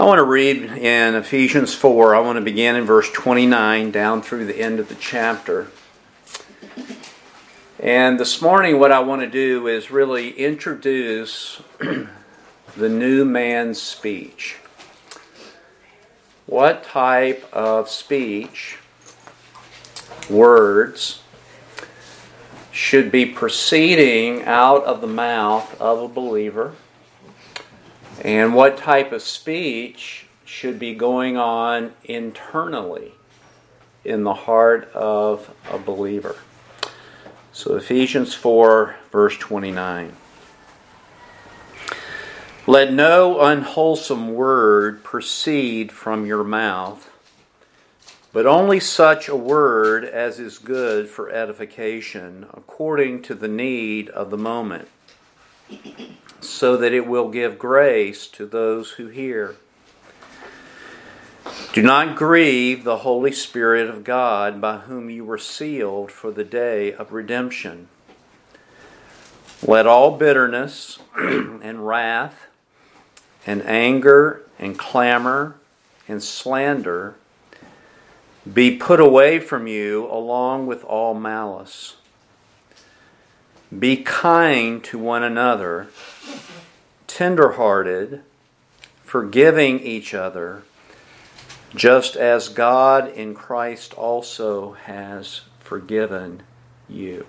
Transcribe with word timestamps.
I 0.00 0.04
want 0.04 0.18
to 0.18 0.24
read 0.24 0.58
in 0.62 1.16
Ephesians 1.16 1.74
4. 1.74 2.14
I 2.14 2.20
want 2.20 2.36
to 2.36 2.40
begin 2.40 2.76
in 2.76 2.84
verse 2.84 3.10
29 3.10 3.90
down 3.90 4.22
through 4.22 4.44
the 4.44 4.56
end 4.56 4.78
of 4.78 4.88
the 4.88 4.94
chapter. 4.94 5.72
And 7.80 8.20
this 8.20 8.40
morning, 8.40 8.78
what 8.78 8.92
I 8.92 9.00
want 9.00 9.22
to 9.22 9.26
do 9.28 9.66
is 9.66 9.90
really 9.90 10.30
introduce 10.38 11.60
the 11.78 12.88
new 12.88 13.24
man's 13.24 13.82
speech. 13.82 14.58
What 16.46 16.84
type 16.84 17.52
of 17.52 17.90
speech, 17.90 18.78
words, 20.30 21.22
should 22.70 23.10
be 23.10 23.26
proceeding 23.26 24.44
out 24.44 24.84
of 24.84 25.00
the 25.00 25.08
mouth 25.08 25.80
of 25.80 26.00
a 26.00 26.06
believer? 26.06 26.74
And 28.22 28.52
what 28.52 28.76
type 28.76 29.12
of 29.12 29.22
speech 29.22 30.26
should 30.44 30.78
be 30.78 30.94
going 30.94 31.36
on 31.36 31.92
internally 32.04 33.12
in 34.04 34.24
the 34.24 34.34
heart 34.34 34.90
of 34.92 35.54
a 35.70 35.78
believer? 35.78 36.36
So, 37.52 37.76
Ephesians 37.76 38.34
4, 38.34 38.96
verse 39.12 39.36
29. 39.38 40.14
Let 42.66 42.92
no 42.92 43.40
unwholesome 43.40 44.34
word 44.34 45.04
proceed 45.04 45.92
from 45.92 46.26
your 46.26 46.44
mouth, 46.44 47.10
but 48.32 48.46
only 48.46 48.80
such 48.80 49.28
a 49.28 49.36
word 49.36 50.04
as 50.04 50.40
is 50.40 50.58
good 50.58 51.08
for 51.08 51.30
edification, 51.30 52.46
according 52.52 53.22
to 53.22 53.34
the 53.34 53.48
need 53.48 54.08
of 54.10 54.30
the 54.30 54.36
moment 54.36 54.88
so 56.40 56.76
that 56.76 56.92
it 56.92 57.06
will 57.06 57.28
give 57.28 57.58
grace 57.58 58.26
to 58.28 58.46
those 58.46 58.92
who 58.92 59.08
hear. 59.08 59.56
Do 61.72 61.82
not 61.82 62.16
grieve 62.16 62.84
the 62.84 62.98
Holy 62.98 63.32
Spirit 63.32 63.88
of 63.88 64.04
God, 64.04 64.60
by 64.60 64.78
whom 64.78 65.10
you 65.10 65.24
were 65.24 65.38
sealed 65.38 66.10
for 66.10 66.30
the 66.30 66.44
day 66.44 66.92
of 66.92 67.12
redemption. 67.12 67.88
Let 69.66 69.86
all 69.86 70.16
bitterness 70.16 70.98
and 71.16 71.86
wrath 71.86 72.46
and 73.46 73.62
anger 73.62 74.42
and 74.58 74.78
clamor 74.78 75.56
and 76.06 76.22
slander 76.22 77.14
be 78.52 78.76
put 78.76 79.00
away 79.00 79.40
from 79.40 79.66
you 79.66 80.06
along 80.10 80.66
with 80.66 80.84
all 80.84 81.14
malice. 81.14 81.96
Be 83.76 83.96
kind 83.98 84.82
to 84.84 84.98
one 84.98 85.22
another, 85.22 85.88
tenderhearted, 87.06 88.22
forgiving 89.02 89.80
each 89.80 90.14
other, 90.14 90.62
just 91.74 92.16
as 92.16 92.48
God 92.48 93.08
in 93.08 93.34
Christ 93.34 93.94
also 93.94 94.72
has 94.72 95.42
forgiven 95.60 96.42
you. 96.88 97.26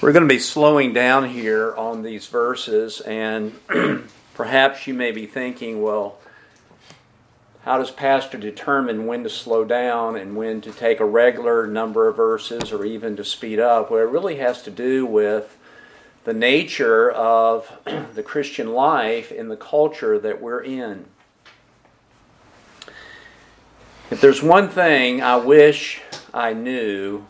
We're 0.00 0.12
going 0.12 0.26
to 0.26 0.34
be 0.34 0.38
slowing 0.38 0.92
down 0.92 1.28
here 1.28 1.74
on 1.76 2.02
these 2.02 2.26
verses, 2.26 3.00
and 3.00 3.52
perhaps 4.34 4.86
you 4.86 4.94
may 4.94 5.12
be 5.12 5.26
thinking, 5.26 5.82
well, 5.82 6.16
how 7.62 7.76
does 7.76 7.90
pastor 7.90 8.38
determine 8.38 9.06
when 9.06 9.22
to 9.24 9.28
slow 9.28 9.64
down 9.64 10.16
and 10.16 10.34
when 10.34 10.62
to 10.62 10.72
take 10.72 11.00
a 11.00 11.04
regular 11.04 11.66
number 11.66 12.08
of 12.08 12.16
verses 12.16 12.72
or 12.72 12.84
even 12.84 13.16
to 13.16 13.24
speed 13.24 13.58
up? 13.58 13.90
Well, 13.90 14.00
it 14.00 14.08
really 14.08 14.36
has 14.36 14.62
to 14.62 14.70
do 14.70 15.04
with 15.04 15.58
the 16.24 16.34
nature 16.34 17.10
of 17.10 17.70
the 18.14 18.22
Christian 18.22 18.72
life 18.72 19.32
in 19.32 19.48
the 19.48 19.56
culture 19.56 20.18
that 20.18 20.40
we're 20.40 20.62
in. 20.62 21.06
If 24.10 24.20
there's 24.20 24.42
one 24.42 24.68
thing 24.68 25.22
I 25.22 25.36
wish 25.36 26.00
I 26.34 26.52
knew 26.52 27.26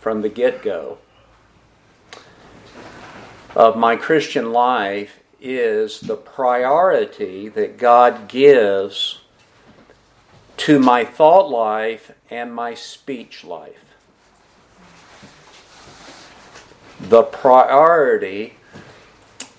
from 0.00 0.22
the 0.22 0.28
get 0.28 0.62
go 0.62 0.98
of 3.54 3.76
my 3.76 3.96
Christian 3.96 4.52
life 4.52 5.18
is 5.40 6.00
the 6.00 6.16
priority 6.16 7.48
that 7.48 7.78
God 7.78 8.28
gives 8.28 9.20
to 10.58 10.78
my 10.78 11.04
thought 11.04 11.50
life 11.50 12.12
and 12.30 12.54
my 12.54 12.74
speech 12.74 13.42
life. 13.42 13.89
The 17.10 17.24
priority 17.24 18.54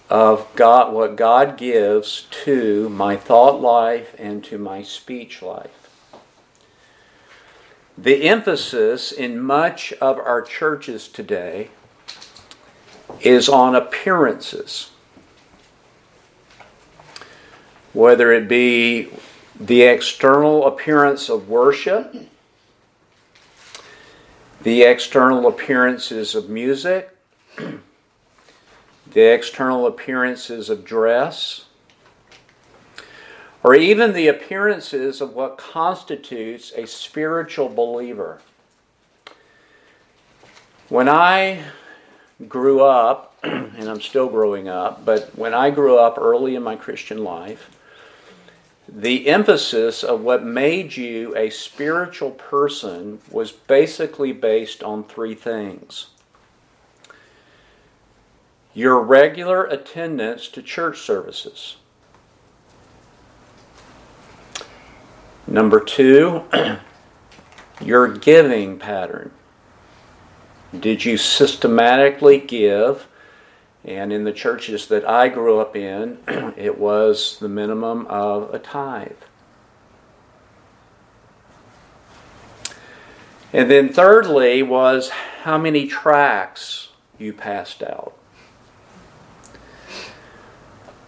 of 0.09 0.47
God, 0.55 0.93
what 0.93 1.17
God 1.17 1.57
gives 1.57 2.27
to 2.45 2.87
my 2.87 3.17
thought 3.17 3.59
life 3.59 4.15
and 4.17 4.41
to 4.45 4.57
my 4.57 4.83
speech 4.83 5.41
life. 5.41 5.89
The 7.97 8.23
emphasis 8.23 9.11
in 9.11 9.37
much 9.37 9.91
of 9.99 10.17
our 10.17 10.41
churches 10.41 11.09
today 11.09 11.71
is 13.19 13.49
on 13.49 13.75
appearances. 13.75 14.91
Whether 17.91 18.31
it 18.31 18.47
be 18.47 19.09
the 19.59 19.81
external 19.81 20.65
appearance 20.65 21.27
of 21.27 21.49
worship, 21.49 22.15
the 24.61 24.83
external 24.83 25.49
appearances 25.49 26.33
of 26.33 26.49
music, 26.49 27.10
the 27.57 29.21
external 29.21 29.85
appearances 29.87 30.69
of 30.69 30.85
dress, 30.85 31.65
or 33.63 33.75
even 33.75 34.13
the 34.13 34.27
appearances 34.27 35.21
of 35.21 35.33
what 35.33 35.57
constitutes 35.57 36.71
a 36.75 36.87
spiritual 36.87 37.69
believer. 37.69 38.41
When 40.89 41.07
I 41.07 41.63
grew 42.47 42.83
up, 42.83 43.37
and 43.43 43.89
I'm 43.89 44.01
still 44.01 44.27
growing 44.29 44.67
up, 44.67 45.05
but 45.05 45.37
when 45.37 45.53
I 45.53 45.69
grew 45.69 45.97
up 45.97 46.17
early 46.17 46.55
in 46.55 46.63
my 46.63 46.75
Christian 46.75 47.23
life, 47.23 47.69
the 48.87 49.27
emphasis 49.27 50.03
of 50.03 50.21
what 50.21 50.43
made 50.43 50.97
you 50.97 51.35
a 51.37 51.49
spiritual 51.49 52.31
person 52.31 53.19
was 53.29 53.51
basically 53.51 54.33
based 54.33 54.83
on 54.83 55.03
three 55.03 55.35
things 55.35 56.07
your 58.73 59.01
regular 59.01 59.65
attendance 59.65 60.47
to 60.49 60.61
church 60.61 60.99
services. 60.99 61.77
Number 65.47 65.79
two, 65.79 66.43
your 67.81 68.07
giving 68.07 68.79
pattern. 68.79 69.31
Did 70.79 71.03
you 71.03 71.17
systematically 71.17 72.39
give 72.39 73.07
and 73.83 74.13
in 74.13 74.23
the 74.23 74.31
churches 74.31 74.87
that 74.87 75.07
I 75.07 75.27
grew 75.27 75.59
up 75.59 75.75
in, 75.75 76.19
it 76.57 76.77
was 76.77 77.39
the 77.39 77.49
minimum 77.49 78.05
of 78.07 78.53
a 78.53 78.59
tithe. 78.59 79.11
And 83.53 83.69
then, 83.69 83.89
thirdly, 83.89 84.63
was 84.63 85.09
how 85.43 85.57
many 85.57 85.87
tracts 85.87 86.89
you 87.17 87.33
passed 87.33 87.83
out. 87.83 88.15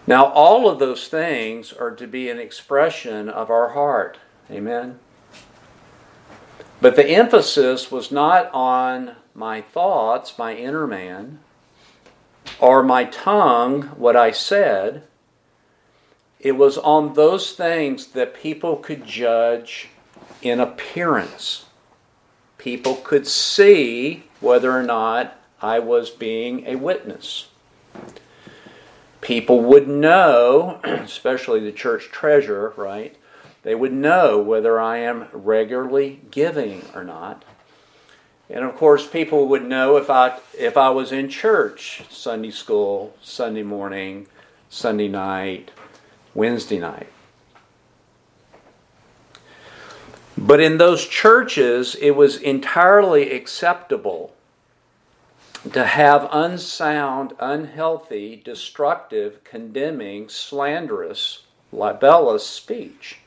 Now, 0.06 0.26
all 0.26 0.68
of 0.68 0.78
those 0.78 1.08
things 1.08 1.72
are 1.72 1.90
to 1.92 2.06
be 2.06 2.28
an 2.28 2.38
expression 2.38 3.28
of 3.28 3.50
our 3.50 3.70
heart. 3.70 4.18
Amen. 4.50 4.98
But 6.80 6.96
the 6.96 7.08
emphasis 7.08 7.90
was 7.90 8.12
not 8.12 8.50
on 8.52 9.16
my 9.34 9.62
thoughts, 9.62 10.38
my 10.38 10.54
inner 10.54 10.86
man, 10.86 11.38
or 12.60 12.82
my 12.82 13.04
tongue 13.04 13.84
what 13.96 14.16
I 14.16 14.30
said, 14.30 15.04
it 16.38 16.52
was 16.52 16.76
on 16.76 17.14
those 17.14 17.52
things 17.52 18.08
that 18.08 18.34
people 18.34 18.76
could 18.76 19.06
judge 19.06 19.88
in 20.42 20.60
appearance. 20.60 21.64
People 22.58 22.96
could 22.96 23.26
see 23.26 24.24
whether 24.40 24.70
or 24.70 24.82
not 24.82 25.40
I 25.62 25.78
was 25.78 26.10
being 26.10 26.66
a 26.66 26.76
witness. 26.76 27.48
People 29.24 29.62
would 29.62 29.88
know, 29.88 30.80
especially 30.84 31.58
the 31.58 31.72
church 31.72 32.10
treasurer, 32.10 32.74
right? 32.76 33.16
They 33.62 33.74
would 33.74 33.92
know 33.92 34.38
whether 34.38 34.78
I 34.78 34.98
am 34.98 35.28
regularly 35.32 36.20
giving 36.30 36.84
or 36.94 37.02
not. 37.02 37.42
And 38.50 38.62
of 38.62 38.76
course, 38.76 39.06
people 39.06 39.48
would 39.48 39.64
know 39.64 39.96
if 39.96 40.10
I 40.10 40.38
if 40.56 40.76
I 40.76 40.90
was 40.90 41.10
in 41.10 41.30
church 41.30 42.02
Sunday 42.10 42.50
school, 42.50 43.16
Sunday 43.22 43.62
morning, 43.62 44.26
Sunday 44.68 45.08
night, 45.08 45.70
Wednesday 46.34 46.78
night. 46.78 47.08
But 50.36 50.60
in 50.60 50.76
those 50.76 51.06
churches, 51.06 51.94
it 51.94 52.10
was 52.10 52.36
entirely 52.36 53.32
acceptable 53.32 54.34
to 55.72 55.84
have 55.84 56.28
unsound, 56.30 57.32
unhealthy, 57.38 58.36
destructive, 58.44 59.42
condemning, 59.44 60.28
slanderous 60.28 61.44
libellous 61.72 62.46
speech. 62.46 63.18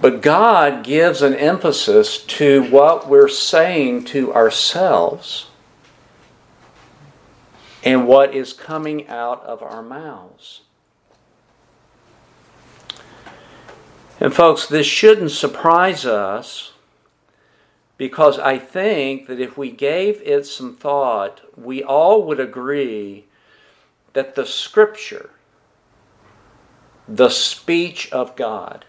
But 0.00 0.20
God 0.20 0.84
gives 0.84 1.22
an 1.22 1.34
emphasis 1.34 2.18
to 2.24 2.64
what 2.64 3.08
we're 3.08 3.28
saying 3.28 4.04
to 4.06 4.34
ourselves 4.34 5.46
and 7.82 8.06
what 8.06 8.34
is 8.34 8.52
coming 8.52 9.08
out 9.08 9.42
of 9.44 9.62
our 9.62 9.82
mouths. 9.82 10.60
And, 14.20 14.32
folks, 14.32 14.66
this 14.66 14.86
shouldn't 14.86 15.32
surprise 15.32 16.06
us 16.06 16.72
because 17.96 18.38
I 18.38 18.58
think 18.58 19.26
that 19.26 19.40
if 19.40 19.56
we 19.58 19.70
gave 19.70 20.20
it 20.22 20.46
some 20.46 20.74
thought, 20.74 21.40
we 21.56 21.82
all 21.82 22.22
would 22.24 22.40
agree 22.40 23.26
that 24.12 24.34
the 24.34 24.46
Scripture, 24.46 25.30
the 27.08 27.28
speech 27.28 28.10
of 28.12 28.36
God, 28.36 28.84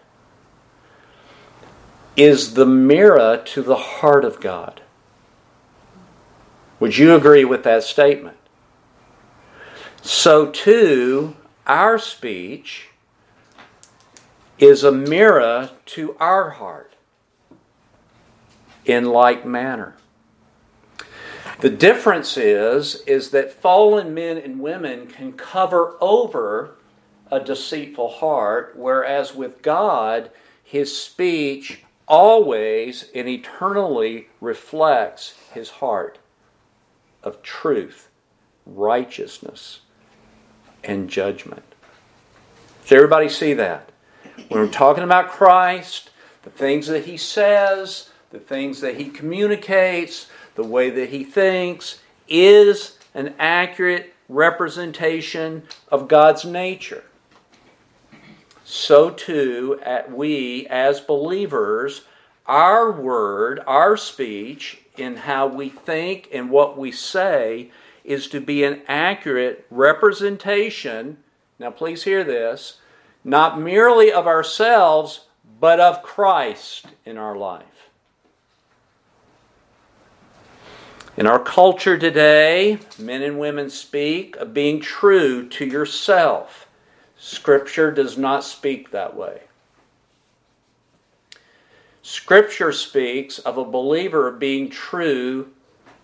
is 2.16 2.54
the 2.54 2.66
mirror 2.66 3.42
to 3.44 3.62
the 3.62 3.76
heart 3.76 4.24
of 4.24 4.40
God. 4.40 4.80
Would 6.80 6.96
you 6.96 7.14
agree 7.14 7.44
with 7.44 7.62
that 7.64 7.82
statement? 7.82 8.36
So, 10.02 10.50
too, 10.50 11.36
our 11.66 11.98
speech 11.98 12.88
is 14.58 14.84
a 14.84 14.92
mirror 14.92 15.70
to 15.84 16.16
our 16.18 16.50
heart 16.50 16.94
in 18.84 19.04
like 19.06 19.44
manner. 19.44 19.96
The 21.60 21.70
difference 21.70 22.36
is 22.36 22.96
is 23.06 23.30
that 23.30 23.52
fallen 23.52 24.14
men 24.14 24.36
and 24.36 24.60
women 24.60 25.06
can 25.06 25.32
cover 25.32 25.96
over 26.00 26.76
a 27.30 27.40
deceitful 27.40 28.08
heart 28.08 28.74
whereas 28.76 29.34
with 29.34 29.62
God 29.62 30.30
his 30.62 30.96
speech 30.96 31.82
always 32.08 33.10
and 33.14 33.28
eternally 33.28 34.28
reflects 34.40 35.34
his 35.52 35.70
heart 35.70 36.18
of 37.22 37.42
truth, 37.42 38.08
righteousness, 38.64 39.80
and 40.84 41.08
judgment. 41.08 41.64
Does 42.82 42.92
everybody 42.92 43.28
see 43.28 43.54
that? 43.54 43.90
When 44.48 44.60
we're 44.60 44.68
talking 44.68 45.04
about 45.04 45.30
Christ, 45.30 46.10
the 46.42 46.50
things 46.50 46.86
that 46.86 47.04
he 47.06 47.16
says, 47.16 48.10
the 48.30 48.38
things 48.38 48.80
that 48.80 48.96
he 48.96 49.08
communicates, 49.08 50.28
the 50.54 50.64
way 50.64 50.90
that 50.90 51.10
he 51.10 51.24
thinks, 51.24 52.00
is 52.28 52.98
an 53.14 53.34
accurate 53.38 54.14
representation 54.28 55.62
of 55.90 56.08
God's 56.08 56.44
nature 56.44 57.04
so 58.66 59.10
too 59.10 59.78
at 59.82 60.12
we 60.12 60.66
as 60.66 61.00
believers, 61.00 62.02
our 62.46 62.90
word, 62.90 63.60
our 63.64 63.96
speech, 63.96 64.78
in 64.96 65.16
how 65.16 65.46
we 65.46 65.68
think 65.68 66.28
and 66.32 66.50
what 66.50 66.76
we 66.76 66.90
say, 66.90 67.70
is 68.04 68.26
to 68.26 68.40
be 68.40 68.64
an 68.64 68.82
accurate 68.88 69.66
representation. 69.70 71.18
Now, 71.60 71.70
please 71.70 72.02
hear 72.02 72.24
this 72.24 72.80
not 73.26 73.60
merely 73.60 74.12
of 74.12 74.28
ourselves, 74.28 75.26
but 75.58 75.80
of 75.80 76.00
Christ 76.00 76.86
in 77.04 77.18
our 77.18 77.34
life. 77.34 77.90
In 81.16 81.26
our 81.26 81.40
culture 81.40 81.98
today, 81.98 82.78
men 83.00 83.22
and 83.22 83.40
women 83.40 83.68
speak 83.68 84.36
of 84.36 84.54
being 84.54 84.80
true 84.80 85.48
to 85.48 85.64
yourself. 85.64 86.68
Scripture 87.18 87.90
does 87.90 88.16
not 88.16 88.44
speak 88.44 88.92
that 88.92 89.16
way. 89.16 89.40
Scripture 92.02 92.70
speaks 92.70 93.40
of 93.40 93.58
a 93.58 93.64
believer 93.64 94.30
being 94.30 94.70
true 94.70 95.50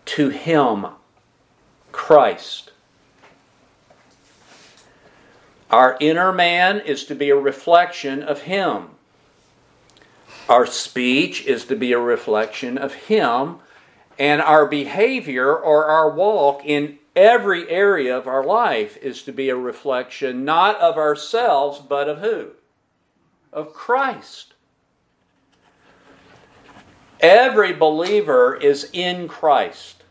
to 0.06 0.30
Him, 0.30 0.86
Christ. 1.92 2.71
Our 5.72 5.96
inner 6.00 6.32
man 6.32 6.80
is 6.80 7.04
to 7.04 7.14
be 7.14 7.30
a 7.30 7.36
reflection 7.36 8.22
of 8.22 8.42
Him. 8.42 8.90
Our 10.46 10.66
speech 10.66 11.46
is 11.46 11.64
to 11.64 11.76
be 11.76 11.92
a 11.92 11.98
reflection 11.98 12.76
of 12.76 12.92
Him, 12.92 13.56
and 14.18 14.42
our 14.42 14.66
behavior 14.66 15.56
or 15.56 15.86
our 15.86 16.10
walk 16.10 16.60
in 16.66 16.98
every 17.16 17.70
area 17.70 18.14
of 18.16 18.26
our 18.26 18.44
life 18.44 18.98
is 18.98 19.22
to 19.22 19.32
be 19.32 19.48
a 19.48 19.56
reflection 19.56 20.44
not 20.44 20.78
of 20.78 20.98
ourselves, 20.98 21.78
but 21.78 22.06
of 22.06 22.18
who? 22.18 22.50
Of 23.50 23.72
Christ. 23.72 24.52
Every 27.18 27.72
believer 27.72 28.54
is 28.54 28.90
in 28.92 29.26
Christ, 29.26 30.04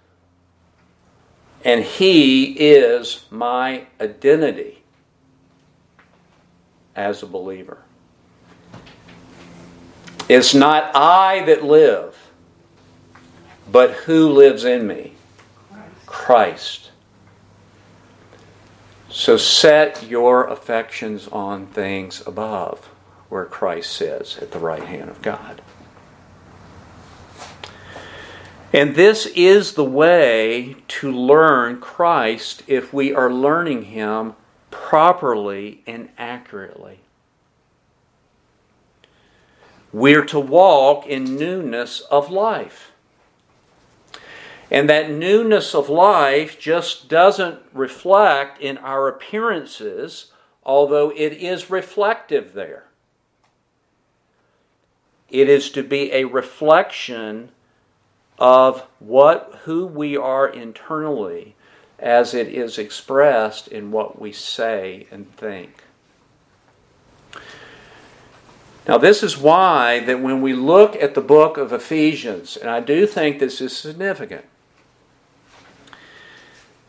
and 1.63 1.83
He 1.83 2.53
is 2.53 3.25
my 3.29 3.85
identity 3.99 4.80
as 7.01 7.23
a 7.23 7.25
believer. 7.25 7.79
It's 10.29 10.53
not 10.53 10.95
I 10.95 11.43
that 11.45 11.63
live, 11.63 12.31
but 13.69 13.91
who 13.91 14.29
lives 14.29 14.63
in 14.63 14.87
me? 14.87 15.13
Christ. 16.05 16.91
So 19.09 19.35
set 19.35 20.03
your 20.07 20.45
affections 20.47 21.27
on 21.27 21.65
things 21.65 22.25
above, 22.25 22.85
where 23.29 23.45
Christ 23.45 23.91
sits 23.93 24.37
at 24.37 24.51
the 24.51 24.59
right 24.59 24.83
hand 24.83 25.09
of 25.09 25.21
God. 25.21 25.61
And 28.71 28.95
this 28.95 29.25
is 29.25 29.73
the 29.73 29.83
way 29.83 30.77
to 30.87 31.11
learn 31.11 31.81
Christ 31.81 32.63
if 32.67 32.93
we 32.93 33.13
are 33.13 33.33
learning 33.33 33.83
Him 33.85 34.35
properly 34.71 35.83
and 35.85 36.09
accurately. 36.17 36.99
We're 39.93 40.25
to 40.25 40.39
walk 40.39 41.05
in 41.05 41.35
newness 41.35 41.99
of 42.01 42.31
life. 42.31 42.91
And 44.71 44.89
that 44.89 45.11
newness 45.11 45.75
of 45.75 45.89
life 45.89 46.57
just 46.57 47.09
doesn't 47.09 47.59
reflect 47.73 48.61
in 48.61 48.77
our 48.77 49.09
appearances, 49.09 50.31
although 50.63 51.11
it 51.11 51.33
is 51.33 51.69
reflective 51.69 52.53
there. 52.53 52.85
It 55.29 55.49
is 55.49 55.69
to 55.71 55.83
be 55.83 56.11
a 56.13 56.23
reflection 56.23 57.51
of 58.39 58.87
what 58.99 59.59
who 59.63 59.85
we 59.85 60.15
are 60.15 60.47
internally 60.47 61.55
as 62.01 62.33
it 62.33 62.47
is 62.47 62.77
expressed 62.77 63.67
in 63.67 63.91
what 63.91 64.19
we 64.19 64.31
say 64.31 65.05
and 65.11 65.31
think. 65.37 65.83
Now, 68.87 68.97
this 68.97 69.21
is 69.21 69.37
why 69.37 69.99
that 70.05 70.21
when 70.21 70.41
we 70.41 70.53
look 70.53 70.95
at 70.95 71.13
the 71.13 71.21
book 71.21 71.57
of 71.57 71.71
Ephesians, 71.71 72.57
and 72.57 72.69
I 72.69 72.79
do 72.79 73.05
think 73.05 73.37
this 73.37 73.61
is 73.61 73.77
significant, 73.77 74.45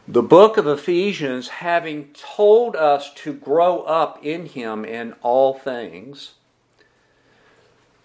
the 0.09 0.23
book 0.23 0.57
of 0.57 0.66
Ephesians, 0.66 1.49
having 1.49 2.09
told 2.14 2.75
us 2.75 3.12
to 3.14 3.33
grow 3.35 3.83
up 3.83 4.19
in 4.25 4.47
Him 4.47 4.85
in 4.85 5.12
all 5.23 5.54
things, 5.54 6.33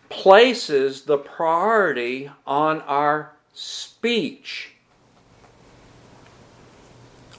places 0.09 1.03
the 1.03 1.17
priority 1.17 2.29
on 2.45 2.81
our 2.81 3.31
speech 3.53 4.73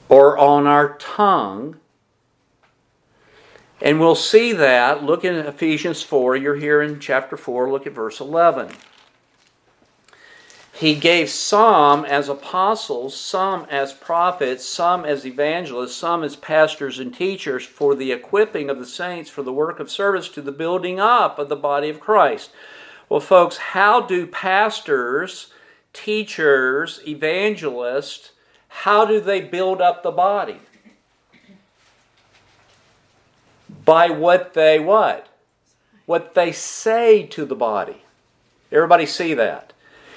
or 0.09 0.39
on 0.39 0.67
our 0.67 0.97
tongue. 0.99 1.77
And 3.81 4.01
we'll 4.01 4.15
see 4.15 4.53
that. 4.53 5.05
Look 5.05 5.25
in 5.25 5.35
Ephesians 5.35 6.03
4. 6.03 6.37
You're 6.37 6.57
here 6.57 6.83
in 6.83 6.99
chapter 6.99 7.37
4. 7.37 7.71
Look 7.71 7.87
at 7.87 7.93
verse 7.93 8.21
11. 8.21 8.73
He 10.73 10.95
gave 10.95 11.29
some 11.29 12.05
as 12.05 12.29
apostles, 12.29 13.17
some 13.17 13.67
as 13.69 13.93
prophets, 13.93 14.65
some 14.65 15.05
as 15.05 15.27
evangelists, 15.27 15.97
some 15.97 16.23
as 16.23 16.37
pastors 16.37 17.01
and 17.01 17.13
teachers 17.13 17.67
for 17.67 17.97
the 17.97 18.13
equipping 18.13 18.71
of 18.71 18.79
the 18.79 18.87
saints 18.87 19.29
for 19.29 19.43
the 19.43 19.53
work 19.53 19.81
of 19.81 19.91
service 19.91 20.29
to 20.29 20.41
the 20.41 20.53
building 20.53 21.01
up 21.01 21.37
of 21.41 21.49
the 21.49 21.57
body 21.57 21.89
of 21.89 21.99
Christ. 21.99 22.53
Well, 23.09 23.19
folks, 23.19 23.57
how 23.57 24.03
do 24.03 24.25
pastors, 24.27 25.53
teachers, 25.93 27.01
evangelists, 27.09 28.31
how 28.69 29.05
do 29.05 29.21
they 29.21 29.41
build 29.41 29.81
up 29.81 30.03
the 30.03 30.11
body? 30.11 30.61
By 33.85 34.11
what 34.11 34.55
they 34.55 34.79
what? 34.79 35.29
What 36.07 36.35
they 36.35 36.53
say 36.53 37.25
to 37.25 37.45
the 37.45 37.55
body. 37.55 38.03
Everybody 38.71 39.07
see 39.07 39.35
that? 39.35 39.73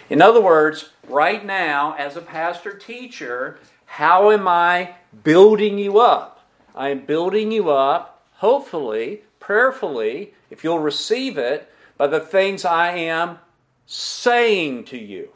In 0.09 0.21
other 0.21 0.41
words, 0.41 0.89
right 1.07 1.45
now, 1.45 1.95
as 1.97 2.17
a 2.17 2.21
pastor 2.21 2.73
teacher, 2.73 3.59
how 3.85 4.31
am 4.31 4.47
I 4.47 4.95
building 5.23 5.77
you 5.77 5.99
up? 5.99 6.45
I 6.75 6.89
am 6.89 7.05
building 7.05 7.51
you 7.51 7.69
up, 7.69 8.21
hopefully, 8.35 9.23
prayerfully, 9.39 10.33
if 10.49 10.63
you'll 10.63 10.79
receive 10.79 11.37
it, 11.37 11.69
by 11.97 12.07
the 12.07 12.19
things 12.19 12.65
I 12.65 12.91
am 12.91 13.39
saying 13.85 14.85
to 14.85 14.97
you. 14.97 15.29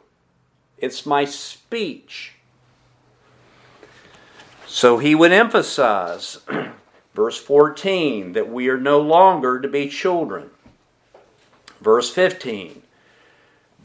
It's 0.78 1.06
my 1.06 1.24
speech. 1.24 2.35
So 4.76 4.98
he 4.98 5.14
would 5.14 5.32
emphasize, 5.32 6.36
verse 7.14 7.38
14, 7.38 8.32
that 8.32 8.50
we 8.50 8.68
are 8.68 8.76
no 8.76 9.00
longer 9.00 9.58
to 9.58 9.68
be 9.68 9.88
children. 9.88 10.50
Verse 11.80 12.10
15, 12.10 12.82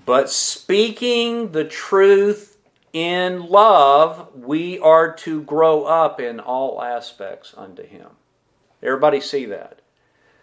but 0.05 0.29
speaking 0.29 1.53
the 1.53 1.63
truth 1.63 2.57
in 2.91 3.45
love, 3.45 4.35
we 4.35 4.79
are 4.79 5.13
to 5.13 5.41
grow 5.43 5.85
up 5.85 6.19
in 6.19 6.41
all 6.41 6.83
aspects 6.83 7.53
unto 7.55 7.83
him. 7.83 8.09
Everybody 8.83 9.21
see 9.21 9.45
that? 9.45 9.79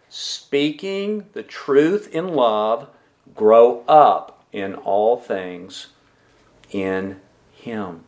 Speaking 0.09 1.26
the 1.35 1.43
truth 1.43 2.09
in 2.14 2.28
love, 2.28 2.88
grow 3.35 3.85
up 3.87 4.47
in 4.50 4.76
all 4.76 5.19
things 5.19 5.88
in 6.71 7.21
him. 7.52 8.05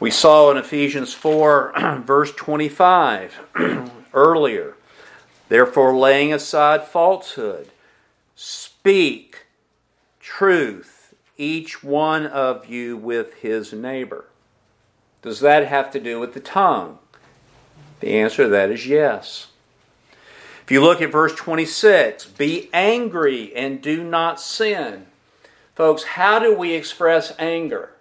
We 0.00 0.10
saw 0.10 0.50
in 0.50 0.56
Ephesians 0.56 1.12
4, 1.12 2.00
verse 2.06 2.32
25 2.32 3.38
earlier, 4.14 4.74
therefore, 5.50 5.94
laying 5.94 6.32
aside 6.32 6.84
falsehood, 6.84 7.68
speak 8.34 9.44
truth, 10.18 11.14
each 11.36 11.84
one 11.84 12.26
of 12.26 12.66
you 12.66 12.96
with 12.96 13.34
his 13.34 13.74
neighbor. 13.74 14.24
Does 15.20 15.40
that 15.40 15.66
have 15.66 15.90
to 15.90 16.00
do 16.00 16.18
with 16.18 16.32
the 16.32 16.40
tongue? 16.40 16.98
The 18.00 18.14
answer 18.14 18.44
to 18.44 18.48
that 18.48 18.70
is 18.70 18.86
yes. 18.86 19.48
If 20.64 20.70
you 20.70 20.80
look 20.80 21.02
at 21.02 21.12
verse 21.12 21.34
26, 21.34 22.24
be 22.24 22.70
angry 22.72 23.54
and 23.54 23.82
do 23.82 24.02
not 24.02 24.40
sin. 24.40 25.08
Folks, 25.74 26.04
how 26.04 26.38
do 26.38 26.56
we 26.56 26.72
express 26.72 27.34
anger? 27.38 27.92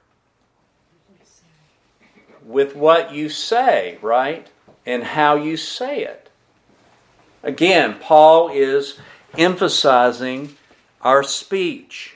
With 2.49 2.75
what 2.75 3.13
you 3.13 3.29
say, 3.29 3.99
right? 4.01 4.47
And 4.83 5.03
how 5.03 5.35
you 5.35 5.55
say 5.55 6.03
it. 6.03 6.31
Again, 7.43 7.97
Paul 8.01 8.49
is 8.49 8.97
emphasizing 9.37 10.55
our 11.03 11.21
speech. 11.21 12.15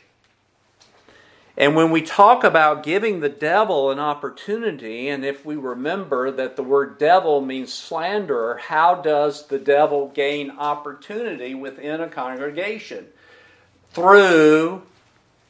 And 1.55 1.75
when 1.75 1.91
we 1.91 2.01
talk 2.01 2.43
about 2.43 2.81
giving 2.81 3.19
the 3.19 3.29
devil 3.29 3.91
an 3.91 3.99
opportunity, 3.99 5.07
and 5.07 5.23
if 5.23 5.45
we 5.45 5.55
remember 5.55 6.31
that 6.31 6.55
the 6.55 6.63
word 6.63 6.97
devil 6.97 7.41
means 7.41 7.71
slanderer, 7.71 8.57
how 8.57 8.95
does 8.95 9.45
the 9.45 9.59
devil 9.59 10.07
gain 10.15 10.49
opportunity 10.49 11.53
within 11.53 12.01
a 12.01 12.07
congregation? 12.07 13.05
Through 13.91 14.81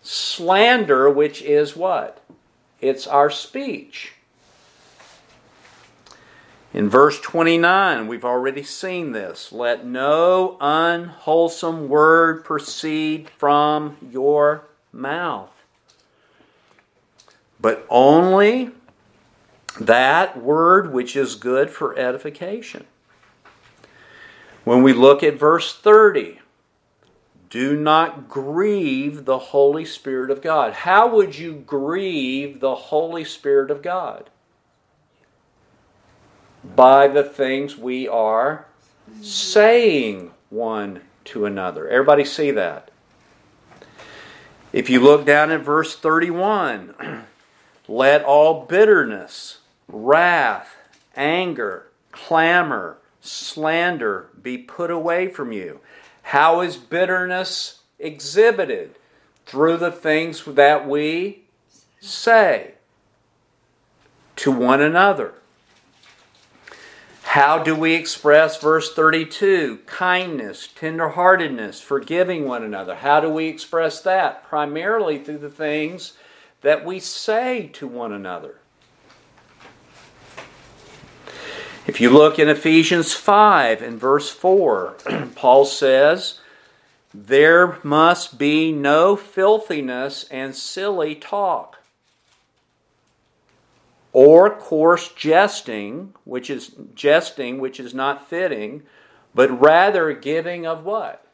slander, 0.01 1.09
which 1.09 1.41
is 1.41 1.73
what? 1.73 2.21
It's 2.81 3.07
our 3.07 3.29
speech. 3.29 4.15
In 6.73 6.89
verse 6.89 7.21
29, 7.21 8.07
we've 8.07 8.25
already 8.25 8.63
seen 8.63 9.11
this. 9.11 9.51
Let 9.51 9.85
no 9.85 10.57
unwholesome 10.59 11.87
word 11.87 12.43
proceed 12.43 13.29
from 13.29 13.97
your 14.11 14.65
mouth 14.91 15.53
but 17.63 17.85
only 17.89 18.71
that 19.79 20.37
word 20.37 20.91
which 20.91 21.15
is 21.15 21.35
good 21.35 21.69
for 21.69 21.97
edification. 21.97 22.85
When 24.65 24.83
we 24.83 24.91
look 24.91 25.23
at 25.23 25.39
verse 25.39 25.73
30, 25.73 26.41
do 27.49 27.77
not 27.77 28.27
grieve 28.27 29.23
the 29.23 29.39
Holy 29.39 29.85
Spirit 29.85 30.29
of 30.29 30.41
God. 30.41 30.73
How 30.73 31.07
would 31.07 31.37
you 31.37 31.53
grieve 31.53 32.59
the 32.59 32.75
Holy 32.75 33.23
Spirit 33.23 33.71
of 33.71 33.81
God? 33.81 34.29
By 36.63 37.08
the 37.08 37.24
things 37.24 37.77
we 37.77 38.08
are 38.08 38.65
saying 39.22 40.32
one 40.50 41.01
to 41.25 41.46
another. 41.46 41.88
Everybody 41.88 42.25
see 42.25 42.51
that? 42.51 42.89
If 44.72 44.89
you 44.89 45.00
look 45.00 45.25
down 45.25 45.51
at 45.51 45.62
verse 45.62 45.96
31, 45.96 46.96
Let 47.88 48.24
all 48.24 48.65
bitterness, 48.65 49.60
wrath, 49.88 50.77
anger, 51.15 51.88
clamor, 52.12 52.98
slander 53.20 54.29
be 54.41 54.58
put 54.58 54.89
away 54.89 55.27
from 55.27 55.51
you. 55.51 55.79
How 56.24 56.62
is 56.62 56.77
bitterness 56.77 57.82
exhibited? 58.00 58.96
Through 59.46 59.77
the 59.77 59.91
things 59.91 60.46
that 60.46 60.88
we 60.88 61.43
say 62.00 62.75
to 64.38 64.51
one 64.51 64.82
another. 64.82 65.34
How 67.33 67.57
do 67.57 67.73
we 67.73 67.95
express 67.95 68.61
verse 68.61 68.93
32? 68.93 69.79
Kindness, 69.87 70.67
tenderheartedness, 70.67 71.81
forgiving 71.81 72.47
one 72.47 72.61
another. 72.61 72.93
How 72.93 73.19
do 73.19 73.27
we 73.27 73.47
express 73.47 74.01
that? 74.01 74.43
Primarily 74.43 75.17
through 75.17 75.39
the 75.39 75.49
things 75.49 76.13
that 76.61 76.85
we 76.85 76.99
say 76.99 77.71
to 77.73 77.87
one 77.87 78.13
another. 78.13 78.59
If 81.87 81.99
you 81.99 82.11
look 82.11 82.37
in 82.37 82.49
Ephesians 82.49 83.13
5 83.13 83.81
and 83.81 83.99
verse 83.99 84.29
4, 84.29 84.97
Paul 85.35 85.65
says, 85.65 86.39
There 87.15 87.79
must 87.81 88.37
be 88.37 88.71
no 88.71 89.15
filthiness 89.15 90.25
and 90.29 90.55
silly 90.55 91.15
talk, 91.15 91.79
or 94.13 94.50
coarse 94.50 95.10
jesting, 95.10 96.13
which 96.24 96.50
is 96.50 96.75
jesting 96.96 97.60
which 97.60 97.79
is 97.79 97.93
not 97.93 98.29
fitting, 98.29 98.84
but 99.36 99.60
rather 99.60 100.13
giving 100.13 100.65
of 100.65 100.86
what? 100.86 101.25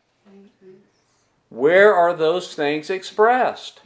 Where 1.50 1.94
are 1.94 2.14
those 2.14 2.56
things 2.56 2.90
expressed? 2.90 3.82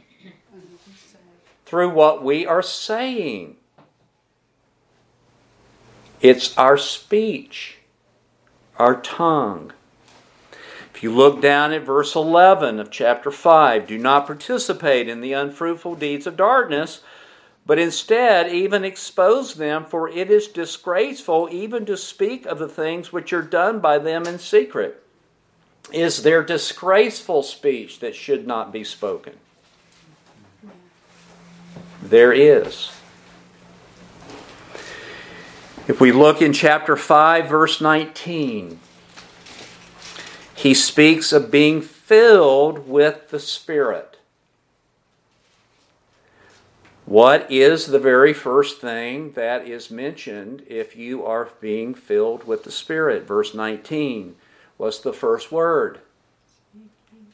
through 1.74 1.90
what 1.90 2.22
we 2.22 2.46
are 2.46 2.62
saying. 2.62 3.56
It's 6.20 6.56
our 6.56 6.78
speech, 6.78 7.78
our 8.78 9.00
tongue. 9.00 9.72
If 10.94 11.02
you 11.02 11.12
look 11.12 11.42
down 11.42 11.72
at 11.72 11.82
verse 11.82 12.14
11 12.14 12.78
of 12.78 12.92
chapter 12.92 13.32
5, 13.32 13.88
do 13.88 13.98
not 13.98 14.26
participate 14.26 15.08
in 15.08 15.20
the 15.20 15.32
unfruitful 15.32 15.96
deeds 15.96 16.28
of 16.28 16.36
darkness, 16.36 17.00
but 17.66 17.78
instead 17.78 18.52
even 18.52 18.84
expose 18.84 19.54
them, 19.54 19.84
for 19.84 20.08
it 20.08 20.30
is 20.30 20.48
disgraceful 20.48 21.48
even 21.50 21.86
to 21.86 21.96
speak 21.96 22.46
of 22.46 22.58
the 22.58 22.68
things 22.68 23.12
which 23.12 23.32
are 23.32 23.42
done 23.42 23.80
by 23.80 23.98
them 23.98 24.26
in 24.26 24.38
secret. 24.38 25.02
Is 25.92 26.22
there 26.22 26.42
disgraceful 26.42 27.42
speech 27.42 28.00
that 28.00 28.14
should 28.14 28.46
not 28.46 28.72
be 28.72 28.84
spoken? 28.84 29.34
there 32.04 32.32
is. 32.32 32.92
If 35.88 36.00
we 36.00 36.12
look 36.12 36.40
in 36.40 36.52
chapter 36.52 36.96
5, 36.96 37.48
verse 37.48 37.80
19, 37.80 38.78
he 40.54 40.74
speaks 40.74 41.32
of 41.32 41.50
being 41.50 41.82
filled 41.82 42.88
with 42.88 43.30
the 43.30 43.40
Spirit. 43.40 44.13
What 47.06 47.50
is 47.50 47.86
the 47.86 47.98
very 47.98 48.32
first 48.32 48.80
thing 48.80 49.32
that 49.32 49.68
is 49.68 49.90
mentioned 49.90 50.64
if 50.66 50.96
you 50.96 51.24
are 51.24 51.50
being 51.60 51.94
filled 51.94 52.44
with 52.44 52.64
the 52.64 52.72
Spirit? 52.72 53.26
Verse 53.26 53.54
19. 53.54 54.36
What's 54.76 54.98
the 54.98 55.12
first 55.12 55.52
word? 55.52 56.00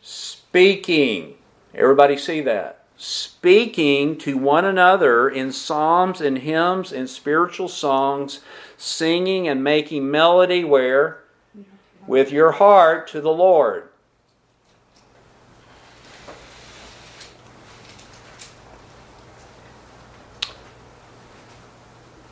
Speaking. 0.03 1.35
Everybody 1.75 2.17
see 2.17 2.41
that? 2.43 2.81
speaking 3.01 4.15
to 4.19 4.37
one 4.37 4.67
another 4.67 5.27
in 5.27 5.51
psalms 5.51 6.21
and 6.21 6.37
hymns 6.37 6.93
and 6.93 7.09
spiritual 7.09 7.67
songs, 7.67 8.41
singing 8.77 9.49
and 9.49 9.65
making 9.65 10.11
melody 10.11 10.63
where? 10.63 11.25
With 12.07 12.31
your 12.31 12.53
heart 12.53 13.09
to 13.09 13.23
the 13.23 13.33
Lord. 13.33 13.89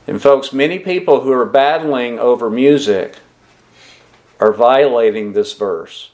And, 0.09 0.21
folks, 0.21 0.53
many 0.53 0.81
people 0.81 1.21
who 1.21 1.31
are 1.31 1.47
battling 1.47 2.19
over 2.19 2.51
music 2.51 3.19
are 4.41 4.53
violating 4.53 5.35
this 5.35 5.53
verse. 5.53 6.11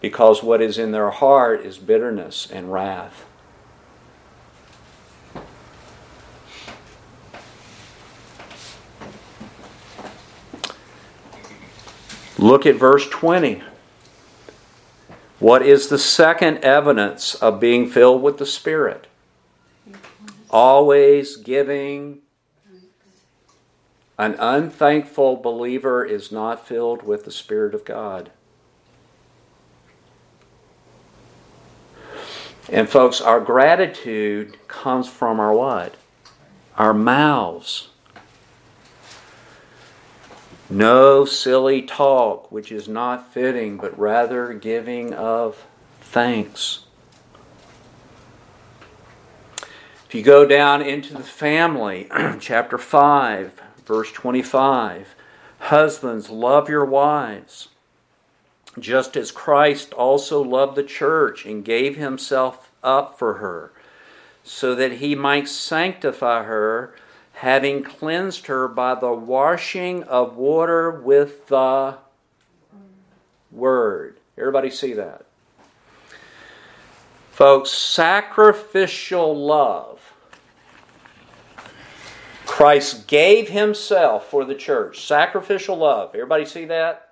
because 0.00 0.42
what 0.42 0.62
is 0.62 0.78
in 0.78 0.92
their 0.92 1.10
heart 1.10 1.64
is 1.64 1.78
bitterness 1.78 2.48
and 2.50 2.72
wrath. 2.72 3.24
Look 12.38 12.66
at 12.66 12.76
verse 12.76 13.08
20. 13.08 13.62
What 15.40 15.62
is 15.62 15.88
the 15.88 15.98
second 15.98 16.58
evidence 16.58 17.34
of 17.34 17.58
being 17.58 17.88
filled 17.88 18.22
with 18.22 18.38
the 18.38 18.46
Spirit? 18.46 19.08
Always 20.50 21.36
giving. 21.36 22.20
An 24.16 24.34
unthankful 24.38 25.36
believer 25.36 26.04
is 26.04 26.32
not 26.32 26.66
filled 26.66 27.02
with 27.02 27.24
the 27.24 27.30
Spirit 27.30 27.74
of 27.74 27.84
God. 27.84 28.30
And 32.70 32.88
folks, 32.88 33.20
our 33.20 33.40
gratitude 33.40 34.56
comes 34.68 35.08
from 35.08 35.40
our 35.40 35.54
what? 35.54 35.94
Our 36.76 36.92
mouths. 36.92 37.88
No 40.68 41.24
silly 41.24 41.80
talk 41.80 42.52
which 42.52 42.70
is 42.70 42.88
not 42.88 43.32
fitting, 43.32 43.78
but 43.78 43.98
rather 43.98 44.52
giving 44.52 45.14
of 45.14 45.64
thanks. 46.00 46.84
If 50.08 50.14
you 50.14 50.22
go 50.22 50.46
down 50.46 50.80
into 50.80 51.12
the 51.12 51.22
family, 51.22 52.08
chapter 52.40 52.78
5, 52.78 53.60
verse 53.84 54.10
25, 54.10 55.14
husbands, 55.58 56.30
love 56.30 56.70
your 56.70 56.86
wives, 56.86 57.68
just 58.78 59.18
as 59.18 59.30
Christ 59.30 59.92
also 59.92 60.42
loved 60.42 60.76
the 60.76 60.82
church 60.82 61.44
and 61.44 61.62
gave 61.62 61.96
himself 61.96 62.72
up 62.82 63.18
for 63.18 63.34
her, 63.34 63.70
so 64.42 64.74
that 64.74 64.92
he 64.92 65.14
might 65.14 65.46
sanctify 65.46 66.44
her 66.44 66.94
having 67.34 67.82
cleansed 67.82 68.46
her 68.46 68.66
by 68.66 68.94
the 68.94 69.12
washing 69.12 70.04
of 70.04 70.38
water 70.38 70.90
with 70.90 71.48
the 71.48 71.98
word. 73.52 74.16
Everybody 74.38 74.70
see 74.70 74.94
that? 74.94 75.26
Folks, 77.30 77.70
sacrificial 77.70 79.36
love. 79.36 79.97
Christ 82.48 83.06
gave 83.06 83.50
himself 83.50 84.28
for 84.28 84.44
the 84.44 84.56
church. 84.56 85.06
Sacrificial 85.06 85.76
love. 85.76 86.10
Everybody 86.14 86.44
see 86.44 86.64
that? 86.64 87.10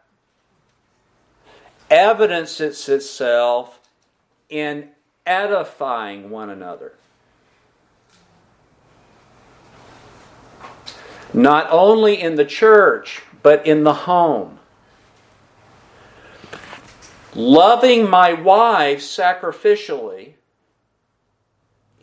Evidences 1.88 2.88
itself 2.88 3.78
in 4.48 4.88
edifying 5.24 6.30
one 6.30 6.50
another. 6.50 6.94
not 11.36 11.68
only 11.70 12.20
in 12.20 12.36
the 12.36 12.44
church, 12.44 13.22
but 13.42 13.66
in 13.66 13.84
the 13.84 13.92
home. 13.92 14.58
Loving 17.34 18.08
my 18.08 18.32
wife 18.32 19.00
sacrificially 19.00 20.32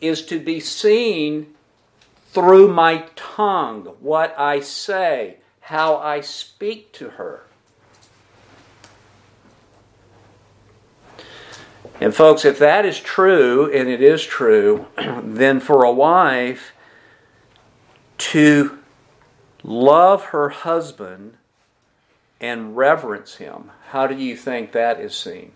is 0.00 0.24
to 0.26 0.38
be 0.38 0.60
seen 0.60 1.53
through 2.34 2.66
my 2.66 3.04
tongue, 3.14 3.84
what 4.00 4.36
I 4.36 4.58
say, 4.58 5.36
how 5.60 5.96
I 5.96 6.20
speak 6.20 6.92
to 6.94 7.10
her. 7.10 7.44
And, 12.00 12.12
folks, 12.12 12.44
if 12.44 12.58
that 12.58 12.84
is 12.84 12.98
true, 12.98 13.72
and 13.72 13.88
it 13.88 14.02
is 14.02 14.26
true, 14.26 14.86
then 15.22 15.60
for 15.60 15.84
a 15.84 15.92
wife 15.92 16.72
to 18.18 18.78
love 19.62 20.24
her 20.26 20.48
husband 20.48 21.36
and 22.40 22.76
reverence 22.76 23.36
him, 23.36 23.70
how 23.90 24.08
do 24.08 24.16
you 24.16 24.36
think 24.36 24.72
that 24.72 24.98
is 24.98 25.14
seen? 25.14 25.52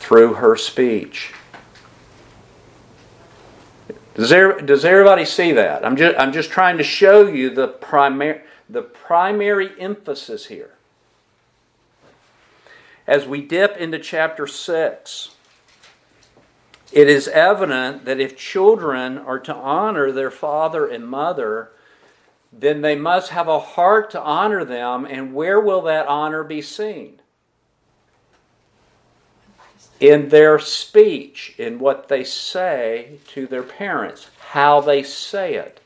Through 0.00 0.34
her 0.34 0.56
speech. 0.56 1.32
Does, 4.20 4.28
there, 4.28 4.60
does 4.60 4.84
everybody 4.84 5.24
see 5.24 5.52
that? 5.52 5.82
I'm 5.82 5.96
just, 5.96 6.18
I'm 6.18 6.30
just 6.30 6.50
trying 6.50 6.76
to 6.76 6.84
show 6.84 7.26
you 7.26 7.48
the, 7.48 7.68
primary 7.68 8.42
the 8.68 8.82
primary 8.82 9.70
emphasis 9.80 10.44
here. 10.44 10.72
As 13.06 13.26
we 13.26 13.40
dip 13.40 13.78
into 13.78 13.98
chapter 13.98 14.46
6, 14.46 15.30
it 16.92 17.08
is 17.08 17.28
evident 17.28 18.04
that 18.04 18.20
if 18.20 18.36
children 18.36 19.16
are 19.16 19.38
to 19.38 19.54
honor 19.54 20.12
their 20.12 20.30
father 20.30 20.86
and 20.86 21.08
mother, 21.08 21.70
then 22.52 22.82
they 22.82 22.96
must 22.96 23.30
have 23.30 23.48
a 23.48 23.58
heart 23.58 24.10
to 24.10 24.20
honor 24.20 24.66
them, 24.66 25.06
and 25.06 25.32
where 25.32 25.58
will 25.58 25.80
that 25.80 26.06
honor 26.06 26.44
be 26.44 26.60
seen? 26.60 27.19
In 30.00 30.30
their 30.30 30.58
speech, 30.58 31.54
in 31.58 31.78
what 31.78 32.08
they 32.08 32.24
say 32.24 33.18
to 33.28 33.46
their 33.46 33.62
parents, 33.62 34.30
how 34.38 34.80
they 34.80 35.02
say 35.02 35.54
it. 35.54 35.80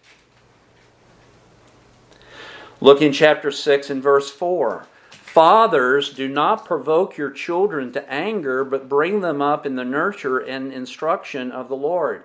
Look 2.81 3.03
in 3.03 3.12
chapter 3.12 3.50
6 3.50 3.90
and 3.90 4.03
verse 4.03 4.31
4. 4.31 4.87
Fathers, 5.11 6.12
do 6.12 6.29
not 6.29 6.64
provoke 6.64 7.16
your 7.16 7.31
children 7.31 7.90
to 7.92 8.09
anger, 8.09 8.62
but 8.62 8.88
bring 8.88 9.20
them 9.20 9.42
up 9.42 9.66
in 9.66 9.74
the 9.74 9.85
nurture 9.85 10.38
and 10.38 10.72
instruction 10.72 11.50
of 11.50 11.68
the 11.68 11.74
Lord. 11.74 12.22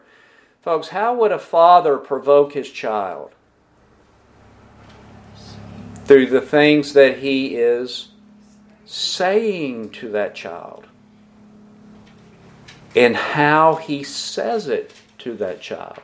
Folks, 0.61 0.89
how 0.89 1.15
would 1.15 1.31
a 1.31 1.39
father 1.39 1.97
provoke 1.97 2.53
his 2.53 2.69
child? 2.69 3.31
Through 6.05 6.27
the 6.27 6.41
things 6.41 6.93
that 6.93 7.19
he 7.19 7.55
is 7.55 8.09
saying 8.85 9.89
to 9.91 10.11
that 10.11 10.35
child 10.35 10.88
and 12.99 13.15
how 13.15 13.75
he 13.75 14.03
says 14.03 14.67
it 14.67 14.91
to 15.17 15.33
that 15.37 15.61
child. 15.61 15.99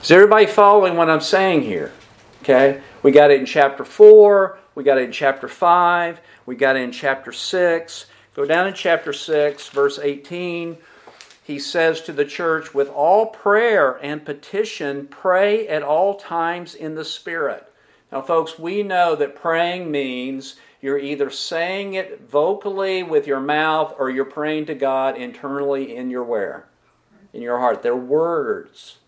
Is 0.00 0.12
everybody 0.12 0.46
following 0.46 0.96
what 0.96 1.10
I'm 1.10 1.20
saying 1.20 1.62
here? 1.62 1.92
Okay? 2.40 2.80
We 3.02 3.10
got 3.10 3.32
it 3.32 3.40
in 3.40 3.46
chapter 3.46 3.84
4, 3.84 4.60
we 4.76 4.84
got 4.84 4.98
it 4.98 5.06
in 5.06 5.12
chapter 5.12 5.48
5, 5.48 6.20
we 6.46 6.54
got 6.54 6.76
it 6.76 6.82
in 6.82 6.92
chapter 6.92 7.32
6. 7.32 8.06
Go 8.36 8.46
down 8.46 8.68
in 8.68 8.74
chapter 8.74 9.12
6, 9.12 9.68
verse 9.70 9.98
18. 9.98 10.76
He 11.42 11.58
says 11.58 12.00
to 12.02 12.12
the 12.12 12.24
church, 12.24 12.72
with 12.72 12.88
all 12.88 13.26
prayer 13.26 13.98
and 14.02 14.24
petition, 14.24 15.08
pray 15.08 15.66
at 15.66 15.82
all 15.82 16.14
times 16.14 16.76
in 16.76 16.94
the 16.94 17.04
Spirit. 17.04 17.66
Now, 18.12 18.22
folks, 18.22 18.56
we 18.56 18.84
know 18.84 19.16
that 19.16 19.34
praying 19.34 19.90
means 19.90 20.54
you're 20.82 20.98
either 20.98 21.30
saying 21.30 21.94
it 21.94 22.28
vocally 22.28 23.04
with 23.04 23.26
your 23.26 23.40
mouth 23.40 23.94
or 23.98 24.10
you're 24.10 24.24
praying 24.24 24.66
to 24.66 24.74
God 24.74 25.16
internally 25.16 25.94
in 25.94 26.10
your 26.10 26.24
where? 26.24 26.66
In 27.32 27.40
your 27.40 27.60
heart. 27.60 27.82
They're 27.82 27.96
words. 27.96 28.98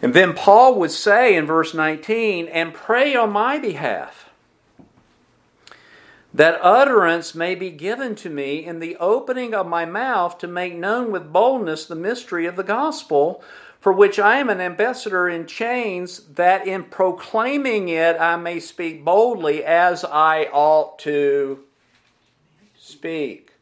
And 0.00 0.14
then 0.14 0.32
Paul 0.32 0.78
would 0.80 0.90
say 0.90 1.36
in 1.36 1.46
verse 1.46 1.74
19, 1.74 2.48
and 2.48 2.74
pray 2.74 3.14
on 3.14 3.30
my 3.30 3.58
behalf, 3.58 4.30
that 6.32 6.58
utterance 6.62 7.34
may 7.34 7.54
be 7.54 7.70
given 7.70 8.14
to 8.16 8.28
me 8.28 8.64
in 8.64 8.80
the 8.80 8.96
opening 8.96 9.54
of 9.54 9.68
my 9.68 9.84
mouth 9.84 10.36
to 10.38 10.48
make 10.48 10.74
known 10.74 11.12
with 11.12 11.32
boldness 11.32 11.84
the 11.84 11.94
mystery 11.94 12.44
of 12.46 12.56
the 12.56 12.64
gospel, 12.64 13.42
for 13.84 13.92
which 13.92 14.18
I 14.18 14.38
am 14.38 14.48
an 14.48 14.62
ambassador 14.62 15.28
in 15.28 15.46
chains, 15.46 16.20
that 16.36 16.66
in 16.66 16.84
proclaiming 16.84 17.90
it 17.90 18.18
I 18.18 18.36
may 18.36 18.58
speak 18.58 19.04
boldly 19.04 19.62
as 19.62 20.06
I 20.06 20.44
ought 20.54 20.98
to 21.00 21.64
speak. 22.78 23.52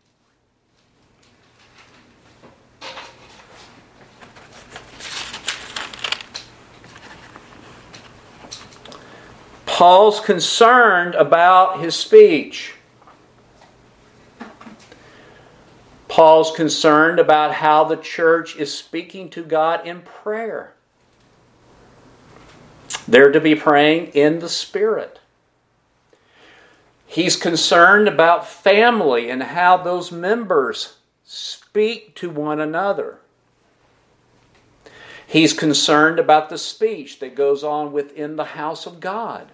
Paul's 9.66 10.20
concerned 10.20 11.16
about 11.16 11.80
his 11.80 11.96
speech. 11.96 12.74
Paul's 16.12 16.51
concerned 16.55 17.18
about 17.18 17.55
how 17.55 17.85
the 17.85 17.96
church 17.96 18.55
is 18.57 18.77
speaking 18.77 19.31
to 19.31 19.42
God 19.42 19.87
in 19.87 20.03
prayer. 20.03 20.75
They're 23.09 23.33
to 23.33 23.40
be 23.40 23.55
praying 23.55 24.09
in 24.09 24.40
the 24.40 24.48
Spirit. 24.51 25.20
He's 27.07 27.35
concerned 27.35 28.09
about 28.09 28.46
family 28.46 29.31
and 29.31 29.42
how 29.42 29.79
those 29.79 30.12
members 30.12 30.96
speak 31.25 32.14
to 32.16 32.29
one 32.29 32.61
another. 32.61 33.20
He's 35.27 35.55
concerned 35.55 36.18
about 36.18 36.51
the 36.51 36.59
speech 36.59 37.20
that 37.20 37.35
goes 37.35 37.64
on 37.64 37.90
within 37.90 38.37
the 38.37 38.44
house 38.53 38.85
of 38.85 39.01
God 39.01 39.51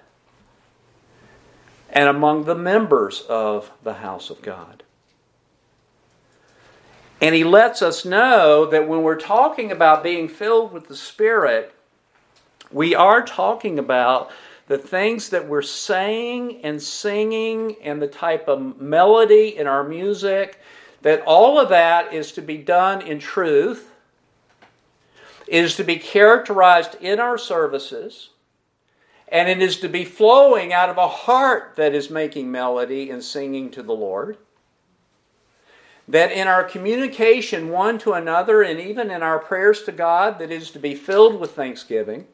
and 1.89 2.09
among 2.09 2.47
the 2.47 2.57
members 2.57 3.21
of 3.29 3.71
the 3.85 3.95
house 3.95 4.29
of 4.29 4.43
God. 4.43 4.83
And 7.21 7.35
he 7.35 7.45
lets 7.45 7.83
us 7.83 8.05
know 8.05 8.67
that 8.67 8.87
when 8.87 9.03
we're 9.03 9.19
talking 9.19 9.73
about 9.73 10.05
being 10.05 10.29
filled 10.29 10.73
with 10.73 10.87
the 10.89 10.97
Spirit, 10.97 11.75
we 12.71 12.95
are 12.95 13.25
talking 13.25 13.79
about 13.79 14.31
the 14.69 14.79
things 14.79 15.31
that 15.31 15.49
we're 15.49 15.63
saying 15.63 16.61
and 16.63 16.81
singing 16.81 17.77
and 17.83 18.01
the 18.01 18.07
type 18.07 18.47
of 18.47 18.81
melody 18.81 19.57
in 19.57 19.67
our 19.67 19.83
music, 19.83 20.61
that 21.03 21.23
all 21.23 21.59
of 21.59 21.71
that 21.71 22.13
is 22.13 22.33
to 22.33 22.43
be 22.43 22.59
done 22.59 23.01
in 23.01 23.19
truth, 23.19 23.91
is 25.47 25.77
to 25.77 25.85
be 25.85 25.97
characterized 25.97 26.95
in 27.01 27.19
our 27.19 27.39
services, 27.39 28.31
and 29.29 29.49
it 29.49 29.63
is 29.63 29.81
to 29.81 29.89
be 29.89 30.05
flowing 30.05 30.73
out 30.73 30.91
of 30.91 30.99
a 30.99 31.09
heart 31.09 31.73
that 31.77 31.95
is 31.95 32.11
making 32.11 32.51
melody 32.51 33.11
and 33.11 33.25
singing 33.25 33.71
to 33.71 33.83
the 33.83 33.95
Lord. 33.95 34.37
That 36.09 36.33
in 36.33 36.49
our 36.49 36.65
communication 36.65 37.69
one 37.69 37.99
to 37.99 38.15
another 38.15 38.63
and 38.63 38.81
even 38.81 39.11
in 39.11 39.23
our 39.23 39.39
prayers 39.39 39.83
to 39.83 39.93
God, 39.93 40.39
that 40.39 40.51
is 40.51 40.71
to 40.71 40.79
be 40.79 40.95
filled 40.95 41.39
with 41.39 41.53
thanksgiving 41.53 42.27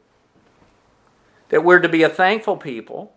that 1.49 1.63
we're 1.63 1.79
to 1.79 1.89
be 1.89 2.03
a 2.03 2.09
thankful 2.09 2.57
people. 2.57 3.13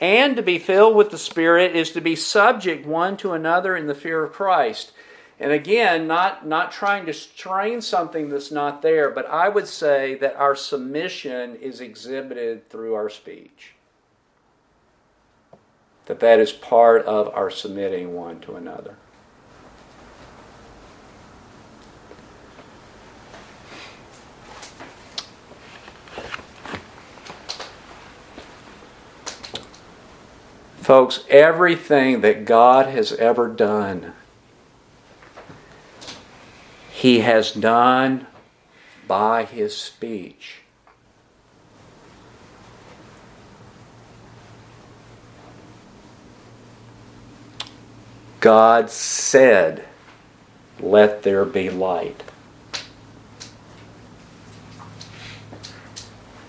And 0.00 0.36
to 0.36 0.42
be 0.42 0.58
filled 0.58 0.96
with 0.96 1.10
the 1.10 1.18
Spirit 1.18 1.76
is 1.76 1.92
to 1.92 2.00
be 2.00 2.16
subject 2.16 2.84
one 2.84 3.16
to 3.18 3.32
another 3.32 3.76
in 3.76 3.86
the 3.86 3.94
fear 3.94 4.24
of 4.24 4.32
Christ. 4.32 4.92
And 5.38 5.52
again, 5.52 6.06
not, 6.06 6.46
not 6.46 6.72
trying 6.72 7.06
to 7.06 7.12
strain 7.12 7.80
something 7.80 8.28
that's 8.28 8.50
not 8.50 8.82
there, 8.82 9.10
but 9.10 9.26
I 9.26 9.48
would 9.48 9.68
say 9.68 10.16
that 10.16 10.36
our 10.36 10.56
submission 10.56 11.56
is 11.56 11.80
exhibited 11.80 12.68
through 12.70 12.94
our 12.94 13.08
speech. 13.08 13.74
That 16.06 16.20
that 16.20 16.40
is 16.40 16.52
part 16.52 17.04
of 17.06 17.28
our 17.34 17.50
submitting 17.50 18.14
one 18.14 18.40
to 18.40 18.56
another. 18.56 18.96
Folks, 30.84 31.24
everything 31.30 32.20
that 32.20 32.44
God 32.44 32.88
has 32.88 33.10
ever 33.12 33.48
done, 33.48 34.12
He 36.92 37.20
has 37.20 37.52
done 37.52 38.26
by 39.08 39.44
His 39.44 39.74
speech. 39.74 40.56
God 48.40 48.90
said, 48.90 49.86
Let 50.78 51.22
there 51.22 51.46
be 51.46 51.70
light. 51.70 52.22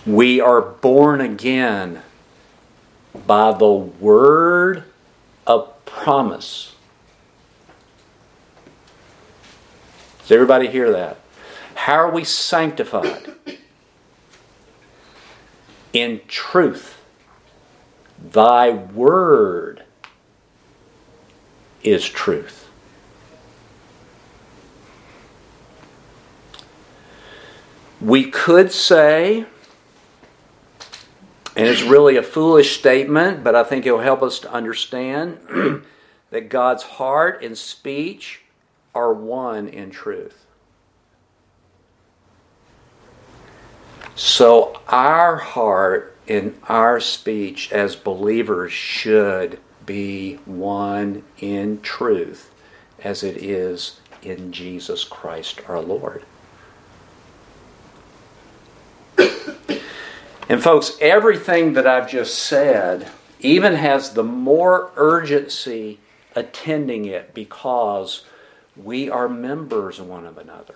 We 0.06 0.42
are 0.42 0.60
born 0.60 1.22
again 1.22 2.02
by 3.28 3.52
the 3.52 3.72
word 3.72 4.84
of 5.48 5.86
promise. 5.86 6.76
Does 10.22 10.32
everybody 10.32 10.68
hear 10.68 10.92
that? 10.92 11.20
How 11.76 11.96
are 11.96 12.12
we 12.12 12.24
sanctified? 12.24 13.34
In 15.94 16.22
truth. 16.28 17.00
Thy 18.32 18.72
word 18.72 19.84
is 21.84 22.08
truth. 22.10 22.68
We 28.02 28.30
could 28.30 28.72
say 28.72 29.46
and 31.56 31.68
it's 31.68 31.84
really 31.84 32.18
a 32.18 32.24
foolish 32.24 32.78
statement, 32.78 33.44
but 33.44 33.56
I 33.56 33.64
think 33.64 33.86
it'll 33.86 34.00
help 34.00 34.22
us 34.22 34.40
to 34.40 34.52
understand 34.52 35.40
that 36.30 36.50
God's 36.50 36.84
heart 36.84 37.44
and 37.44 37.58
speech 37.58 38.42
are 38.94 39.14
one 39.14 39.68
in 39.68 39.90
truth. 39.90 40.46
So 44.16 44.82
our 44.88 45.38
heart 45.38 46.18
and 46.28 46.58
our 46.68 47.00
speech 47.00 47.72
as 47.72 47.96
believers 47.96 48.72
should 48.72 49.60
be 49.86 50.36
one 50.46 51.24
in 51.38 51.82
truth 51.82 52.52
as 53.04 53.24
it 53.24 53.38
is 53.38 54.00
in 54.22 54.52
Jesus 54.52 55.04
Christ 55.04 55.62
our 55.68 55.82
Lord. 55.82 56.24
And, 60.48 60.62
folks, 60.62 60.98
everything 61.02 61.74
that 61.74 61.88
I've 61.88 62.10
just 62.10 62.38
said 62.38 63.10
even 63.40 63.76
has 63.76 64.14
the 64.14 64.24
more 64.24 64.92
urgency 64.96 66.00
attending 66.36 67.06
it 67.06 67.34
because 67.34 68.26
we 68.76 69.10
are 69.10 69.28
members 69.28 70.00
one 70.00 70.26
of 70.26 70.38
another. 70.38 70.76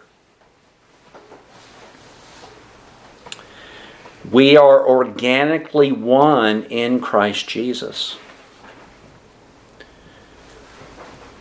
We 4.31 4.57
are 4.57 4.85
organically 4.87 5.91
one 5.91 6.63
in 6.63 6.99
Christ 6.99 7.47
Jesus. 7.47 8.17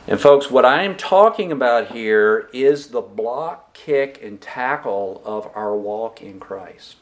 And, 0.07 0.21
folks, 0.21 0.51
what 0.51 0.65
I 0.65 0.85
am 0.85 0.97
talking 0.97 1.53
about 1.53 1.89
here 1.89 2.49
is 2.53 2.89
the 2.89 3.03
block, 3.03 3.75
kick, 3.75 4.21
and 4.23 4.41
tackle 4.41 5.21
of 5.25 5.51
our 5.55 5.77
walk 5.77 6.23
in 6.23 6.41
Christ. 6.41 6.97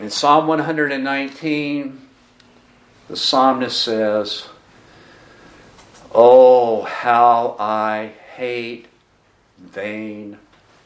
In 0.00 0.10
Psalm 0.10 0.46
119, 0.46 2.08
the 3.08 3.16
psalmist 3.16 3.80
says, 3.80 4.48
Oh, 6.14 6.82
how 6.82 7.56
I 7.58 8.12
hate 8.34 8.86
vain 9.58 10.38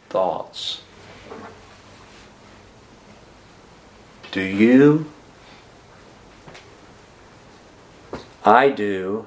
thoughts. 0.09 0.83
Do 4.33 4.41
you? 4.41 5.07
I 8.45 8.69
do. 8.69 9.27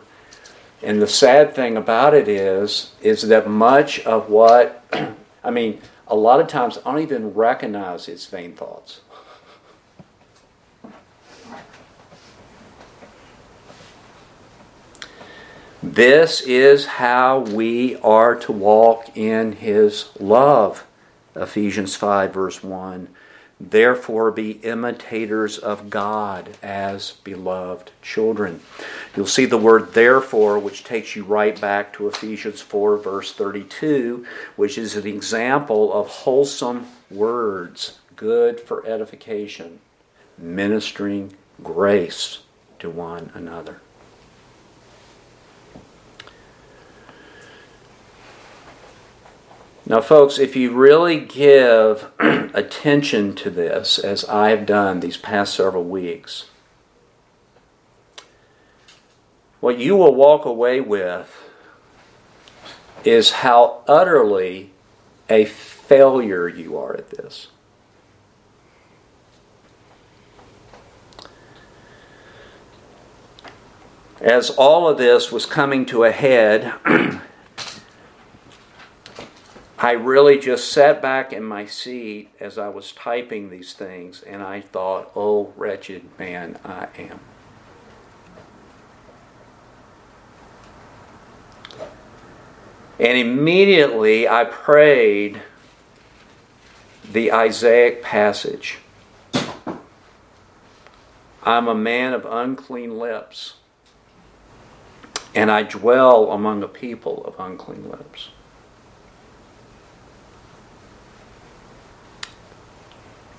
And 0.82 1.02
the 1.02 1.08
sad 1.08 1.56
thing 1.56 1.76
about 1.76 2.14
it 2.14 2.28
is, 2.28 2.94
is 3.02 3.24
that 3.24 3.50
much 3.50 4.00
of 4.02 4.30
what, 4.30 4.86
I 5.44 5.52
mean, 5.52 5.82
a 6.08 6.16
lot 6.16 6.40
of 6.40 6.48
times 6.48 6.78
I 6.86 6.92
don't 6.92 7.02
even 7.02 7.34
recognize 7.34 8.08
it's 8.08 8.26
vain 8.26 8.54
thoughts. 8.54 9.02
This 15.82 16.42
is 16.42 16.86
how 16.86 17.40
we 17.40 17.96
are 17.98 18.36
to 18.36 18.52
walk 18.52 19.16
in 19.16 19.54
His 19.54 20.10
love. 20.20 20.86
Ephesians 21.38 21.96
5, 21.96 22.34
verse 22.34 22.62
1. 22.62 23.08
Therefore, 23.62 24.30
be 24.32 24.52
imitators 24.52 25.58
of 25.58 25.90
God 25.90 26.58
as 26.62 27.12
beloved 27.24 27.92
children. 28.02 28.60
You'll 29.16 29.26
see 29.26 29.46
the 29.46 29.58
word 29.58 29.94
therefore, 29.94 30.60
which 30.60 30.84
takes 30.84 31.16
you 31.16 31.24
right 31.24 31.60
back 31.60 31.94
to 31.94 32.10
Ephesians 32.10 32.60
4, 32.60 32.98
verse 32.98 33.32
32, 33.32 34.26
which 34.58 34.78
is 34.78 34.98
an 34.98 35.08
example 35.08 35.94
of 35.94 36.08
wholesome 36.08 36.88
words, 37.10 38.00
good 38.18 38.60
for 38.60 38.86
edification, 38.86 39.80
ministering 40.38 41.34
grace 41.64 42.40
to 42.80 42.90
one 42.90 43.32
another. 43.34 43.80
Now, 49.90 50.02
folks, 50.02 50.38
if 50.38 50.56
you 50.56 50.72
really 50.72 51.20
give 51.20 52.12
attention 52.20 53.34
to 53.38 53.50
this, 53.50 53.98
as 53.98 54.24
I 54.26 54.52
have 54.52 54.68
done 54.68 55.00
these 55.00 55.18
past 55.18 55.56
several 55.56 55.84
weeks, 55.84 56.46
what 59.62 59.80
you 59.80 59.96
will 59.96 60.14
walk 60.14 60.46
away 60.46 60.80
with 60.80 61.36
is 63.04 63.32
how 63.32 63.82
utterly 63.88 64.70
a 65.28 65.46
failure 65.46 66.48
you 66.48 66.78
are 66.78 66.96
at 66.96 67.10
this. 67.10 67.48
As 74.22 74.52
all 74.52 74.88
of 74.88 75.00
this 75.00 75.32
was 75.32 75.48
coming 75.48 75.84
to 75.88 76.04
a 76.04 76.12
head, 76.12 76.74
I 79.82 79.92
really 79.94 80.38
just 80.38 80.74
sat 80.74 81.02
back 81.02 81.32
in 81.32 81.44
my 81.44 81.66
seat 81.66 82.32
as 82.38 82.58
I 82.58 82.68
was 82.68 82.92
typing 82.92 83.50
these 83.50 83.72
things 83.72 84.22
and 84.22 84.44
I 84.44 84.60
thought, 84.60 85.10
oh, 85.16 85.54
wretched 85.56 86.04
man 86.20 86.60
I 86.66 86.90
am. 86.98 87.22
And 93.00 93.18
immediately 93.18 94.28
I 94.28 94.44
prayed 94.44 95.42
the 97.10 97.32
Isaiah 97.32 97.96
passage. 97.96 98.80
I'm 101.44 101.70
a 101.70 101.74
man 101.74 102.14
of 102.14 102.26
unclean 102.26 103.00
lips, 103.00 103.56
and 105.34 105.50
I 105.50 105.64
dwell 105.64 106.32
among 106.32 106.62
a 106.62 106.68
people 106.68 107.24
of 107.24 107.40
unclean 107.40 107.90
lips. 107.90 108.32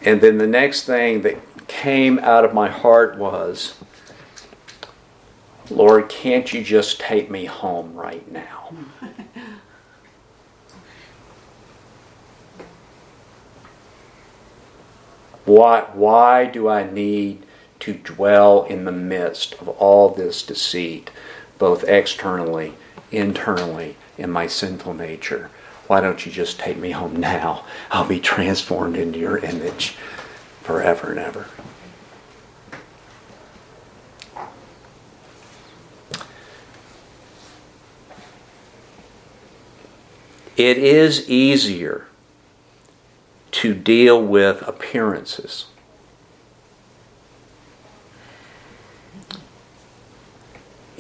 And 0.02 0.20
then 0.20 0.38
the 0.38 0.46
next 0.46 0.84
thing 0.84 1.22
that 1.22 1.36
came 1.68 2.18
out 2.20 2.44
of 2.44 2.54
my 2.54 2.68
heart 2.68 3.16
was, 3.18 3.76
Lord, 5.68 6.08
can't 6.08 6.52
you 6.52 6.64
just 6.64 6.98
take 6.98 7.30
me 7.30 7.44
home 7.44 7.94
right 7.94 8.30
now? 8.30 8.72
Why, 15.50 15.86
why 15.94 16.46
do 16.46 16.68
I 16.68 16.88
need 16.88 17.44
to 17.80 17.94
dwell 17.94 18.62
in 18.64 18.84
the 18.84 18.92
midst 18.92 19.54
of 19.54 19.68
all 19.68 20.10
this 20.10 20.44
deceit, 20.44 21.10
both 21.58 21.82
externally, 21.84 22.74
internally, 23.10 23.96
in 24.16 24.30
my 24.30 24.46
sinful 24.46 24.94
nature? 24.94 25.50
Why 25.90 26.00
don't 26.00 26.24
you 26.24 26.31
just 26.31 26.61
take 26.61 26.76
me 26.76 26.92
home 26.92 27.16
now? 27.16 27.64
I'll 27.90 28.07
be 28.07 28.20
transformed 28.20 28.96
into 28.96 29.18
your 29.18 29.38
image 29.38 29.96
forever 30.62 31.11
and 31.11 31.18
ever. 31.18 31.48
It 40.57 40.79
is 40.79 41.29
easier 41.29 42.07
to 43.50 43.74
deal 43.74 44.24
with 44.24 44.62
appearances. 44.68 45.69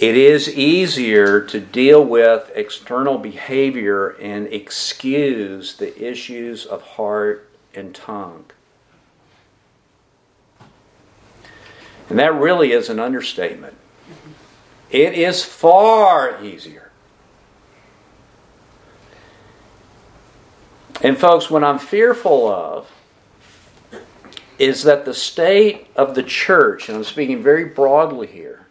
It 0.00 0.16
is 0.16 0.48
easier 0.48 1.42
to 1.42 1.60
deal 1.60 2.02
with 2.02 2.50
external 2.54 3.18
behavior 3.18 4.08
and 4.08 4.46
excuse 4.46 5.76
the 5.76 5.96
issues 6.02 6.64
of 6.66 6.82
heart 6.82 7.50
and 7.74 7.94
tongue. 7.94 8.46
And 12.08 12.18
that 12.18 12.34
really 12.34 12.72
is 12.72 12.88
an 12.88 12.98
understatement. 12.98 13.74
It 14.90 15.12
is 15.12 15.44
far 15.44 16.42
easier 16.42 16.90
And, 21.02 21.16
folks, 21.16 21.50
what 21.50 21.64
I'm 21.64 21.78
fearful 21.78 22.46
of 22.48 22.90
is 24.58 24.82
that 24.82 25.06
the 25.06 25.14
state 25.14 25.86
of 25.96 26.14
the 26.14 26.22
church, 26.22 26.88
and 26.88 26.98
I'm 26.98 27.04
speaking 27.04 27.42
very 27.42 27.64
broadly 27.64 28.26
here, 28.26 28.66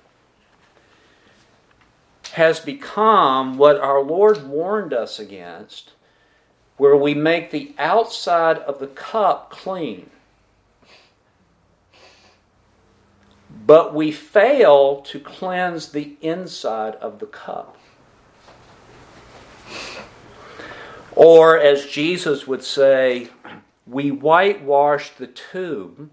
has 2.39 2.61
become 2.61 3.57
what 3.57 3.77
our 3.81 4.01
Lord 4.01 4.47
warned 4.47 4.93
us 4.93 5.19
against, 5.19 5.91
where 6.77 6.95
we 6.95 7.13
make 7.13 7.51
the 7.51 7.75
outside 7.77 8.59
of 8.59 8.79
the 8.79 8.87
cup 8.87 9.49
clean. 9.49 10.09
But 13.67 13.93
we 13.93 14.13
fail 14.13 15.01
to 15.01 15.19
cleanse 15.19 15.89
the 15.89 16.15
inside 16.21 16.95
of 16.95 17.19
the 17.19 17.25
cup. 17.25 17.77
Or, 21.17 21.59
as 21.59 21.87
Jesus 21.87 22.47
would 22.47 22.63
say, 22.63 23.27
we 23.85 24.11
whitewash 24.11 25.09
the 25.09 25.27
tomb, 25.27 26.11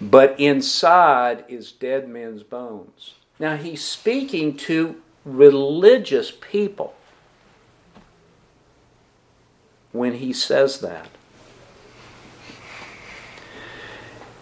but 0.00 0.38
inside 0.38 1.44
is 1.48 1.72
dead 1.72 2.08
men's 2.08 2.44
bones. 2.44 3.15
Now, 3.38 3.56
he's 3.56 3.84
speaking 3.84 4.56
to 4.58 5.00
religious 5.24 6.30
people 6.30 6.94
when 9.92 10.14
he 10.14 10.32
says 10.32 10.80
that. 10.80 11.08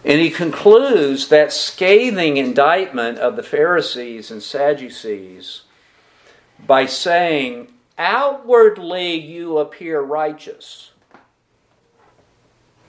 And 0.05 0.21
he 0.21 0.31
concludes 0.31 1.29
that 1.29 1.53
scathing 1.53 2.37
indictment 2.37 3.19
of 3.19 3.37
the 3.37 3.43
Pharisees 3.43 4.31
and 4.31 4.43
Sadducees 4.43 5.63
by 6.67 6.85
saying, 6.85 7.73
Outwardly 7.97 9.15
you 9.15 9.59
appear 9.59 10.01
righteous, 10.01 10.91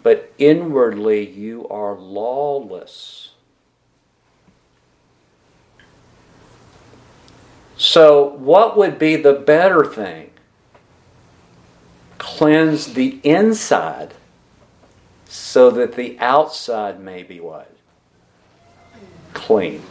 but 0.03 0.33
inwardly 0.37 1.29
you 1.29 1.67
are 1.69 1.95
lawless. 1.95 3.31
So, 7.85 8.29
what 8.37 8.75
would 8.75 8.97
be 8.97 9.15
the 9.15 9.33
better 9.33 9.85
thing? 9.85 10.31
Cleanse 12.17 12.95
the 12.95 13.19
inside 13.21 14.15
so 15.29 15.69
that 15.69 15.93
the 15.93 16.17
outside 16.19 16.99
may 16.99 17.21
be 17.21 17.39
what? 17.39 17.71
Clean. 19.33 19.83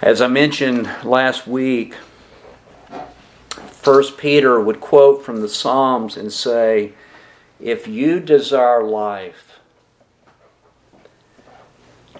As 0.00 0.22
I 0.22 0.28
mentioned 0.28 0.88
last 1.04 1.46
week, 1.46 1.94
First 3.68 4.16
Peter 4.16 4.58
would 4.58 4.80
quote 4.80 5.22
from 5.22 5.42
the 5.42 5.48
Psalms 5.50 6.16
and 6.16 6.32
say, 6.32 6.94
If 7.60 7.88
you 7.88 8.20
desire 8.20 8.82
life, 8.82 9.60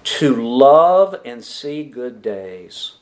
to 0.03 0.35
love 0.35 1.20
and 1.25 1.44
see 1.44 1.83
good 1.83 2.22
days, 2.22 2.92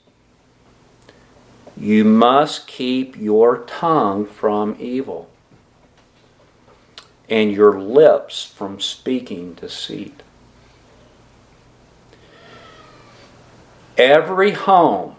you 1.77 2.05
must 2.05 2.66
keep 2.66 3.16
your 3.16 3.59
tongue 3.59 4.27
from 4.27 4.77
evil 4.79 5.29
and 7.29 7.53
your 7.53 7.81
lips 7.81 8.44
from 8.44 8.81
speaking 8.81 9.55
deceit. 9.55 10.23
Every 13.97 14.53
home 14.53 15.16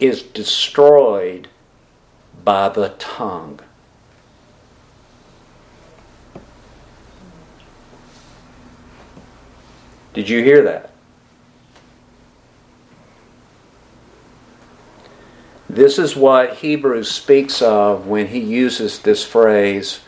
is 0.00 0.22
destroyed 0.22 1.48
by 2.44 2.68
the 2.68 2.90
tongue. 2.98 3.60
Did 10.16 10.28
you 10.28 10.42
hear 10.42 10.64
that? 10.64 10.90
This 15.70 15.96
is 15.96 16.16
what 16.16 16.54
Hebrews 16.54 17.08
speaks 17.08 17.62
of 17.62 18.08
when 18.08 18.26
he 18.26 18.40
uses 18.40 18.98
this 18.98 19.22
phrase 19.22 20.00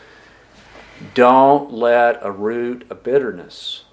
don't 1.15 1.73
let 1.73 2.19
a 2.23 2.33
root 2.33 2.85
of 2.91 3.05
bitterness 3.05 3.85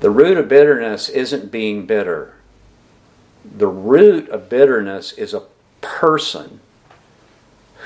The 0.00 0.10
root 0.10 0.36
of 0.36 0.48
bitterness 0.48 1.08
isn't 1.08 1.50
being 1.50 1.86
bitter. 1.86 2.34
The 3.44 3.66
root 3.66 4.28
of 4.28 4.48
bitterness 4.48 5.12
is 5.12 5.32
a 5.32 5.44
person 5.80 6.60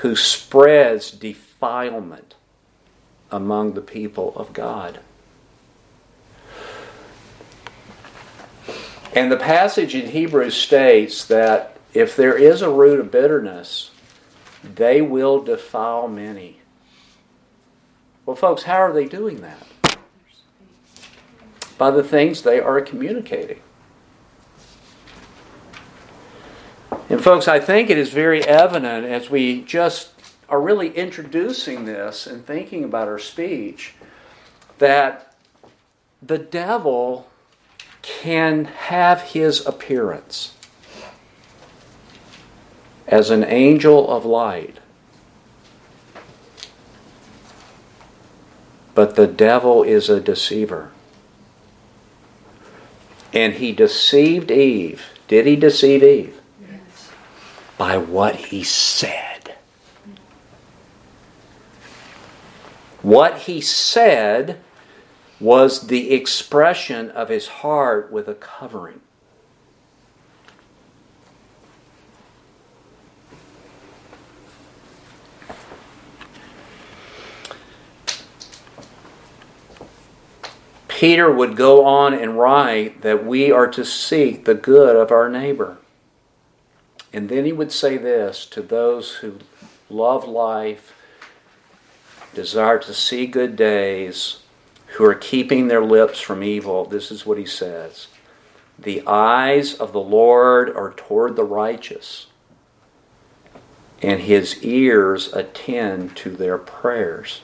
who 0.01 0.15
spreads 0.15 1.11
defilement 1.11 2.35
among 3.31 3.73
the 3.73 3.81
people 3.81 4.33
of 4.35 4.51
God. 4.51 4.99
And 9.13 9.31
the 9.31 9.37
passage 9.37 9.93
in 9.93 10.11
Hebrews 10.11 10.55
states 10.55 11.25
that 11.25 11.77
if 11.93 12.15
there 12.15 12.37
is 12.37 12.61
a 12.61 12.69
root 12.69 12.99
of 12.99 13.11
bitterness, 13.11 13.91
they 14.63 15.01
will 15.01 15.41
defile 15.41 16.07
many. 16.07 16.59
Well, 18.25 18.35
folks, 18.35 18.63
how 18.63 18.77
are 18.77 18.93
they 18.93 19.05
doing 19.05 19.41
that? 19.41 19.67
by 21.81 21.89
the 21.89 22.03
things 22.03 22.43
they 22.43 22.59
are 22.59 22.79
communicating. 22.79 23.59
And, 27.09 27.23
folks, 27.23 27.47
I 27.47 27.59
think 27.59 27.89
it 27.89 27.97
is 27.97 28.11
very 28.11 28.45
evident 28.45 29.07
as 29.07 29.31
we 29.31 29.63
just 29.63 30.11
are 30.47 30.61
really 30.61 30.95
introducing 30.95 31.85
this 31.85 32.27
and 32.27 32.45
thinking 32.45 32.83
about 32.83 33.07
our 33.07 33.17
speech 33.17 33.95
that 34.77 35.35
the 36.21 36.37
devil 36.37 37.30
can 38.01 38.65
have 38.65 39.21
his 39.21 39.65
appearance 39.65 40.53
as 43.07 43.29
an 43.29 43.43
angel 43.43 44.09
of 44.09 44.25
light. 44.25 44.77
But 48.93 49.15
the 49.15 49.27
devil 49.27 49.83
is 49.83 50.09
a 50.09 50.19
deceiver. 50.19 50.91
And 53.33 53.53
he 53.53 53.71
deceived 53.71 54.51
Eve. 54.51 55.05
Did 55.27 55.45
he 55.45 55.55
deceive 55.55 56.03
Eve? 56.03 56.41
Yes. 56.61 57.09
By 57.77 57.97
what 57.97 58.35
he 58.35 58.63
said. 58.63 59.55
What 63.01 63.39
he 63.39 63.61
said 63.61 64.59
was 65.41 65.87
the 65.87 66.11
expression 66.11 67.09
of 67.09 67.29
his 67.29 67.47
heart 67.47 68.11
with 68.11 68.27
a 68.27 68.35
covering. 68.35 69.01
Peter 80.87 81.31
would 81.31 81.55
go 81.55 81.83
on 81.83 82.13
and 82.13 82.37
write 82.37 83.01
that 83.01 83.25
we 83.25 83.51
are 83.51 83.65
to 83.65 83.83
seek 83.83 84.45
the 84.45 84.53
good 84.53 84.95
of 84.95 85.11
our 85.11 85.27
neighbor. 85.27 85.79
And 87.11 87.27
then 87.27 87.43
he 87.43 87.51
would 87.51 87.71
say 87.71 87.97
this 87.97 88.45
to 88.45 88.61
those 88.61 89.15
who 89.15 89.39
love 89.89 90.27
life, 90.27 90.93
desire 92.35 92.77
to 92.77 92.93
see 92.93 93.25
good 93.25 93.55
days, 93.55 94.40
who 94.91 95.05
are 95.05 95.15
keeping 95.15 95.67
their 95.67 95.83
lips 95.83 96.19
from 96.19 96.43
evil. 96.43 96.85
This 96.85 97.11
is 97.11 97.25
what 97.25 97.37
he 97.37 97.45
says 97.45 98.07
The 98.77 99.03
eyes 99.07 99.73
of 99.73 99.93
the 99.93 100.01
Lord 100.01 100.69
are 100.75 100.91
toward 100.91 101.35
the 101.35 101.43
righteous, 101.43 102.27
and 104.01 104.21
his 104.21 104.63
ears 104.63 105.31
attend 105.33 106.15
to 106.17 106.29
their 106.29 106.57
prayers. 106.57 107.41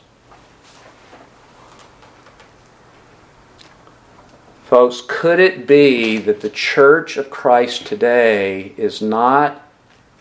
Folks, 4.66 5.02
could 5.08 5.40
it 5.40 5.66
be 5.66 6.18
that 6.18 6.42
the 6.42 6.50
church 6.50 7.16
of 7.16 7.30
Christ 7.30 7.86
today 7.86 8.74
is 8.76 9.02
not 9.02 9.66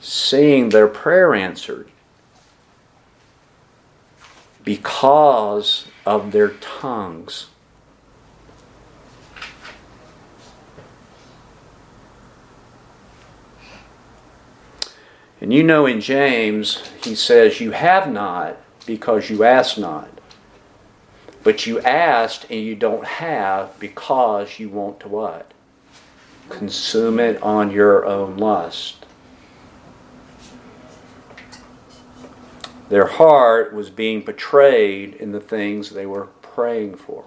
seeing 0.01 0.69
their 0.69 0.87
prayer 0.87 1.35
answered 1.35 1.91
because 4.62 5.87
of 6.07 6.33
their 6.33 6.51
tongues? 6.51 7.49
And 15.40 15.53
you 15.53 15.62
know 15.62 15.87
in 15.87 16.01
James, 16.01 16.83
he 17.05 17.14
says, 17.14 17.61
You 17.61 17.73
have 17.73 18.11
not 18.11 18.57
because 18.87 19.31
you 19.31 19.45
ask 19.45 19.79
not. 19.79 20.09
But 21.42 21.66
you 21.66 21.81
asked 21.81 22.47
and 22.51 22.61
you 22.61 22.75
don't 22.75 23.05
have 23.05 23.79
because 23.79 24.59
you 24.59 24.69
want 24.69 24.99
to 25.01 25.09
what? 25.09 25.53
Consume 26.49 27.21
it 27.21 27.40
on 27.42 27.71
your 27.71 28.05
own 28.05 28.37
lust. 28.37 29.06
Their 32.88 33.07
heart 33.07 33.75
was 33.75 33.90
being 33.90 34.22
betrayed 34.22 35.14
in 35.14 35.33
the 35.33 35.40
things 35.40 35.90
they 35.90 36.07
were 36.07 36.27
praying 36.42 36.96
for. 36.96 37.25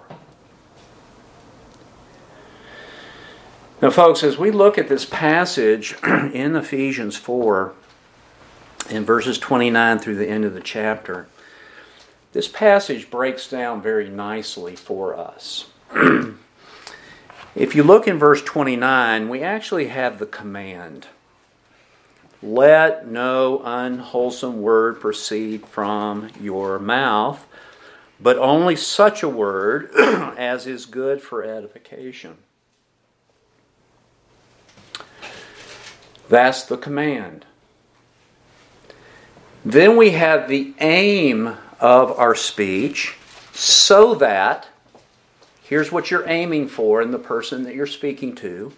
Now, 3.82 3.90
folks, 3.90 4.22
as 4.22 4.36
we 4.36 4.50
look 4.50 4.76
at 4.78 4.88
this 4.88 5.04
passage 5.04 5.96
in 6.04 6.54
Ephesians 6.56 7.16
4, 7.16 7.74
in 8.90 9.04
verses 9.04 9.38
29 9.38 9.98
through 9.98 10.16
the 10.16 10.28
end 10.28 10.44
of 10.44 10.54
the 10.54 10.60
chapter, 10.60 11.28
this 12.32 12.48
passage 12.48 13.10
breaks 13.10 13.48
down 13.48 13.80
very 13.82 14.08
nicely 14.08 14.76
for 14.76 15.16
us. 15.16 15.66
if 17.54 17.74
you 17.74 17.82
look 17.82 18.06
in 18.06 18.18
verse 18.18 18.42
29, 18.42 19.28
we 19.28 19.42
actually 19.42 19.88
have 19.88 20.18
the 20.18 20.26
command 20.26 21.06
Let 22.42 23.06
no 23.06 23.60
unwholesome 23.62 24.62
word 24.62 25.00
proceed 25.00 25.66
from 25.66 26.30
your 26.40 26.78
mouth, 26.78 27.46
but 28.18 28.38
only 28.38 28.76
such 28.76 29.22
a 29.22 29.28
word 29.28 29.90
as 29.98 30.66
is 30.66 30.86
good 30.86 31.20
for 31.20 31.42
edification. 31.42 32.38
That's 36.30 36.62
the 36.62 36.78
command. 36.78 37.44
Then 39.64 39.96
we 39.96 40.10
have 40.10 40.48
the 40.48 40.72
aim 40.80 41.56
of 41.78 42.18
our 42.18 42.34
speech 42.34 43.16
so 43.52 44.14
that, 44.14 44.68
here's 45.62 45.92
what 45.92 46.10
you're 46.10 46.28
aiming 46.28 46.68
for 46.68 47.02
in 47.02 47.10
the 47.10 47.18
person 47.18 47.64
that 47.64 47.74
you're 47.74 47.86
speaking 47.86 48.34
to, 48.36 48.72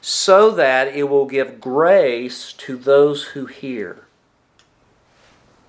so 0.00 0.50
that 0.52 0.88
it 0.88 1.04
will 1.04 1.26
give 1.26 1.60
grace 1.60 2.52
to 2.52 2.76
those 2.76 3.24
who 3.24 3.46
hear. 3.46 4.04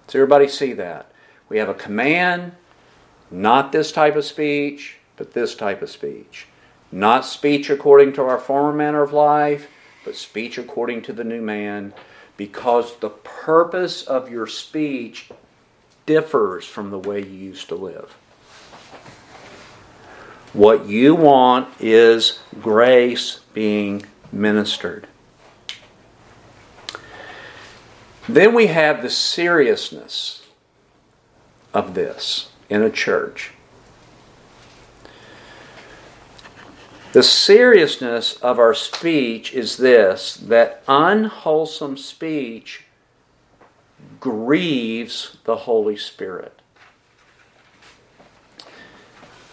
Does 0.05 0.15
everybody 0.15 0.47
see 0.47 0.73
that? 0.73 1.11
We 1.49 1.57
have 1.57 1.69
a 1.69 1.73
command, 1.73 2.53
not 3.31 3.71
this 3.71 3.91
type 3.91 4.15
of 4.15 4.25
speech, 4.25 4.97
but 5.17 5.33
this 5.33 5.55
type 5.55 5.81
of 5.81 5.89
speech. 5.89 6.47
Not 6.91 7.25
speech 7.25 7.69
according 7.69 8.13
to 8.13 8.23
our 8.23 8.39
former 8.39 8.73
manner 8.73 9.01
of 9.01 9.13
life, 9.13 9.67
but 10.05 10.15
speech 10.15 10.57
according 10.57 11.03
to 11.03 11.13
the 11.13 11.23
new 11.23 11.41
man, 11.41 11.93
because 12.37 12.97
the 12.97 13.09
purpose 13.09 14.01
of 14.03 14.31
your 14.31 14.47
speech 14.47 15.29
differs 16.05 16.65
from 16.65 16.89
the 16.89 16.97
way 16.97 17.19
you 17.19 17.29
used 17.29 17.67
to 17.69 17.75
live. 17.75 18.15
What 20.53 20.87
you 20.87 21.13
want 21.13 21.67
is 21.79 22.39
grace 22.59 23.41
being 23.53 24.05
ministered. 24.31 25.07
Then 28.27 28.53
we 28.53 28.67
have 28.67 29.01
the 29.01 29.09
seriousness 29.09 30.45
of 31.73 31.95
this 31.95 32.51
in 32.69 32.83
a 32.83 32.89
church. 32.89 33.53
The 37.11 37.23
seriousness 37.23 38.33
of 38.33 38.59
our 38.59 38.75
speech 38.75 39.53
is 39.53 39.77
this 39.77 40.35
that 40.35 40.83
unwholesome 40.87 41.97
speech 41.97 42.83
grieves 44.19 45.37
the 45.45 45.55
Holy 45.55 45.97
Spirit. 45.97 46.61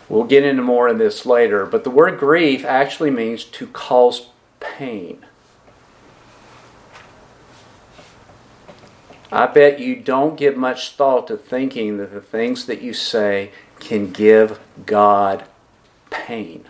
We'll 0.09 0.25
get 0.25 0.45
into 0.45 0.63
more 0.63 0.89
of 0.89 0.99
this 0.99 1.25
later, 1.25 1.65
but 1.65 1.83
the 1.83 1.91
word 1.91 2.19
grief 2.19 2.65
actually 2.65 3.11
means 3.11 3.45
to 3.45 3.67
cause 3.69 4.29
pain. 4.61 5.25
I 9.33 9.47
bet 9.47 9.81
you 9.81 9.97
don't 9.97 10.37
give 10.37 10.57
much 10.57 10.93
thought 10.93 11.27
to 11.27 11.37
thinking 11.37 11.97
that 11.99 12.13
the 12.13 12.21
things 12.21 12.67
that 12.67 12.81
you 12.81 12.93
say 12.93 13.51
can 13.81 14.13
give 14.13 14.61
God 14.87 15.45
pain. 16.11 16.65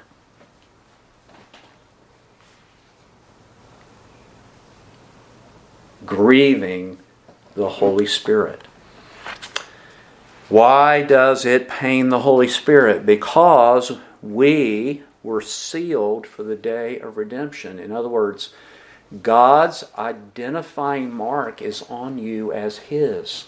Grieving 6.04 6.98
the 7.54 7.68
Holy 7.68 8.06
Spirit. 8.06 8.62
Why 10.48 11.02
does 11.02 11.44
it 11.44 11.68
pain 11.68 12.08
the 12.08 12.20
Holy 12.20 12.48
Spirit? 12.48 13.04
Because 13.04 13.92
we 14.22 15.02
were 15.26 15.40
sealed 15.40 16.26
for 16.26 16.42
the 16.42 16.56
day 16.56 16.98
of 16.98 17.16
redemption. 17.16 17.78
In 17.78 17.92
other 17.92 18.08
words, 18.08 18.54
God's 19.22 19.84
identifying 19.98 21.12
mark 21.12 21.60
is 21.60 21.82
on 21.90 22.18
you 22.18 22.52
as 22.52 22.78
His. 22.78 23.46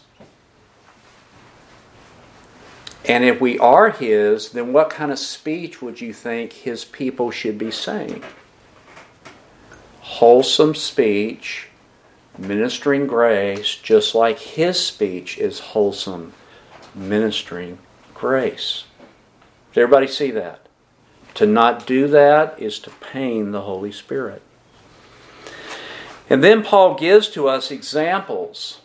And 3.04 3.24
if 3.24 3.40
we 3.40 3.58
are 3.58 3.90
His, 3.90 4.50
then 4.50 4.72
what 4.72 4.90
kind 4.90 5.10
of 5.10 5.18
speech 5.18 5.80
would 5.80 6.00
you 6.00 6.12
think 6.12 6.52
His 6.52 6.84
people 6.84 7.30
should 7.30 7.56
be 7.56 7.70
saying? 7.70 8.22
Wholesome 10.00 10.74
speech 10.74 11.68
ministering 12.38 13.06
grace, 13.06 13.74
just 13.74 14.14
like 14.14 14.38
his 14.38 14.78
speech 14.78 15.38
is 15.38 15.58
wholesome, 15.58 16.32
ministering 16.94 17.78
grace. 18.14 18.84
Does 19.72 19.82
everybody 19.82 20.06
see 20.06 20.30
that? 20.30 20.67
To 21.38 21.46
not 21.46 21.86
do 21.86 22.08
that 22.08 22.60
is 22.60 22.80
to 22.80 22.90
pain 22.90 23.52
the 23.52 23.60
Holy 23.60 23.92
Spirit. 23.92 24.42
And 26.28 26.42
then 26.42 26.64
Paul 26.64 26.96
gives 26.98 27.28
to 27.28 27.46
us 27.46 27.70
examples 27.70 28.80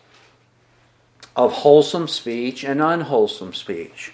of 1.35 1.51
wholesome 1.51 2.07
speech 2.07 2.63
and 2.63 2.79
unwholesome 2.79 3.53
speech. 3.55 4.13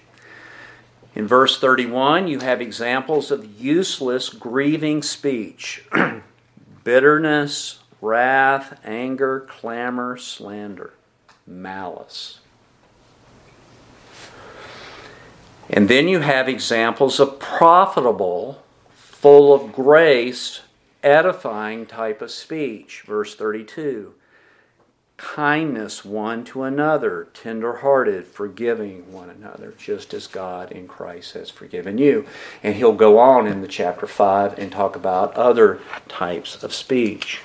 In 1.14 1.28
verse 1.28 1.60
31, 1.60 2.30
you 2.30 2.40
have 2.40 2.62
examples 2.62 3.30
of 3.30 3.60
useless, 3.60 4.30
grieving 4.30 5.04
speech 5.04 5.84
bitterness, 6.86 7.80
wrath, 8.00 8.80
anger, 8.86 9.42
clamor, 9.50 10.16
slander, 10.16 10.94
malice. 11.46 12.40
And 15.70 15.88
then 15.88 16.08
you 16.08 16.20
have 16.20 16.50
examples 16.50 17.20
of 17.20 17.40
profitable, 17.40 18.64
full 18.94 19.54
of 19.54 19.72
grace, 19.72 20.62
edifying 21.04 21.86
type 21.86 22.22
of 22.22 22.32
speech. 22.32 23.04
Verse 23.06 23.36
32 23.36 24.14
kindness 25.20 26.06
one 26.06 26.46
to 26.46 26.64
another, 26.64 27.28
tenderhearted, 27.34 28.26
forgiving 28.26 29.12
one 29.12 29.30
another, 29.30 29.74
just 29.78 30.14
as 30.14 30.28
God 30.28 30.72
in 30.72 30.88
Christ 30.88 31.34
has 31.34 31.50
forgiven 31.50 31.98
you. 31.98 32.26
And 32.64 32.76
he'll 32.76 32.94
go 32.94 33.20
on 33.20 33.46
in 33.46 33.62
the 33.62 33.68
chapter 33.68 34.08
5 34.08 34.58
and 34.58 34.72
talk 34.72 34.96
about 34.96 35.34
other 35.34 35.82
types 36.08 36.64
of 36.64 36.74
speech. 36.74 37.42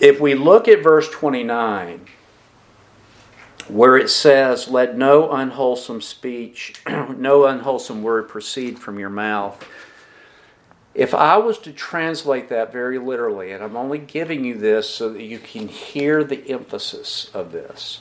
If 0.00 0.18
we 0.18 0.34
look 0.34 0.66
at 0.66 0.82
verse 0.82 1.08
29, 1.10 2.06
where 3.68 3.96
it 3.96 4.10
says, 4.10 4.68
Let 4.68 4.96
no 4.96 5.30
unwholesome 5.30 6.00
speech, 6.00 6.74
no 6.86 7.46
unwholesome 7.46 8.02
word 8.02 8.28
proceed 8.28 8.78
from 8.78 8.98
your 8.98 9.10
mouth. 9.10 9.66
If 10.94 11.14
I 11.14 11.36
was 11.36 11.58
to 11.58 11.72
translate 11.72 12.48
that 12.48 12.72
very 12.72 12.98
literally, 12.98 13.52
and 13.52 13.62
I'm 13.62 13.76
only 13.76 13.98
giving 13.98 14.44
you 14.44 14.56
this 14.56 14.88
so 14.88 15.10
that 15.10 15.22
you 15.22 15.38
can 15.38 15.68
hear 15.68 16.24
the 16.24 16.48
emphasis 16.50 17.30
of 17.34 17.52
this, 17.52 18.00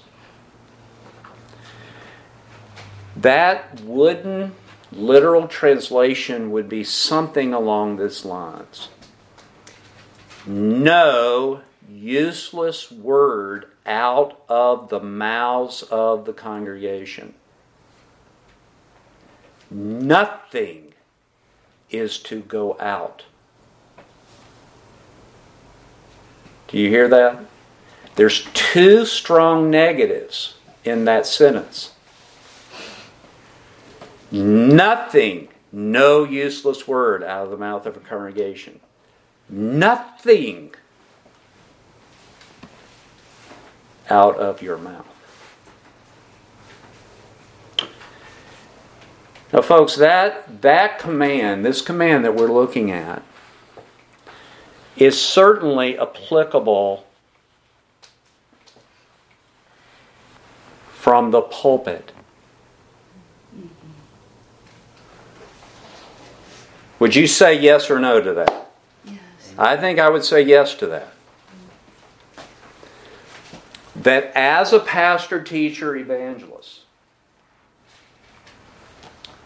that 3.18 3.82
wooden 3.82 4.56
literal 4.92 5.48
translation 5.48 6.52
would 6.52 6.70
be 6.70 6.84
something 6.84 7.54
along 7.54 7.98
these 7.98 8.24
lines. 8.24 8.90
No 10.46 11.62
useless 11.90 12.92
word 12.92 13.66
out 13.86 14.42
of 14.50 14.90
the 14.90 15.00
mouths 15.00 15.84
of 15.84 16.26
the 16.26 16.34
congregation. 16.34 17.34
Nothing 19.70 20.94
is 21.90 22.18
to 22.20 22.42
go 22.42 22.78
out. 22.80 23.24
Do 26.68 26.80
you 26.80 26.90
hear 26.90 27.08
that? 27.08 27.40
There's 28.16 28.48
two 28.54 29.06
strong 29.06 29.70
negatives 29.70 30.56
in 30.84 31.06
that 31.06 31.26
sentence. 31.26 31.92
Nothing, 34.32 35.50
no 35.72 36.24
useless 36.24 36.88
word 36.88 37.24
out 37.24 37.46
of 37.46 37.52
the 37.52 37.58
mouth 37.58 37.86
of 37.86 37.98
a 37.98 38.00
congregation. 38.00 38.80
Nothing 39.50 40.74
out 44.10 44.38
of 44.38 44.62
your 44.62 44.78
mouth. 44.78 45.06
Now, 49.54 49.62
folks, 49.62 49.96
that, 49.96 50.62
that 50.62 51.00
command, 51.00 51.64
this 51.64 51.82
command 51.82 52.26
that 52.26 52.36
we're 52.36 52.52
looking 52.52 52.92
at, 52.92 53.24
is 54.98 55.20
certainly 55.20 55.98
applicable 55.98 57.06
from 60.92 61.32
the 61.32 61.42
pulpit. 61.42 62.12
Would 67.00 67.16
you 67.16 67.28
say 67.28 67.60
yes 67.60 67.90
or 67.90 68.00
no 68.00 68.20
to 68.22 68.34
that? 68.34 68.72
Yes. 69.06 69.20
I 69.58 69.78
think 69.78 70.00
I 70.00 70.10
would 70.10 70.24
say 70.24 70.42
yes 70.42 70.74
to 70.76 70.88
that. 70.88 71.15
That 74.06 74.32
as 74.36 74.72
a 74.72 74.80
pastor, 74.80 75.42
teacher, 75.42 75.96
evangelist, 75.96 76.82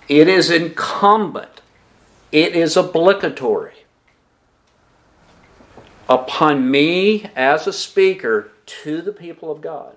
it 0.09 0.27
is 0.27 0.51
incumbent, 0.51 1.61
it 2.33 2.57
is 2.57 2.75
obligatory 2.75 3.85
upon 6.09 6.69
me 6.69 7.29
as 7.37 7.67
a 7.67 7.73
speaker 7.73 8.51
to 8.65 9.01
the 9.01 9.13
people 9.13 9.49
of 9.49 9.61
God 9.61 9.95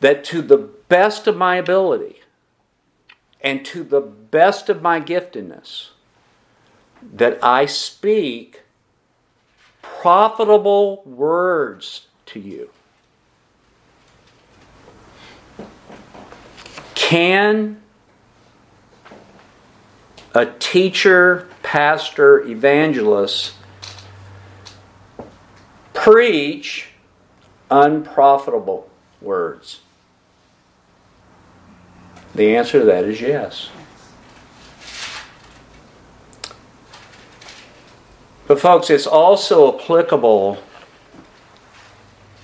that 0.00 0.24
to 0.24 0.42
the 0.42 0.58
best 0.58 1.28
of 1.28 1.36
my 1.36 1.54
ability 1.54 2.20
and 3.40 3.64
to 3.66 3.84
the 3.84 4.00
best 4.00 4.68
of 4.68 4.82
my 4.82 5.00
giftedness, 5.00 5.90
that 7.00 7.38
I 7.44 7.66
speak 7.66 8.62
profitable 10.00 11.02
words 11.04 12.06
to 12.26 12.38
you. 12.38 12.70
Can 16.94 17.80
a 20.34 20.46
teacher, 20.46 21.48
pastor, 21.62 22.40
evangelist 22.46 23.54
preach 25.94 26.88
unprofitable 27.70 28.88
words? 29.20 29.80
The 32.34 32.56
answer 32.56 32.80
to 32.80 32.84
that 32.84 33.04
is 33.04 33.20
yes. 33.20 33.70
But, 38.48 38.58
folks, 38.58 38.90
it's 38.90 39.06
also 39.06 39.78
applicable 39.78 40.60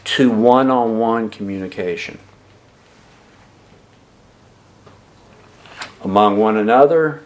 to 0.04 0.30
one 0.30 0.70
on 0.70 0.98
one 0.98 1.30
communication. 1.30 2.18
among 6.04 6.36
one 6.36 6.56
another, 6.56 7.22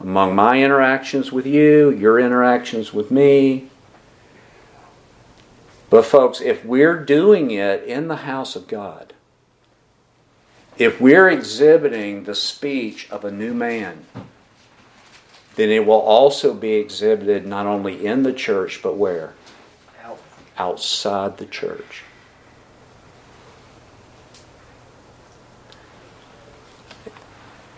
among 0.00 0.34
my 0.34 0.62
interactions 0.62 1.30
with 1.30 1.46
you, 1.46 1.90
your 1.90 2.18
interactions 2.18 2.94
with 2.94 3.10
me. 3.10 3.68
But, 5.90 6.06
folks, 6.06 6.40
if 6.40 6.64
we're 6.64 7.04
doing 7.04 7.50
it 7.50 7.84
in 7.84 8.08
the 8.08 8.16
house 8.16 8.56
of 8.56 8.66
God, 8.66 9.12
if 10.78 11.00
we're 11.00 11.28
exhibiting 11.28 12.24
the 12.24 12.34
speech 12.34 13.10
of 13.10 13.24
a 13.24 13.30
new 13.30 13.52
man, 13.52 14.06
then 15.58 15.70
it 15.70 15.84
will 15.84 16.00
also 16.00 16.54
be 16.54 16.74
exhibited 16.74 17.44
not 17.44 17.66
only 17.66 18.06
in 18.06 18.22
the 18.22 18.32
church, 18.32 18.80
but 18.80 18.96
where? 18.96 19.34
Outside 20.56 21.38
the 21.38 21.46
church. 21.46 22.04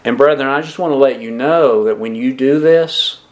And, 0.04 0.18
brethren, 0.18 0.46
I 0.46 0.60
just 0.60 0.78
want 0.78 0.92
to 0.92 0.96
let 0.96 1.22
you 1.22 1.30
know 1.30 1.84
that 1.84 1.98
when 1.98 2.14
you 2.14 2.34
do 2.34 2.60
this, 2.60 3.22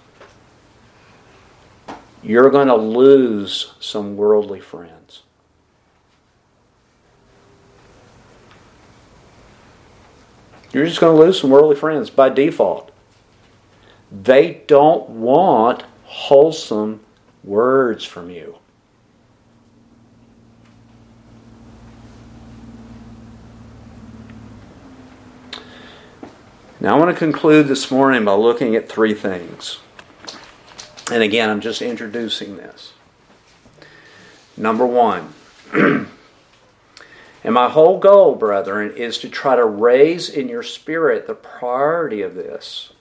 you're 2.22 2.49
going 2.49 2.68
to 2.68 2.76
lose 2.76 3.74
some 3.80 4.16
worldly 4.16 4.61
friends. 4.61 5.24
You're 10.72 10.86
just 10.86 11.01
going 11.01 11.14
to 11.14 11.22
lose 11.22 11.38
some 11.38 11.51
worldly 11.51 11.76
friends 11.76 12.09
by 12.09 12.30
default. 12.30 12.92
They 14.11 14.63
don't 14.67 15.09
want 15.11 15.85
wholesome 16.05 17.01
words 17.45 18.05
from 18.05 18.31
you. 18.31 18.59
Now, 26.81 26.97
I 26.97 26.99
want 26.99 27.11
to 27.11 27.19
conclude 27.19 27.67
this 27.67 27.91
morning 27.91 28.25
by 28.25 28.35
looking 28.35 28.77
at 28.77 28.89
three 28.89 29.13
things. 29.13 29.81
And 31.11 31.23
again, 31.23 31.51
I'm 31.51 31.61
just 31.61 31.83
introducing 31.83 32.57
this. 32.57 32.93
Number 34.57 34.87
one, 34.87 35.35
and 35.73 36.09
my 37.45 37.69
whole 37.69 37.99
goal, 37.99 38.37
brethren, 38.37 38.95
is 38.97 39.19
to 39.19 39.29
try 39.29 39.57
to 39.57 39.65
raise 39.65 40.31
in 40.31 40.49
your 40.49 40.63
spirit 40.63 41.27
the 41.27 41.35
priority 41.35 42.23
of 42.23 42.35
this 42.35 42.93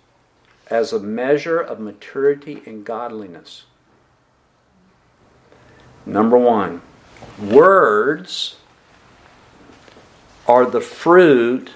as 0.70 0.94
a 0.94 1.00
measure 1.00 1.60
of 1.60 1.80
maturity 1.80 2.62
and 2.66 2.86
godliness. 2.86 3.66
Number 6.06 6.38
one, 6.38 6.82
words 7.40 8.58
are 10.48 10.66
the 10.66 10.82
fruit 10.82 11.72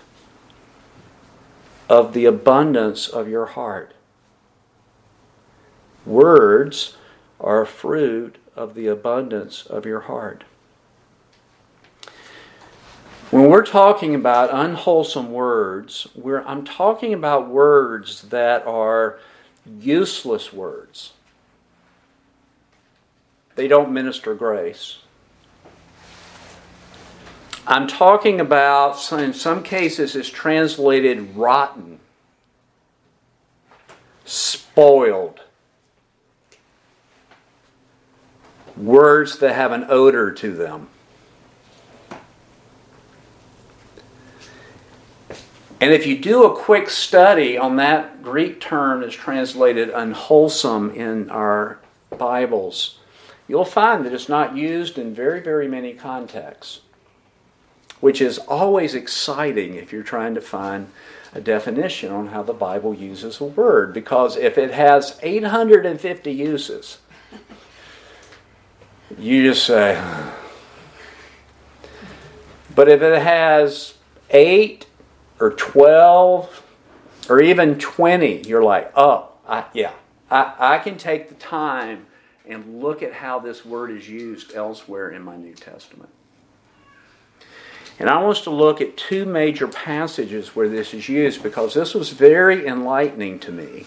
of 1.89 2.13
the 2.13 2.25
abundance 2.25 3.07
of 3.07 3.27
your 3.27 3.47
heart. 3.47 3.93
Words 6.05 6.97
are 7.39 7.65
fruit 7.65 8.37
of 8.55 8.73
the 8.75 8.87
abundance 8.87 9.65
of 9.65 9.85
your 9.85 10.01
heart. 10.01 10.45
When 13.31 13.49
we're 13.49 13.65
talking 13.65 14.13
about 14.13 14.49
unwholesome 14.53 15.31
words, 15.31 16.05
I'm 16.45 16.65
talking 16.65 17.13
about 17.13 17.47
words 17.47 18.23
that 18.23 18.67
are 18.67 19.19
useless 19.79 20.51
words. 20.51 21.13
They 23.55 23.69
don't 23.69 23.93
minister 23.93 24.35
grace. 24.35 24.97
I'm 27.65 27.87
talking 27.87 28.41
about, 28.41 29.09
in 29.13 29.33
some 29.33 29.63
cases, 29.63 30.13
it's 30.13 30.27
translated 30.27 31.33
rotten, 31.33 32.01
spoiled. 34.25 35.39
Words 38.75 39.39
that 39.39 39.55
have 39.55 39.71
an 39.71 39.85
odor 39.87 40.31
to 40.33 40.53
them. 40.53 40.89
And 45.81 45.91
if 45.91 46.05
you 46.05 46.17
do 46.17 46.45
a 46.45 46.55
quick 46.55 46.89
study 46.89 47.57
on 47.57 47.75
that 47.77 48.23
Greek 48.23 48.61
term 48.61 49.01
that's 49.01 49.15
translated 49.15 49.89
unwholesome 49.89 50.91
in 50.91 51.29
our 51.29 51.79
Bibles, 52.17 52.99
you'll 53.47 53.65
find 53.65 54.05
that 54.05 54.13
it's 54.13 54.29
not 54.29 54.55
used 54.55 54.97
in 54.97 55.13
very, 55.13 55.41
very 55.41 55.67
many 55.67 55.93
contexts 55.93 56.81
which 58.01 58.19
is 58.19 58.39
always 58.39 58.93
exciting 58.93 59.75
if 59.75 59.93
you're 59.93 60.03
trying 60.03 60.33
to 60.35 60.41
find 60.41 60.91
a 61.33 61.39
definition 61.39 62.11
on 62.11 62.27
how 62.27 62.43
the 62.43 62.53
Bible 62.53 62.93
uses 62.93 63.39
a 63.39 63.45
word. 63.45 63.93
Because 63.93 64.35
if 64.35 64.57
it 64.57 64.71
has 64.71 65.17
850 65.21 66.31
uses, 66.31 66.97
you 69.17 69.43
just 69.43 69.65
say, 69.65 70.01
but 72.73 72.89
if 72.89 73.01
it 73.01 73.21
has 73.21 73.93
8 74.31 74.85
or 75.41 75.49
12 75.49 76.63
or 77.27 77.41
even 77.41 77.77
20, 77.77 78.47
you're 78.47 78.63
like, 78.63 78.91
oh, 78.95 79.31
I, 79.47 79.65
yeah, 79.73 79.93
I, 80.29 80.53
I 80.57 80.77
can 80.77 80.97
take 80.97 81.27
the 81.27 81.35
time 81.35 82.05
and 82.47 82.81
look 82.81 83.03
at 83.03 83.13
how 83.13 83.39
this 83.39 83.65
word 83.65 83.91
is 83.91 84.07
used 84.07 84.53
elsewhere 84.55 85.09
in 85.09 85.23
my 85.23 85.35
New 85.35 85.53
Testament. 85.53 86.09
And 87.99 88.09
I 88.09 88.17
want 88.17 88.37
us 88.37 88.43
to 88.45 88.49
look 88.49 88.81
at 88.81 88.97
two 88.97 89.25
major 89.25 89.67
passages 89.67 90.55
where 90.55 90.69
this 90.69 90.93
is 90.93 91.09
used 91.09 91.43
because 91.43 91.73
this 91.73 91.93
was 91.93 92.09
very 92.11 92.65
enlightening 92.65 93.39
to 93.39 93.51
me. 93.51 93.85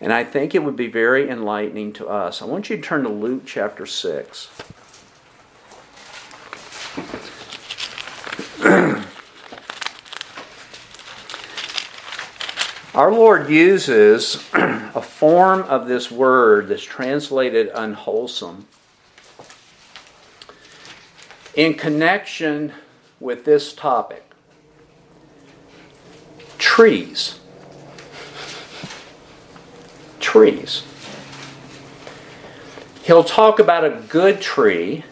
And 0.00 0.12
I 0.12 0.24
think 0.24 0.54
it 0.54 0.62
would 0.62 0.76
be 0.76 0.86
very 0.86 1.28
enlightening 1.28 1.92
to 1.94 2.06
us. 2.08 2.40
I 2.40 2.44
want 2.44 2.70
you 2.70 2.76
to 2.76 2.82
turn 2.82 3.02
to 3.02 3.08
Luke 3.08 3.42
chapter 3.46 3.84
6. 3.84 4.48
Our 12.98 13.12
Lord 13.12 13.48
uses 13.48 14.44
a 14.52 15.00
form 15.00 15.62
of 15.62 15.86
this 15.86 16.10
word 16.10 16.66
that's 16.66 16.82
translated 16.82 17.70
unwholesome 17.72 18.66
in 21.54 21.74
connection 21.74 22.72
with 23.20 23.44
this 23.44 23.72
topic 23.72 24.28
trees. 26.58 27.38
Trees. 30.18 30.82
He'll 33.04 33.22
talk 33.22 33.60
about 33.60 33.84
a 33.84 34.02
good 34.08 34.40
tree, 34.40 35.04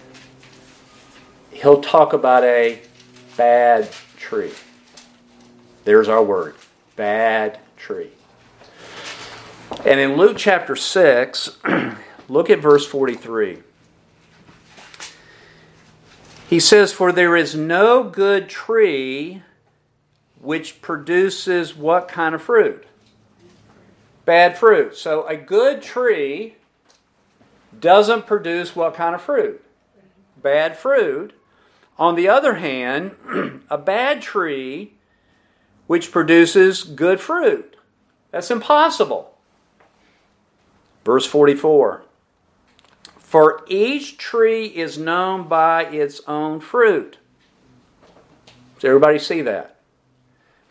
he'll 1.53 1.80
talk 1.80 2.12
about 2.12 2.43
a 2.43 2.80
bad 3.37 3.93
tree. 4.16 4.55
There's 5.84 6.09
our 6.09 6.24
word 6.24 6.57
bad 6.97 7.61
tree. 7.87 8.11
And 9.84 10.01
in 10.01 10.16
Luke 10.16 10.37
chapter 10.37 10.74
6, 10.74 11.59
look 12.28 12.51
at 12.51 12.59
verse 12.59 12.84
43. 12.84 13.59
He 16.51 16.59
says, 16.59 16.93
For 16.93 17.12
there 17.12 17.37
is 17.37 17.55
no 17.55 18.03
good 18.03 18.49
tree 18.49 19.43
which 20.41 20.82
produces 20.82 21.76
what 21.76 22.09
kind 22.09 22.34
of 22.34 22.43
fruit? 22.43 22.84
Bad 24.24 24.59
fruit. 24.59 24.97
So 24.97 25.24
a 25.28 25.37
good 25.37 25.80
tree 25.80 26.57
doesn't 27.78 28.26
produce 28.26 28.74
what 28.74 28.95
kind 28.95 29.14
of 29.14 29.22
fruit? 29.22 29.64
Bad 30.43 30.76
fruit. 30.76 31.34
On 31.99 32.16
the 32.16 32.28
other 32.28 32.55
hand, 32.55 33.14
a 33.70 33.78
bad 33.78 34.22
tree 34.22 34.95
which 35.87 36.11
produces 36.11 36.82
good 36.82 37.20
fruit. 37.20 37.76
That's 38.31 38.51
impossible. 38.51 39.35
Verse 41.05 41.27
44 41.27 42.03
for 43.27 43.64
each 43.66 44.18
tree 44.18 44.66
is 44.66 44.97
known 44.97 45.49
by 45.49 45.87
its 45.87 46.20
own 46.29 46.61
fruit. 46.61 47.18
Does 48.77 48.85
everybody 48.85 49.18
see 49.18 49.43
that? 49.43 49.81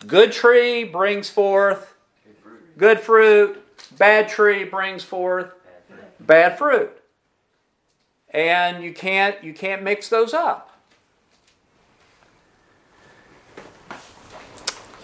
Good 0.08 0.32
tree 0.32 0.86
brings 0.86 1.30
forth 1.30 1.96
good 2.78 3.02
fruit. 3.02 3.62
Bad 3.98 4.30
tree 4.30 4.64
brings 4.64 5.04
forth 5.04 5.52
bad 6.20 6.58
fruit. 6.58 6.92
And 8.30 8.84
you 8.84 8.94
can't 8.94 9.44
you 9.44 9.54
can't 9.54 9.84
mix 9.84 10.08
those 10.08 10.34
up. 10.34 10.80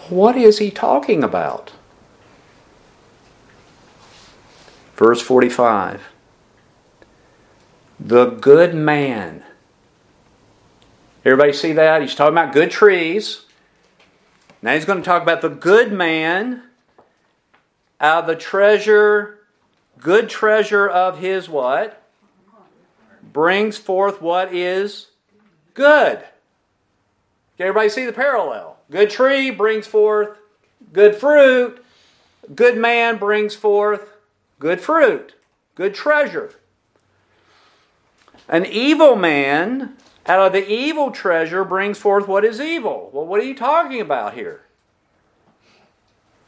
What 0.08 0.36
is 0.36 0.58
he 0.58 0.70
talking 0.70 1.22
about? 1.22 1.72
Verse 5.02 5.20
45 5.20 6.10
the 7.98 8.26
good 8.26 8.72
man. 8.72 9.42
Everybody 11.24 11.52
see 11.52 11.72
that? 11.72 12.02
He's 12.02 12.14
talking 12.14 12.34
about 12.34 12.52
good 12.52 12.70
trees. 12.70 13.46
Now 14.62 14.74
he's 14.74 14.84
going 14.84 14.98
to 14.98 15.04
talk 15.04 15.20
about 15.20 15.40
the 15.40 15.48
good 15.48 15.92
man 15.92 16.62
out 18.00 18.22
of 18.22 18.26
the 18.28 18.36
treasure, 18.36 19.40
good 19.98 20.28
treasure 20.28 20.88
of 20.88 21.18
his 21.18 21.48
what? 21.48 22.00
Brings 23.32 23.78
forth 23.78 24.22
what 24.22 24.54
is 24.54 25.08
good. 25.74 26.18
Okay, 26.18 26.28
everybody 27.58 27.88
see 27.88 28.06
the 28.06 28.12
parallel? 28.12 28.76
Good 28.88 29.10
tree 29.10 29.50
brings 29.50 29.88
forth 29.88 30.38
good 30.92 31.16
fruit. 31.16 31.84
Good 32.54 32.78
man 32.78 33.18
brings 33.18 33.56
forth 33.56 34.11
good 34.62 34.80
fruit, 34.80 35.34
good 35.74 35.92
treasure. 35.92 36.54
An 38.48 38.64
evil 38.64 39.16
man 39.16 39.96
out 40.24 40.46
of 40.46 40.52
the 40.52 40.70
evil 40.72 41.10
treasure 41.10 41.64
brings 41.64 41.98
forth 41.98 42.28
what 42.28 42.44
is 42.44 42.60
evil. 42.60 43.10
Well, 43.12 43.26
what 43.26 43.40
are 43.40 43.44
you 43.44 43.56
talking 43.56 44.00
about 44.00 44.34
here? 44.34 44.60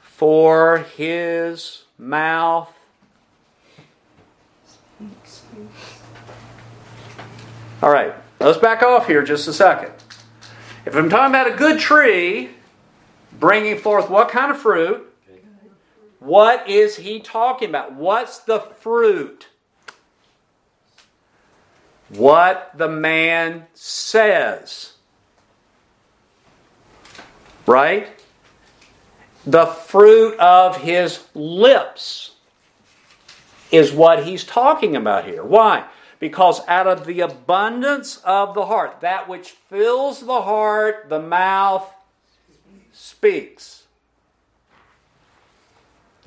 For 0.00 0.86
his 0.96 1.82
mouth. 1.98 2.72
All 7.82 7.90
right, 7.90 8.14
let's 8.38 8.58
back 8.58 8.84
off 8.84 9.08
here 9.08 9.24
just 9.24 9.48
a 9.48 9.52
second. 9.52 9.92
If 10.86 10.94
I'm 10.94 11.10
talking 11.10 11.34
about 11.34 11.52
a 11.52 11.56
good 11.56 11.80
tree 11.80 12.50
bringing 13.32 13.76
forth 13.76 14.08
what 14.08 14.28
kind 14.28 14.52
of 14.52 14.58
fruit? 14.58 15.13
What 16.24 16.68
is 16.68 16.96
he 16.96 17.20
talking 17.20 17.68
about? 17.68 17.94
What's 17.94 18.38
the 18.38 18.60
fruit? 18.60 19.48
what 22.08 22.70
the 22.74 22.88
man 22.88 23.66
says. 23.74 24.94
Right? 27.66 28.08
The 29.46 29.66
fruit 29.66 30.38
of 30.38 30.78
his 30.78 31.24
lips 31.34 32.32
is 33.70 33.92
what 33.92 34.24
he's 34.24 34.44
talking 34.44 34.96
about 34.96 35.24
here. 35.24 35.44
Why? 35.44 35.86
Because 36.18 36.66
out 36.68 36.86
of 36.86 37.06
the 37.06 37.20
abundance 37.20 38.18
of 38.24 38.54
the 38.54 38.66
heart, 38.66 39.00
that 39.00 39.28
which 39.28 39.50
fills 39.50 40.20
the 40.20 40.42
heart, 40.42 41.08
the 41.08 41.20
mouth 41.20 41.90
speaks. 42.92 43.83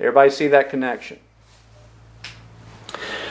Everybody 0.00 0.30
see 0.30 0.48
that 0.48 0.70
connection? 0.70 1.18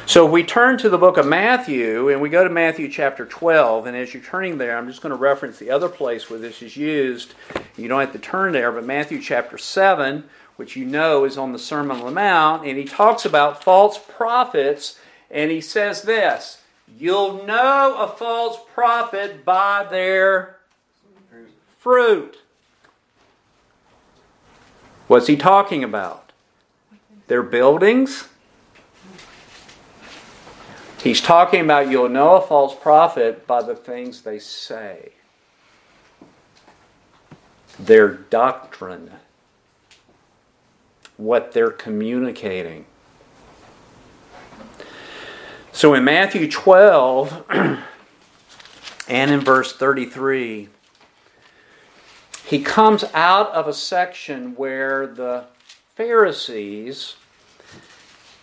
So 0.07 0.25
we 0.25 0.43
turn 0.43 0.77
to 0.77 0.89
the 0.89 0.97
book 0.97 1.17
of 1.17 1.27
Matthew 1.27 2.07
and 2.09 2.21
we 2.21 2.29
go 2.29 2.41
to 2.41 2.49
Matthew 2.49 2.89
chapter 2.89 3.25
12. 3.25 3.87
And 3.87 3.97
as 3.97 4.13
you're 4.13 4.23
turning 4.23 4.57
there, 4.57 4.77
I'm 4.77 4.87
just 4.87 5.01
going 5.01 5.11
to 5.11 5.17
reference 5.17 5.59
the 5.59 5.69
other 5.69 5.89
place 5.89 6.29
where 6.29 6.39
this 6.39 6.61
is 6.61 6.77
used. 6.77 7.33
You 7.75 7.89
don't 7.89 7.99
have 7.99 8.13
to 8.13 8.19
turn 8.19 8.53
there, 8.53 8.71
but 8.71 8.85
Matthew 8.85 9.21
chapter 9.21 9.57
7, 9.57 10.23
which 10.55 10.77
you 10.77 10.85
know 10.85 11.25
is 11.25 11.37
on 11.37 11.51
the 11.51 11.59
Sermon 11.59 11.97
on 11.97 12.05
the 12.05 12.11
Mount, 12.11 12.65
and 12.65 12.77
he 12.77 12.85
talks 12.85 13.25
about 13.25 13.63
false 13.63 13.97
prophets. 13.97 14.97
And 15.29 15.51
he 15.51 15.59
says 15.59 16.03
this 16.03 16.61
You'll 16.97 17.45
know 17.45 17.97
a 17.99 18.07
false 18.07 18.59
prophet 18.73 19.43
by 19.43 19.85
their 19.89 20.57
fruit. 21.79 22.37
What's 25.07 25.27
he 25.27 25.35
talking 25.35 25.83
about? 25.83 26.26
Their 27.27 27.43
buildings? 27.43 28.27
He's 31.01 31.21
talking 31.21 31.61
about 31.61 31.89
you'll 31.89 32.09
know 32.09 32.35
a 32.35 32.41
false 32.41 32.75
prophet 32.75 33.45
by 33.45 33.61
the 33.61 33.75
things 33.75 34.23
they 34.23 34.39
say, 34.39 35.11
their 37.79 38.09
doctrine, 38.09 39.11
what 41.15 41.51
they're 41.51 41.71
communicating. 41.71 42.85
So 45.71 45.93
in 45.93 46.03
Matthew 46.03 46.49
12 46.49 47.45
and 49.07 49.31
in 49.31 49.39
verse 49.39 49.73
33, 49.73 50.69
he 52.47 52.61
comes 52.63 53.03
out 53.13 53.51
of 53.51 53.67
a 53.67 53.73
section 53.73 54.55
where 54.55 55.05
the 55.05 55.45
Pharisees 55.97 57.15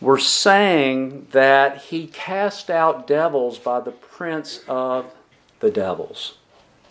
were 0.00 0.18
saying 0.18 1.28
that 1.30 1.82
he 1.82 2.08
cast 2.08 2.68
out 2.68 3.06
devils 3.06 3.60
by 3.60 3.78
the 3.78 3.92
prince 3.92 4.64
of 4.66 5.14
the 5.60 5.70
devils, 5.70 6.38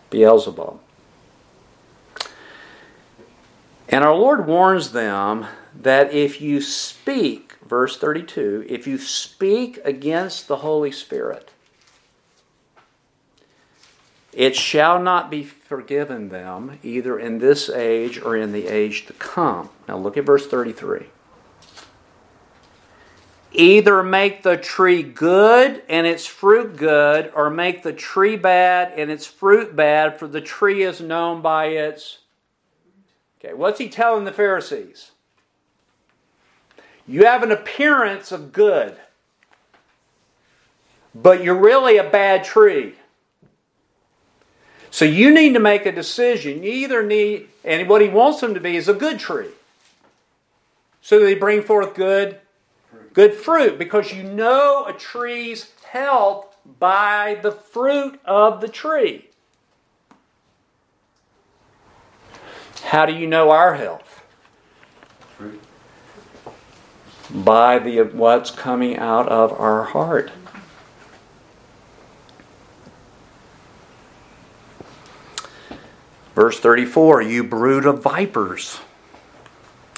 Beelzebub. 0.09 0.79
And 3.89 4.05
our 4.05 4.15
Lord 4.15 4.47
warns 4.47 4.93
them 4.93 5.47
that 5.75 6.13
if 6.13 6.39
you 6.39 6.61
speak, 6.61 7.57
verse 7.67 7.97
32, 7.97 8.65
if 8.69 8.87
you 8.87 8.97
speak 8.97 9.81
against 9.83 10.47
the 10.47 10.57
Holy 10.57 10.93
Spirit, 10.93 11.51
it 14.35 14.55
shall 14.55 15.01
not 15.01 15.29
be 15.29 15.43
forgiven 15.43 16.29
them 16.29 16.79
either 16.83 17.19
in 17.19 17.39
this 17.39 17.69
age 17.69 18.19
or 18.19 18.35
in 18.35 18.51
the 18.51 18.67
age 18.67 19.05
to 19.05 19.13
come. 19.13 19.69
Now 19.87 19.97
look 19.97 20.17
at 20.17 20.25
verse 20.25 20.47
33 20.47 21.07
either 23.53 24.01
make 24.01 24.43
the 24.43 24.57
tree 24.57 25.03
good 25.03 25.83
and 25.87 26.07
its 26.07 26.25
fruit 26.25 26.75
good, 26.75 27.31
or 27.35 27.49
make 27.49 27.83
the 27.83 27.93
tree 27.93 28.35
bad 28.35 28.91
and 28.97 29.11
its 29.11 29.25
fruit 29.25 29.75
bad, 29.75 30.17
for 30.17 30.27
the 30.27 30.41
tree 30.41 30.83
is 30.83 30.99
known 30.99 31.41
by 31.41 31.67
its. 31.67 32.19
Okay, 33.39 33.53
what's 33.53 33.79
he 33.79 33.89
telling 33.89 34.25
the 34.25 34.31
Pharisees? 34.31 35.11
You 37.05 37.25
have 37.25 37.43
an 37.43 37.51
appearance 37.51 38.31
of 38.31 38.53
good, 38.53 38.95
but 41.13 41.43
you're 41.43 41.59
really 41.59 41.97
a 41.97 42.09
bad 42.09 42.43
tree. 42.43 42.95
So 44.93 45.05
you 45.05 45.33
need 45.33 45.55
to 45.55 45.59
make 45.59 45.87
a 45.87 45.91
decision. 45.91 46.61
You 46.61 46.71
either 46.71 47.01
need, 47.01 47.47
and 47.63 47.89
what 47.89 48.03
he 48.03 48.09
wants 48.09 48.41
them 48.41 48.53
to 48.53 48.59
be 48.59 48.75
is 48.75 48.87
a 48.87 48.93
good 48.93 49.17
tree. 49.17 49.49
So 51.01 51.19
they 51.19 51.33
bring 51.33 51.63
forth 51.63 51.95
good 51.95 52.37
good 53.11 53.33
fruit 53.33 53.79
because 53.79 54.13
you 54.13 54.21
know 54.21 54.85
a 54.85 54.93
tree's 54.93 55.71
health 55.83 56.55
by 56.77 57.39
the 57.41 57.51
fruit 57.51 58.19
of 58.23 58.61
the 58.61 58.67
tree. 58.67 59.29
How 62.83 63.07
do 63.07 63.13
you 63.13 63.25
know 63.25 63.49
our 63.49 63.73
health? 63.73 64.23
Fruit. 65.37 65.59
By 67.33 67.79
the 67.79 68.03
what's 68.03 68.51
coming 68.51 68.97
out 68.97 69.27
of 69.27 69.59
our 69.59 69.85
heart. 69.85 70.31
Verse 76.35 76.59
34 76.59 77.21
You 77.21 77.43
brood 77.43 77.85
of 77.85 78.01
vipers. 78.01 78.81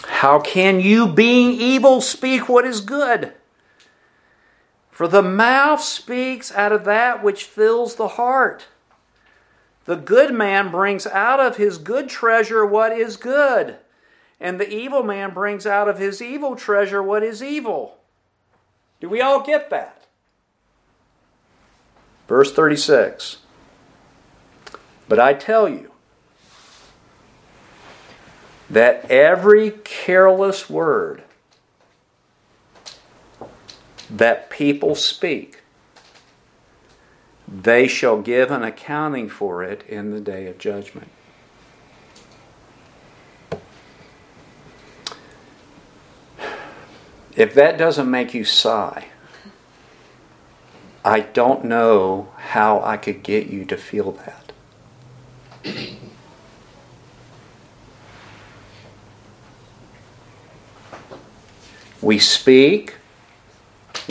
How 0.06 0.40
can 0.40 0.80
you, 0.80 1.08
being 1.08 1.52
evil, 1.52 2.02
speak 2.02 2.48
what 2.48 2.66
is 2.66 2.82
good? 2.82 3.34
For 4.92 5.08
the 5.08 5.22
mouth 5.22 5.82
speaks 5.82 6.54
out 6.54 6.72
of 6.72 6.86
that 6.86 7.24
which 7.24 7.44
fills 7.44 7.96
the 7.96 8.10
heart. 8.10 8.68
The 9.86 9.96
good 9.96 10.34
man 10.34 10.72
brings 10.72 11.06
out 11.06 11.40
of 11.40 11.58
his 11.58 11.78
good 11.78 12.10
treasure 12.10 12.66
what 12.66 12.92
is 12.92 13.18
good, 13.18 13.78
and 14.40 14.60
the 14.60 14.70
evil 14.70 15.04
man 15.04 15.34
brings 15.34 15.68
out 15.68 15.88
of 15.88 16.00
his 16.00 16.22
evil 16.22 16.56
treasure 16.56 17.04
what 17.04 17.24
is 17.24 17.44
evil. 17.44 17.98
Do 19.00 19.10
we 19.10 19.22
all 19.22 19.42
get 19.42 19.70
that? 19.70 20.06
Verse 22.28 22.52
36 22.52 23.38
But 25.08 25.20
I 25.20 25.34
tell 25.34 25.70
you, 25.70 25.92
that 28.76 29.10
every 29.10 29.72
careless 29.86 30.70
word 30.70 31.24
that 34.10 34.50
people 34.50 34.96
speak, 34.96 35.62
they 37.48 37.88
shall 37.88 38.22
give 38.22 38.52
an 38.52 38.64
accounting 38.64 39.30
for 39.30 39.64
it 39.64 39.82
in 39.88 40.12
the 40.12 40.20
day 40.20 40.48
of 40.48 40.58
judgment. 40.58 41.08
If 47.38 47.54
that 47.54 47.78
doesn't 47.78 48.12
make 48.12 48.34
you 48.34 48.44
sigh, 48.44 49.08
I 51.06 51.22
don't 51.22 51.64
know 51.64 52.28
how 52.36 52.82
I 52.82 52.98
could 52.98 53.24
get 53.24 53.48
you 53.48 53.64
to 53.64 53.78
feel 53.78 54.12
that. 54.12 54.45
We 62.06 62.20
speak 62.20 62.98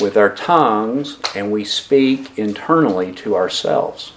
with 0.01 0.16
our 0.16 0.34
tongues 0.34 1.20
and 1.32 1.53
we 1.53 1.64
speak 1.64 2.36
internally 2.36 3.12
to 3.12 3.36
ourselves. 3.36 4.14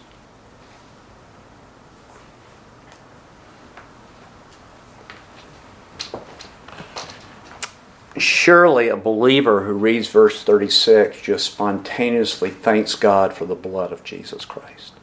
Surely 8.17 8.88
a 8.88 8.97
believer 8.97 9.65
who 9.65 9.73
reads 9.73 10.07
verse 10.07 10.43
36 10.43 11.21
just 11.21 11.45
spontaneously 11.45 12.49
thanks 12.49 12.95
God 12.95 13.32
for 13.36 13.45
the 13.45 13.53
blood 13.53 13.93
of 13.93 14.03
Jesus 14.03 14.43
Christ. 14.43 14.93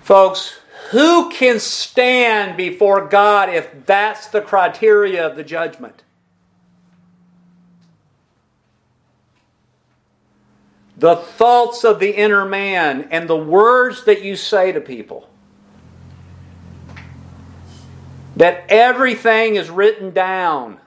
Folks, 0.00 0.60
who 0.92 1.28
can 1.30 1.58
stand 1.58 2.56
before 2.56 3.08
God 3.08 3.48
if 3.48 3.84
that's 3.84 4.28
the 4.28 4.40
criteria 4.40 5.26
of 5.26 5.34
the 5.34 5.42
judgment? 5.42 6.03
The 10.96 11.16
thoughts 11.16 11.84
of 11.84 11.98
the 11.98 12.10
inner 12.10 12.44
man, 12.44 13.08
and 13.10 13.28
the 13.28 13.36
words 13.36 14.04
that 14.04 14.22
you 14.22 14.36
say 14.36 14.72
to 14.72 14.80
people. 14.80 15.28
That 18.36 18.64
everything 18.68 19.56
is 19.56 19.70
written 19.70 20.10
down. 20.12 20.80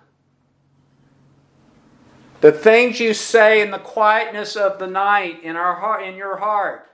The 2.40 2.52
things 2.52 3.00
you 3.00 3.14
say 3.14 3.62
in 3.62 3.72
the 3.72 3.80
quietness 3.80 4.56
of 4.56 4.80
the 4.80 4.88
night 4.88 5.44
in, 5.44 5.56
our 5.56 5.76
heart, 5.76 6.04
in 6.04 6.16
your 6.16 6.38
heart. 6.38 6.90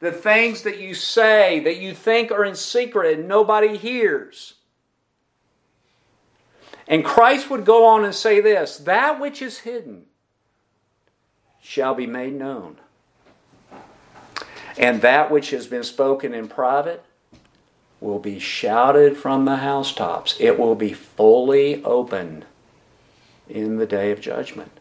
The 0.00 0.12
things 0.12 0.62
that 0.62 0.80
you 0.80 0.94
say 0.94 1.60
that 1.60 1.76
you 1.76 1.94
think 1.94 2.30
are 2.30 2.44
in 2.44 2.54
secret 2.54 3.18
and 3.18 3.28
nobody 3.28 3.76
hears. 3.76 4.54
And 6.86 7.04
Christ 7.04 7.50
would 7.50 7.64
go 7.64 7.86
on 7.86 8.04
and 8.04 8.14
say 8.14 8.40
this 8.40 8.78
that 8.78 9.20
which 9.20 9.40
is 9.40 9.58
hidden 9.60 10.06
shall 11.66 11.94
be 11.94 12.06
made 12.06 12.34
known. 12.34 12.76
And 14.76 15.00
that 15.00 15.30
which 15.30 15.48
has 15.50 15.66
been 15.66 15.82
spoken 15.82 16.34
in 16.34 16.46
private 16.46 17.02
will 18.00 18.18
be 18.18 18.38
shouted 18.38 19.16
from 19.16 19.46
the 19.46 19.56
housetops. 19.56 20.36
It 20.38 20.58
will 20.58 20.74
be 20.74 20.92
fully 20.92 21.82
open 21.82 22.44
in 23.48 23.78
the 23.78 23.86
day 23.86 24.10
of 24.10 24.20
judgment. 24.20 24.72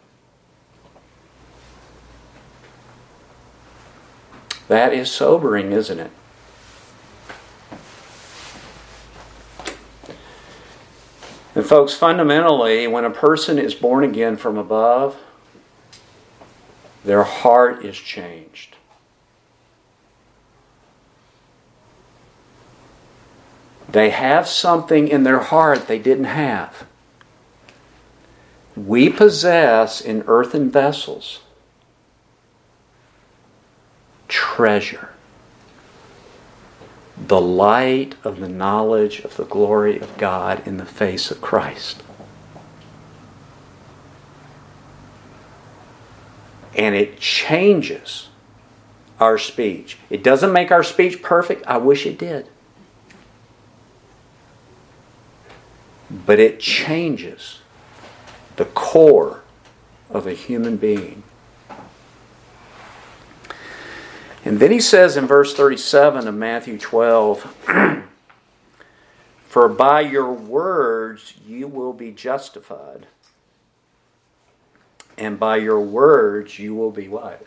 That 4.68 4.94
is 4.94 5.10
sobering, 5.10 5.72
isn't 5.72 6.00
it? 6.00 6.12
And, 11.56 11.66
folks, 11.66 11.94
fundamentally, 11.94 12.88
when 12.88 13.06
a 13.06 13.10
person 13.10 13.58
is 13.58 13.74
born 13.74 14.04
again 14.04 14.36
from 14.36 14.58
above, 14.58 15.18
their 17.04 17.24
heart 17.24 17.84
is 17.84 17.98
changed. 17.98 18.76
They 23.90 24.10
have 24.10 24.48
something 24.48 25.08
in 25.08 25.24
their 25.24 25.40
heart 25.40 25.88
they 25.88 26.00
didn't 26.00 26.24
have. 26.26 26.88
We 28.76 29.10
possess 29.10 30.02
in 30.02 30.24
earthen 30.26 30.72
vessels 30.72 31.42
treasure 34.28 35.10
the 37.16 37.40
light 37.40 38.16
of 38.24 38.40
the 38.40 38.50
knowledge 38.50 39.20
of 39.20 39.38
the 39.38 39.46
glory 39.46 40.00
of 40.00 40.18
God 40.18 40.66
in 40.68 40.78
the 40.78 40.86
face 40.86 41.30
of 41.30 41.40
Christ. 41.40 42.02
And 46.84 46.96
it 46.96 47.18
changes 47.18 48.28
our 49.18 49.38
speech. 49.38 49.98
It 50.10 50.22
doesn't 50.22 50.52
make 50.52 50.70
our 50.70 50.84
speech 50.84 51.22
perfect. 51.22 51.66
I 51.66 51.78
wish 51.78 52.06
it 52.06 52.20
did. 52.20 52.50
But 56.12 56.42
it 56.42 56.60
changes 56.60 57.62
the 58.58 58.66
core 58.66 59.44
of 60.10 60.28
a 60.28 60.34
human 60.34 60.76
being. 60.76 61.24
And 64.44 64.60
then 64.60 64.74
he 64.74 64.82
says 64.82 65.16
in 65.16 65.26
verse 65.26 65.54
37 65.54 66.28
of 66.28 66.36
Matthew 66.36 66.78
12, 66.78 67.44
For 69.48 69.70
by 69.70 70.02
your 70.02 70.34
words 70.34 71.36
you 71.48 71.70
will 71.70 71.94
be 71.94 72.12
justified, 72.12 73.08
and 75.18 75.40
by 75.40 75.58
your 75.58 75.80
words 75.80 76.60
you 76.60 76.76
will 76.76 76.92
be 76.92 77.08
what? 77.08 77.46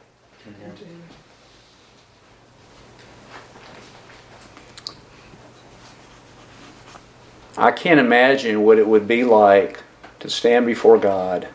I 7.59 7.73
can't 7.73 7.99
imagine 7.99 8.63
what 8.63 8.79
it 8.79 8.87
would 8.87 9.09
be 9.09 9.25
like 9.25 9.83
to 10.21 10.29
stand 10.29 10.67
before 10.67 10.99
God 10.99 11.49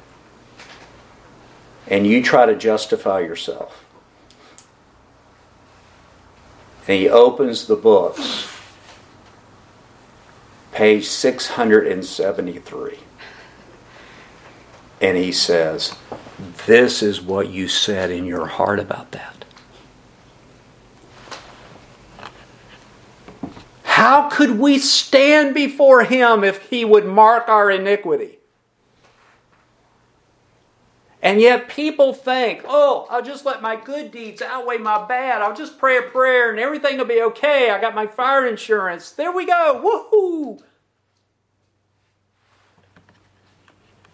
and 1.87 2.07
you 2.07 2.23
try 2.23 2.45
to 2.45 2.55
justify 2.55 3.19
yourself. 3.19 3.85
And 6.87 6.97
he 6.97 7.09
opens 7.09 7.67
the 7.67 7.75
books, 7.75 8.49
page 10.71 11.05
673. 11.05 12.99
And 15.01 15.17
he 15.17 15.31
says, 15.31 15.95
This 16.67 17.01
is 17.01 17.19
what 17.19 17.49
you 17.49 17.67
said 17.67 18.11
in 18.11 18.25
your 18.25 18.45
heart 18.45 18.79
about 18.79 19.11
that. 19.11 19.45
How 23.83 24.29
could 24.29 24.59
we 24.59 24.77
stand 24.77 25.53
before 25.53 26.03
him 26.03 26.43
if 26.43 26.69
he 26.69 26.85
would 26.85 27.05
mark 27.05 27.49
our 27.49 27.69
iniquity? 27.69 28.37
And 31.23 31.39
yet 31.39 31.69
people 31.69 32.13
think, 32.13 32.63
oh, 32.67 33.05
I'll 33.11 33.21
just 33.21 33.45
let 33.45 33.61
my 33.61 33.75
good 33.75 34.11
deeds 34.11 34.41
outweigh 34.41 34.79
my 34.79 35.05
bad. 35.05 35.43
I'll 35.43 35.55
just 35.55 35.77
pray 35.77 35.97
a 35.97 36.01
prayer 36.01 36.49
and 36.49 36.59
everything 36.59 36.97
will 36.97 37.05
be 37.05 37.21
okay. 37.21 37.69
I 37.69 37.79
got 37.79 37.93
my 37.93 38.07
fire 38.07 38.47
insurance. 38.47 39.11
There 39.11 39.31
we 39.31 39.45
go. 39.45 40.09
Woohoo! 40.11 40.63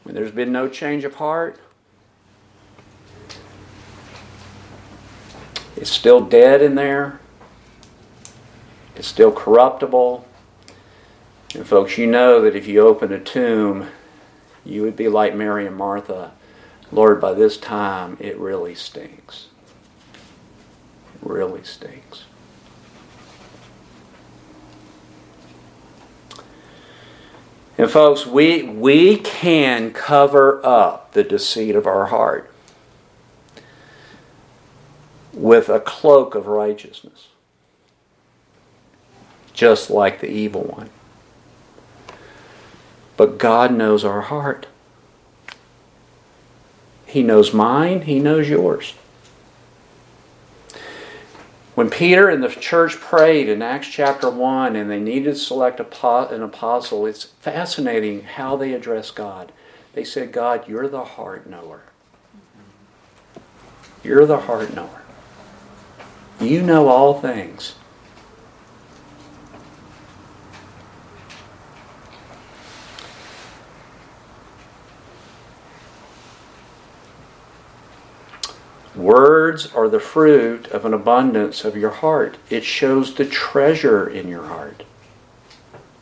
When 0.08 0.16
there's 0.16 0.32
been 0.32 0.54
no 0.54 0.70
change 0.70 1.04
of 1.04 1.16
heart, 1.16 1.60
it's 5.76 5.90
still 5.90 6.22
dead 6.22 6.62
in 6.62 6.76
there. 6.76 7.20
It's 8.96 9.10
still 9.10 9.34
corruptible. 9.34 10.26
And 11.56 11.68
folks, 11.68 11.98
you 11.98 12.08
know 12.08 12.40
that 12.40 12.56
if 12.56 12.68
you 12.68 12.88
open 12.88 13.12
a 13.12 13.20
tomb, 13.20 13.90
you 14.64 14.82
would 14.84 14.96
be 14.96 15.10
like 15.10 15.36
Mary 15.36 15.68
and 15.68 15.76
Martha 15.76 16.32
Lord, 16.90 17.20
by 17.20 17.34
this 17.34 17.58
time 17.58 18.16
it 18.22 18.38
really 18.38 18.74
stinks. 18.74 19.48
It 21.16 21.28
really 21.30 21.66
stinks. 21.66 22.27
And 27.78 27.92
folks, 27.92 28.26
we, 28.26 28.64
we 28.64 29.18
can 29.18 29.94
cover 29.94 30.66
up 30.66 31.14
the 31.14 31.24
deceit 31.24 31.76
of 31.76 31.86
our 31.86 32.08
heart 32.08 32.52
with 35.32 35.70
a 35.70 35.80
cloak 35.80 36.34
of 36.34 36.48
righteousness, 36.48 37.28
just 39.54 39.92
like 39.92 40.20
the 40.20 40.30
evil 40.30 40.64
one. 40.64 40.90
But 43.16 43.38
God 43.38 43.72
knows 43.72 44.04
our 44.04 44.22
heart. 44.22 44.66
He 47.06 47.22
knows 47.22 47.54
mine, 47.54 48.02
He 48.02 48.20
knows 48.20 48.50
yours. 48.50 48.96
When 51.78 51.92
Peter 51.92 52.28
and 52.28 52.42
the 52.42 52.48
church 52.48 53.00
prayed 53.00 53.48
in 53.48 53.62
Acts 53.62 53.88
chapter 53.88 54.32
1 54.32 54.76
and 54.76 54.90
they 54.90 55.00
needed 55.00 55.36
to 55.36 55.40
select 55.40 55.80
an 55.80 56.42
apostle, 56.42 57.06
it's 57.06 57.26
fascinating 57.26 58.24
how 58.24 58.56
they 58.56 58.74
address 58.74 59.12
God. 59.12 59.52
They 59.94 60.04
said, 60.04 60.32
God, 60.32 60.68
you're 60.68 60.88
the 60.88 61.04
heart 61.04 61.48
knower. 61.48 61.84
You're 64.04 64.26
the 64.26 64.40
heart 64.40 64.74
knower. 64.74 65.04
You 66.42 66.64
know 66.64 66.88
all 66.88 67.22
things. 67.22 67.76
Words 78.98 79.72
are 79.76 79.88
the 79.88 80.00
fruit 80.00 80.68
of 80.70 80.84
an 80.84 80.94
abundance 80.94 81.64
of 81.64 81.78
your 81.78 81.92
heart. 81.92 82.38
It 82.50 82.66
shows 82.66 83.14
the 83.14 83.26
treasure 83.26 84.10
in 84.10 84.28
your 84.28 84.48
heart. 84.48 84.84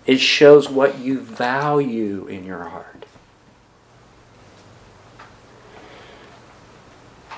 It 0.05 0.19
shows 0.19 0.69
what 0.69 0.99
you 0.99 1.19
value 1.19 2.25
in 2.27 2.45
your 2.45 2.63
heart. 2.63 3.05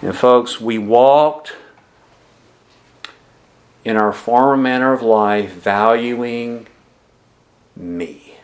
And 0.03 0.15
folks, 0.15 0.61
we 0.61 0.77
walked 0.77 1.55
in 3.83 3.97
our 3.97 4.13
former 4.13 4.57
manner 4.57 4.93
of 4.93 5.01
life 5.01 5.51
valuing 5.53 6.67
me. 7.75 8.35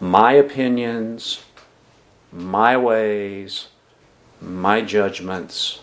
My 0.00 0.32
opinions, 0.32 1.42
my 2.30 2.76
ways, 2.76 3.68
my 4.42 4.82
judgments, 4.82 5.80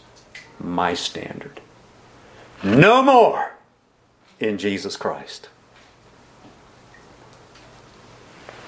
my 0.59 0.93
standard. 0.93 1.61
No 2.63 3.01
more 3.01 3.53
in 4.39 4.57
Jesus 4.57 4.97
Christ. 4.97 5.49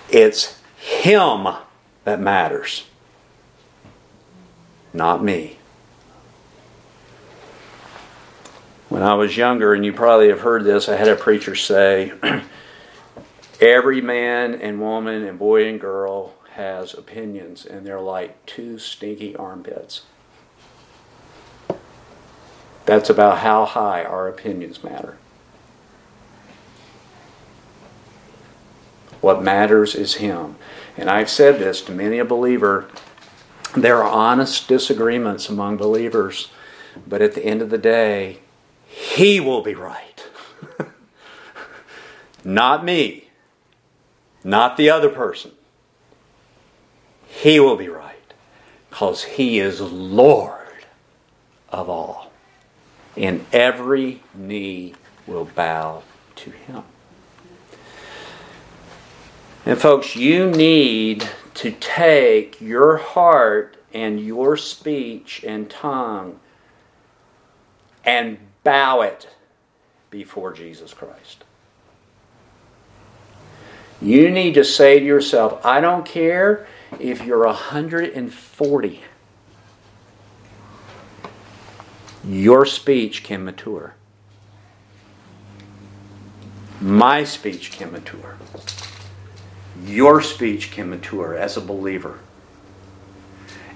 It's 0.09 0.59
Him 0.77 1.47
that 2.03 2.19
matters, 2.19 2.85
not 4.93 5.23
me. 5.23 5.57
When 8.89 9.03
I 9.03 9.13
was 9.13 9.37
younger, 9.37 9.73
and 9.73 9.85
you 9.85 9.93
probably 9.93 10.27
have 10.29 10.41
heard 10.41 10.65
this, 10.65 10.89
I 10.89 10.97
had 10.97 11.07
a 11.07 11.15
preacher 11.15 11.55
say, 11.55 12.11
Every 13.61 14.01
man 14.01 14.55
and 14.55 14.81
woman 14.81 15.23
and 15.23 15.37
boy 15.37 15.67
and 15.67 15.79
girl 15.79 16.33
has 16.55 16.93
opinions, 16.93 17.65
and 17.65 17.85
they're 17.85 18.01
like 18.01 18.45
two 18.45 18.77
stinky 18.77 19.35
armpits. 19.35 20.03
That's 22.85 23.09
about 23.09 23.39
how 23.39 23.65
high 23.65 24.03
our 24.03 24.27
opinions 24.27 24.83
matter. 24.83 25.17
What 29.21 29.43
matters 29.43 29.95
is 29.95 30.15
Him. 30.15 30.55
And 30.97 31.09
I've 31.09 31.29
said 31.29 31.59
this 31.59 31.79
to 31.81 31.91
many 31.91 32.17
a 32.17 32.25
believer. 32.25 32.89
There 33.77 34.03
are 34.03 34.11
honest 34.11 34.67
disagreements 34.67 35.47
among 35.47 35.77
believers, 35.77 36.49
but 37.07 37.21
at 37.21 37.33
the 37.33 37.45
end 37.45 37.61
of 37.61 37.69
the 37.69 37.77
day, 37.77 38.39
He 38.87 39.39
will 39.39 39.61
be 39.61 39.75
right. 39.75 40.27
not 42.43 42.83
me, 42.83 43.29
not 44.43 44.75
the 44.75 44.89
other 44.89 45.09
person. 45.09 45.51
He 47.41 47.59
will 47.59 47.75
be 47.75 47.89
right 47.89 48.33
because 48.91 49.23
He 49.23 49.57
is 49.57 49.81
Lord 49.81 50.85
of 51.69 51.89
all. 51.89 52.31
And 53.17 53.43
every 53.51 54.21
knee 54.35 54.93
will 55.25 55.45
bow 55.45 56.03
to 56.35 56.51
Him. 56.51 56.83
And, 59.65 59.79
folks, 59.79 60.15
you 60.15 60.51
need 60.51 61.27
to 61.55 61.71
take 61.71 62.61
your 62.61 62.97
heart 62.97 63.75
and 63.91 64.19
your 64.19 64.55
speech 64.55 65.43
and 65.43 65.67
tongue 65.67 66.39
and 68.05 68.37
bow 68.63 69.01
it 69.01 69.29
before 70.11 70.53
Jesus 70.53 70.93
Christ. 70.93 71.43
You 73.99 74.29
need 74.29 74.53
to 74.53 74.63
say 74.63 74.99
to 74.99 75.05
yourself, 75.05 75.65
I 75.65 75.81
don't 75.81 76.05
care 76.05 76.67
if 76.99 77.25
you're 77.25 77.45
140, 77.45 79.01
your 82.23 82.65
speech 82.65 83.23
can 83.23 83.43
mature. 83.43 83.95
My 86.79 87.23
speech 87.23 87.71
can 87.71 87.91
mature. 87.91 88.37
Your 89.85 90.21
speech 90.21 90.71
can 90.71 90.89
mature 90.89 91.35
as 91.35 91.57
a 91.57 91.61
believer. 91.61 92.19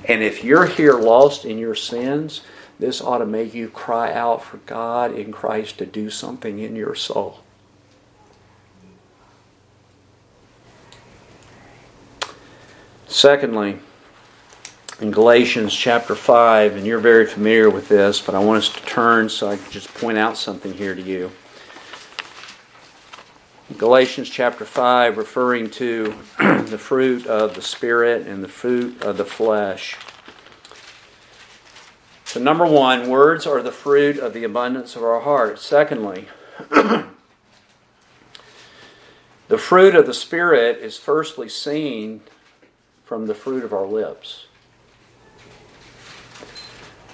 And 0.08 0.22
if 0.22 0.44
you're 0.44 0.66
here 0.66 0.94
lost 0.94 1.46
in 1.46 1.58
your 1.58 1.76
sins, 1.76 2.42
this 2.78 3.02
ought 3.02 3.20
to 3.20 3.26
make 3.26 3.54
you 3.54 3.70
cry 3.70 4.12
out 4.14 4.44
for 4.44 4.58
God 4.58 5.14
in 5.14 5.32
Christ 5.32 5.78
to 5.80 5.86
do 5.86 6.10
something 6.10 6.60
in 6.60 6.76
your 6.76 6.96
soul. 6.96 7.45
Secondly, 13.16 13.80
in 15.00 15.10
Galatians 15.10 15.74
chapter 15.74 16.16
5, 16.16 16.76
and 16.76 16.86
you're 16.86 17.00
very 17.00 17.26
familiar 17.26 17.70
with 17.70 17.88
this, 17.88 18.20
but 18.20 18.36
I 18.36 18.40
want 18.40 18.58
us 18.58 18.68
to 18.68 18.82
turn 18.82 19.30
so 19.30 19.48
I 19.48 19.56
can 19.56 19.72
just 19.72 19.88
point 19.94 20.18
out 20.18 20.36
something 20.36 20.74
here 20.74 20.94
to 20.94 21.02
you. 21.02 21.32
Galatians 23.78 24.30
chapter 24.30 24.66
5, 24.66 25.18
referring 25.18 25.70
to 25.70 26.14
the 26.40 26.78
fruit 26.78 27.26
of 27.26 27.56
the 27.56 27.62
Spirit 27.62 28.28
and 28.28 28.44
the 28.44 28.50
fruit 28.50 29.02
of 29.02 29.16
the 29.16 29.24
flesh. 29.24 29.96
So, 32.26 32.42
number 32.42 32.66
one, 32.66 33.08
words 33.10 33.48
are 33.48 33.62
the 33.62 33.72
fruit 33.72 34.18
of 34.18 34.34
the 34.34 34.44
abundance 34.44 34.98
of 34.98 35.04
our 35.04 35.22
heart. 35.22 35.60
Secondly, 35.60 36.28
the 36.70 37.08
fruit 39.58 39.96
of 39.96 40.06
the 40.06 40.14
Spirit 40.14 40.80
is 40.80 40.98
firstly 40.98 41.48
seen 41.48 42.20
from 43.06 43.28
the 43.28 43.36
fruit 43.36 43.64
of 43.64 43.72
our 43.72 43.86
lips. 43.86 44.48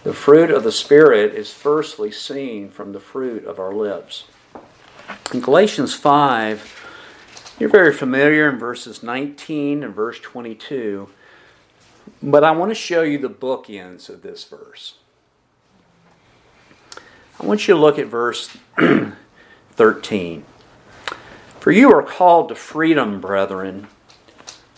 The 0.03 0.13
fruit 0.13 0.49
of 0.49 0.63
the 0.63 0.71
Spirit 0.71 1.35
is 1.35 1.53
firstly 1.53 2.11
seen 2.11 2.71
from 2.71 2.91
the 2.91 2.99
fruit 2.99 3.45
of 3.45 3.59
our 3.59 3.73
lips. 3.73 4.25
In 5.31 5.41
Galatians 5.41 5.93
5, 5.93 7.57
you're 7.59 7.69
very 7.69 7.93
familiar 7.93 8.49
in 8.49 8.57
verses 8.57 9.03
19 9.03 9.83
and 9.83 9.93
verse 9.93 10.19
22, 10.19 11.09
but 12.23 12.43
I 12.43 12.51
want 12.51 12.71
to 12.71 12.75
show 12.75 13.03
you 13.03 13.19
the 13.19 13.29
bookends 13.29 14.09
of 14.09 14.23
this 14.23 14.43
verse. 14.45 14.95
I 17.39 17.45
want 17.45 17.67
you 17.67 17.75
to 17.75 17.79
look 17.79 17.99
at 17.99 18.07
verse 18.07 18.57
13. 19.73 20.45
For 21.59 21.71
you 21.71 21.93
are 21.93 22.01
called 22.01 22.49
to 22.49 22.55
freedom, 22.55 23.21
brethren. 23.21 23.87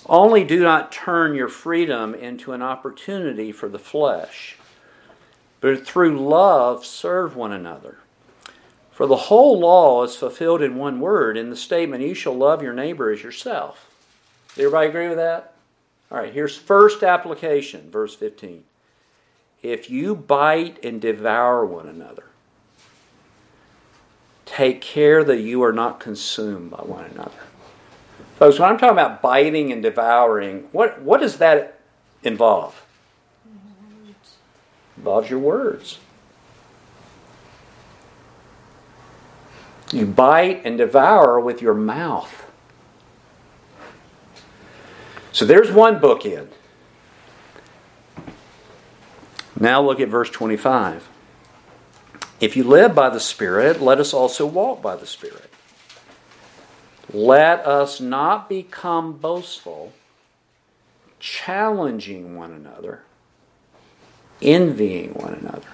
Only 0.07 0.43
do 0.43 0.61
not 0.61 0.91
turn 0.91 1.35
your 1.35 1.47
freedom 1.47 2.13
into 2.13 2.51
an 2.51 2.61
opportunity 2.61 3.51
for 3.51 3.69
the 3.69 3.79
flesh, 3.79 4.57
but 5.61 5.85
through 5.85 6.19
love 6.19 6.85
serve 6.85 7.35
one 7.35 7.53
another. 7.53 7.99
For 8.91 9.07
the 9.07 9.15
whole 9.15 9.59
law 9.59 10.03
is 10.03 10.15
fulfilled 10.15 10.61
in 10.61 10.75
one 10.75 10.99
word 10.99 11.37
in 11.37 11.49
the 11.49 11.55
statement, 11.55 12.03
You 12.03 12.13
shall 12.13 12.35
love 12.35 12.61
your 12.61 12.73
neighbor 12.73 13.09
as 13.11 13.23
yourself. 13.23 13.89
Everybody 14.57 14.89
agree 14.89 15.07
with 15.07 15.17
that? 15.17 15.55
All 16.11 16.19
right, 16.19 16.33
here's 16.33 16.55
first 16.55 17.01
application, 17.01 17.89
verse 17.89 18.13
15. 18.13 18.63
If 19.63 19.89
you 19.89 20.15
bite 20.15 20.83
and 20.83 21.01
devour 21.01 21.65
one 21.65 21.87
another, 21.87 22.25
take 24.45 24.81
care 24.81 25.23
that 25.23 25.39
you 25.39 25.63
are 25.63 25.73
not 25.73 25.99
consumed 25.99 26.69
by 26.69 26.83
one 26.83 27.05
another. 27.05 27.31
Folks, 28.35 28.59
when 28.59 28.69
I'm 28.69 28.77
talking 28.77 28.97
about 28.97 29.21
biting 29.21 29.71
and 29.71 29.83
devouring, 29.83 30.67
what, 30.71 31.01
what 31.01 31.21
does 31.21 31.37
that 31.37 31.79
involve? 32.23 32.83
Involves 34.97 35.29
your 35.29 35.39
words. 35.39 35.99
You 39.91 40.07
bite 40.07 40.61
and 40.65 40.77
devour 40.77 41.39
with 41.39 41.61
your 41.61 41.75
mouth. 41.75 42.45
So 45.31 45.45
there's 45.45 45.71
one 45.71 45.99
bookend. 45.99 46.49
Now 49.59 49.81
look 49.81 49.99
at 49.99 50.09
verse 50.09 50.29
25. 50.29 51.09
If 52.41 52.57
you 52.57 52.63
live 52.63 52.95
by 52.95 53.09
the 53.09 53.19
Spirit, 53.19 53.81
let 53.81 53.99
us 53.99 54.13
also 54.13 54.45
walk 54.45 54.81
by 54.81 54.95
the 54.95 55.05
Spirit. 55.05 55.52
Let 57.13 57.65
us 57.67 58.01
not 58.01 58.49
become 58.49 59.13
boastful, 59.13 59.93
challenging 61.19 62.35
one 62.35 62.51
another, 62.51 63.03
envying 64.41 65.13
one 65.13 65.35
another. 65.35 65.67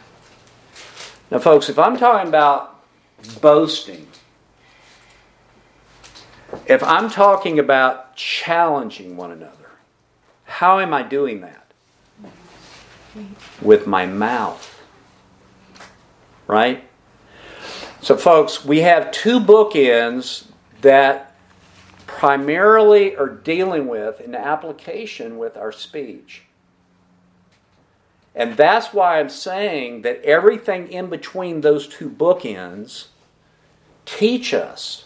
Now, 1.32 1.40
folks, 1.40 1.70
if 1.70 1.80
I'm 1.80 1.96
talking 1.96 2.28
about 2.28 2.84
boasting, 3.42 4.08
if 6.66 6.84
I'm 6.84 7.10
talking 7.10 7.58
about 7.58 8.18
challenging 8.18 9.16
one 9.16 9.32
another, 9.32 9.54
how 10.44 10.80
am 10.80 10.94
I 10.94 11.04
doing 11.04 11.40
that? 11.42 11.72
With 13.62 13.88
my 13.88 14.06
mouth. 14.06 14.82
Right? 16.48 16.84
So, 18.02 18.18
folks, 18.18 18.66
we 18.66 18.80
have 18.80 19.12
two 19.12 19.40
bookends 19.40 20.48
that 20.82 21.29
primarily 22.10 23.16
are 23.16 23.30
dealing 23.30 23.88
with 23.88 24.20
in 24.20 24.36
application 24.36 25.38
with 25.38 25.56
our 25.56 25.72
speech. 25.72 26.44
And 28.36 28.58
that's 28.58 28.94
why 28.94 29.20
I'm 29.20 29.30
saying 29.30 30.02
that 30.02 30.22
everything 30.24 30.92
in 30.92 31.10
between 31.10 31.62
those 31.62 31.88
two 31.88 32.10
bookends 32.10 33.08
teach 34.06 34.54
us 34.54 35.06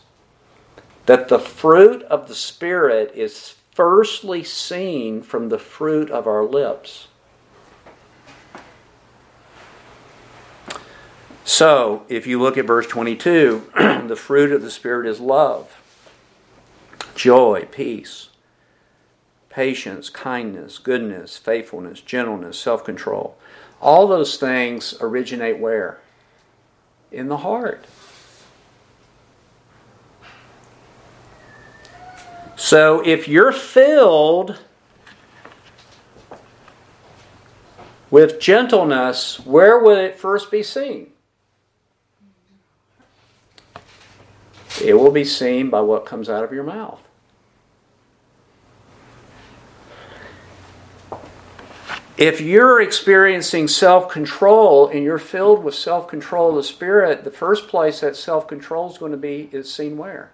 that 1.05 1.27
the 1.27 1.39
fruit 1.39 2.01
of 2.03 2.27
the 2.27 2.35
Spirit 2.35 3.11
is 3.13 3.55
firstly 3.71 4.43
seen 4.43 5.21
from 5.21 5.49
the 5.49 5.59
fruit 5.59 6.09
of 6.09 6.25
our 6.25 6.43
lips. 6.43 7.07
So, 11.43 12.05
if 12.07 12.25
you 12.25 12.41
look 12.41 12.57
at 12.57 12.65
verse 12.65 12.87
22, 12.87 13.71
the 14.07 14.15
fruit 14.15 14.51
of 14.51 14.61
the 14.61 14.71
Spirit 14.71 15.05
is 15.05 15.19
love 15.19 15.82
joy, 17.15 17.67
peace, 17.71 18.29
patience, 19.49 20.09
kindness, 20.09 20.79
goodness, 20.79 21.37
faithfulness, 21.37 22.01
gentleness, 22.01 22.59
self 22.59 22.83
control. 22.83 23.37
All 23.81 24.07
those 24.07 24.37
things 24.37 24.95
originate 25.01 25.59
where? 25.59 25.99
In 27.11 27.27
the 27.27 27.37
heart. 27.37 27.85
So 32.55 33.01
if 33.05 33.27
you're 33.27 33.51
filled 33.51 34.59
with 38.09 38.39
gentleness, 38.39 39.39
where 39.39 39.79
would 39.79 39.97
it 39.97 40.19
first 40.19 40.51
be 40.51 40.63
seen? 40.63 41.12
It 44.83 44.95
will 44.95 45.11
be 45.11 45.23
seen 45.23 45.69
by 45.69 45.79
what 45.79 46.05
comes 46.05 46.29
out 46.29 46.43
of 46.43 46.51
your 46.51 46.63
mouth. 46.63 46.99
If 52.17 52.41
you're 52.41 52.81
experiencing 52.81 53.67
self 53.67 54.09
control 54.09 54.87
and 54.87 55.03
you're 55.03 55.17
filled 55.17 55.63
with 55.63 55.73
self 55.73 56.07
control 56.07 56.49
of 56.49 56.55
the 56.55 56.63
Spirit, 56.63 57.23
the 57.23 57.31
first 57.31 57.67
place 57.67 58.01
that 58.01 58.15
self 58.15 58.47
control 58.47 58.91
is 58.91 58.97
going 58.97 59.13
to 59.13 59.17
be 59.17 59.49
is 59.51 59.73
seen 59.73 59.97
where? 59.97 60.31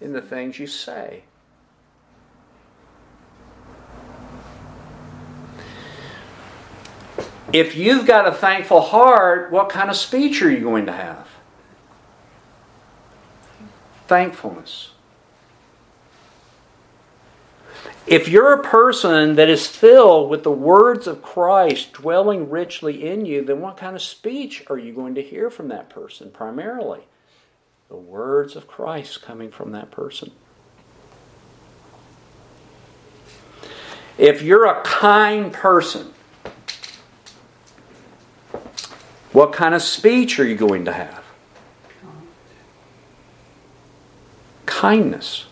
In 0.00 0.12
the 0.12 0.20
things 0.20 0.58
you 0.58 0.66
say. 0.66 1.22
If 7.52 7.76
you've 7.76 8.06
got 8.06 8.26
a 8.26 8.32
thankful 8.32 8.80
heart, 8.80 9.50
what 9.52 9.68
kind 9.68 9.88
of 9.88 9.96
speech 9.96 10.42
are 10.42 10.50
you 10.50 10.60
going 10.60 10.86
to 10.86 10.92
have? 10.92 11.28
Thankfulness. 14.12 14.90
If 18.06 18.28
you're 18.28 18.52
a 18.52 18.62
person 18.62 19.36
that 19.36 19.48
is 19.48 19.66
filled 19.66 20.28
with 20.28 20.42
the 20.42 20.52
words 20.52 21.06
of 21.06 21.22
Christ 21.22 21.94
dwelling 21.94 22.50
richly 22.50 23.06
in 23.06 23.24
you, 23.24 23.42
then 23.42 23.62
what 23.62 23.78
kind 23.78 23.96
of 23.96 24.02
speech 24.02 24.64
are 24.68 24.76
you 24.76 24.92
going 24.92 25.14
to 25.14 25.22
hear 25.22 25.48
from 25.48 25.68
that 25.68 25.88
person 25.88 26.30
primarily? 26.30 27.06
The 27.88 27.96
words 27.96 28.54
of 28.54 28.66
Christ 28.66 29.22
coming 29.22 29.50
from 29.50 29.72
that 29.72 29.90
person. 29.90 30.32
If 34.18 34.42
you're 34.42 34.66
a 34.66 34.82
kind 34.82 35.54
person, 35.54 36.12
what 39.32 39.54
kind 39.54 39.74
of 39.74 39.80
speech 39.80 40.38
are 40.38 40.46
you 40.46 40.56
going 40.56 40.84
to 40.84 40.92
have? 40.92 41.21
Kindness. 44.82 45.46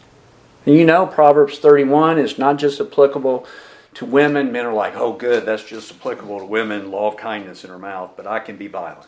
And 0.66 0.74
you 0.74 0.84
know, 0.84 1.06
Proverbs 1.06 1.60
31 1.60 2.18
is 2.18 2.36
not 2.36 2.58
just 2.58 2.80
applicable 2.80 3.46
to 3.94 4.04
women. 4.04 4.50
Men 4.50 4.66
are 4.66 4.72
like, 4.72 4.96
oh, 4.96 5.12
good, 5.12 5.46
that's 5.46 5.62
just 5.62 5.92
applicable 5.92 6.40
to 6.40 6.44
women, 6.44 6.90
law 6.90 7.06
of 7.06 7.16
kindness 7.16 7.62
in 7.62 7.70
her 7.70 7.78
mouth, 7.78 8.10
but 8.16 8.26
I 8.26 8.40
can 8.40 8.56
be 8.56 8.66
violent. 8.66 9.06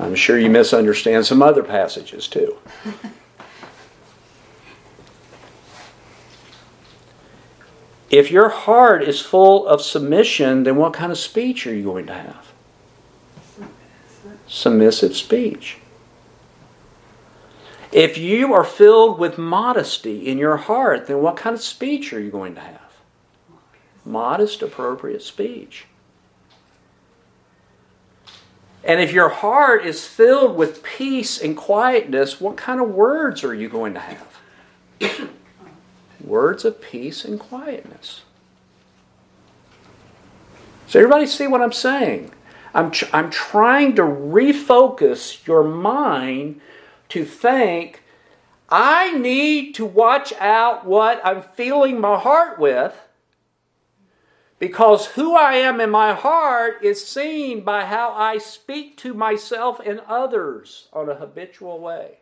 I'm 0.00 0.16
sure 0.16 0.36
you 0.36 0.50
misunderstand 0.50 1.24
some 1.24 1.40
other 1.40 1.62
passages 1.62 2.26
too. 2.26 2.58
if 8.10 8.32
your 8.32 8.48
heart 8.48 9.04
is 9.04 9.20
full 9.20 9.68
of 9.68 9.80
submission, 9.80 10.64
then 10.64 10.74
what 10.74 10.94
kind 10.94 11.12
of 11.12 11.18
speech 11.18 11.64
are 11.68 11.72
you 11.72 11.84
going 11.84 12.06
to 12.06 12.14
have? 12.14 12.52
Submissive 14.48 15.14
speech. 15.14 15.78
If 17.92 18.18
you 18.18 18.52
are 18.52 18.64
filled 18.64 19.18
with 19.18 19.38
modesty 19.38 20.28
in 20.28 20.38
your 20.38 20.56
heart, 20.56 21.06
then 21.06 21.22
what 21.22 21.36
kind 21.36 21.54
of 21.54 21.62
speech 21.62 22.12
are 22.12 22.20
you 22.20 22.30
going 22.30 22.54
to 22.54 22.60
have? 22.60 22.80
Modest, 24.04 24.62
appropriate 24.62 25.22
speech. 25.22 25.86
And 28.84 29.00
if 29.00 29.12
your 29.12 29.28
heart 29.28 29.84
is 29.84 30.06
filled 30.06 30.56
with 30.56 30.82
peace 30.82 31.40
and 31.40 31.56
quietness, 31.56 32.40
what 32.40 32.56
kind 32.56 32.80
of 32.80 32.90
words 32.90 33.42
are 33.44 33.54
you 33.54 33.68
going 33.68 33.94
to 33.94 34.00
have? 34.00 35.30
words 36.20 36.64
of 36.64 36.80
peace 36.80 37.24
and 37.24 37.38
quietness. 37.38 38.22
So, 40.86 40.98
everybody 41.00 41.26
see 41.26 41.46
what 41.46 41.60
I'm 41.60 41.72
saying? 41.72 42.32
I'm, 42.74 42.90
tr- 42.90 43.06
I'm 43.12 43.30
trying 43.30 43.96
to 43.96 44.02
refocus 44.02 45.46
your 45.46 45.64
mind 45.64 46.60
to 47.10 47.24
think 47.24 48.02
I 48.68 49.16
need 49.16 49.74
to 49.76 49.86
watch 49.86 50.32
out 50.34 50.84
what 50.84 51.20
I'm 51.24 51.42
filling 51.42 52.00
my 52.00 52.18
heart 52.18 52.58
with 52.58 52.94
because 54.58 55.06
who 55.06 55.36
I 55.36 55.54
am 55.54 55.80
in 55.80 55.90
my 55.90 56.14
heart 56.14 56.82
is 56.82 57.06
seen 57.06 57.62
by 57.62 57.84
how 57.84 58.12
I 58.12 58.38
speak 58.38 58.96
to 58.98 59.14
myself 59.14 59.80
and 59.84 60.00
others 60.00 60.88
on 60.92 61.08
a 61.08 61.14
habitual 61.14 61.80
way. 61.80 62.18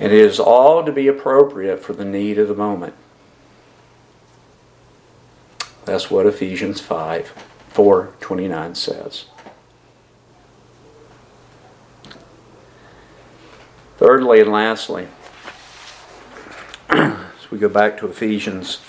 And 0.00 0.14
it 0.14 0.18
is 0.18 0.40
all 0.40 0.82
to 0.82 0.92
be 0.92 1.08
appropriate 1.08 1.84
for 1.84 1.92
the 1.92 2.06
need 2.06 2.38
of 2.38 2.48
the 2.48 2.54
moment. 2.54 2.94
That's 5.84 6.10
what 6.10 6.24
Ephesians 6.24 6.80
5 6.80 7.28
4 7.68 8.14
29 8.18 8.74
says. 8.74 9.26
Thirdly 13.98 14.40
and 14.40 14.50
lastly, 14.50 15.08
as 16.88 17.50
we 17.50 17.58
go 17.58 17.68
back 17.68 17.98
to 17.98 18.06
Ephesians, 18.06 18.80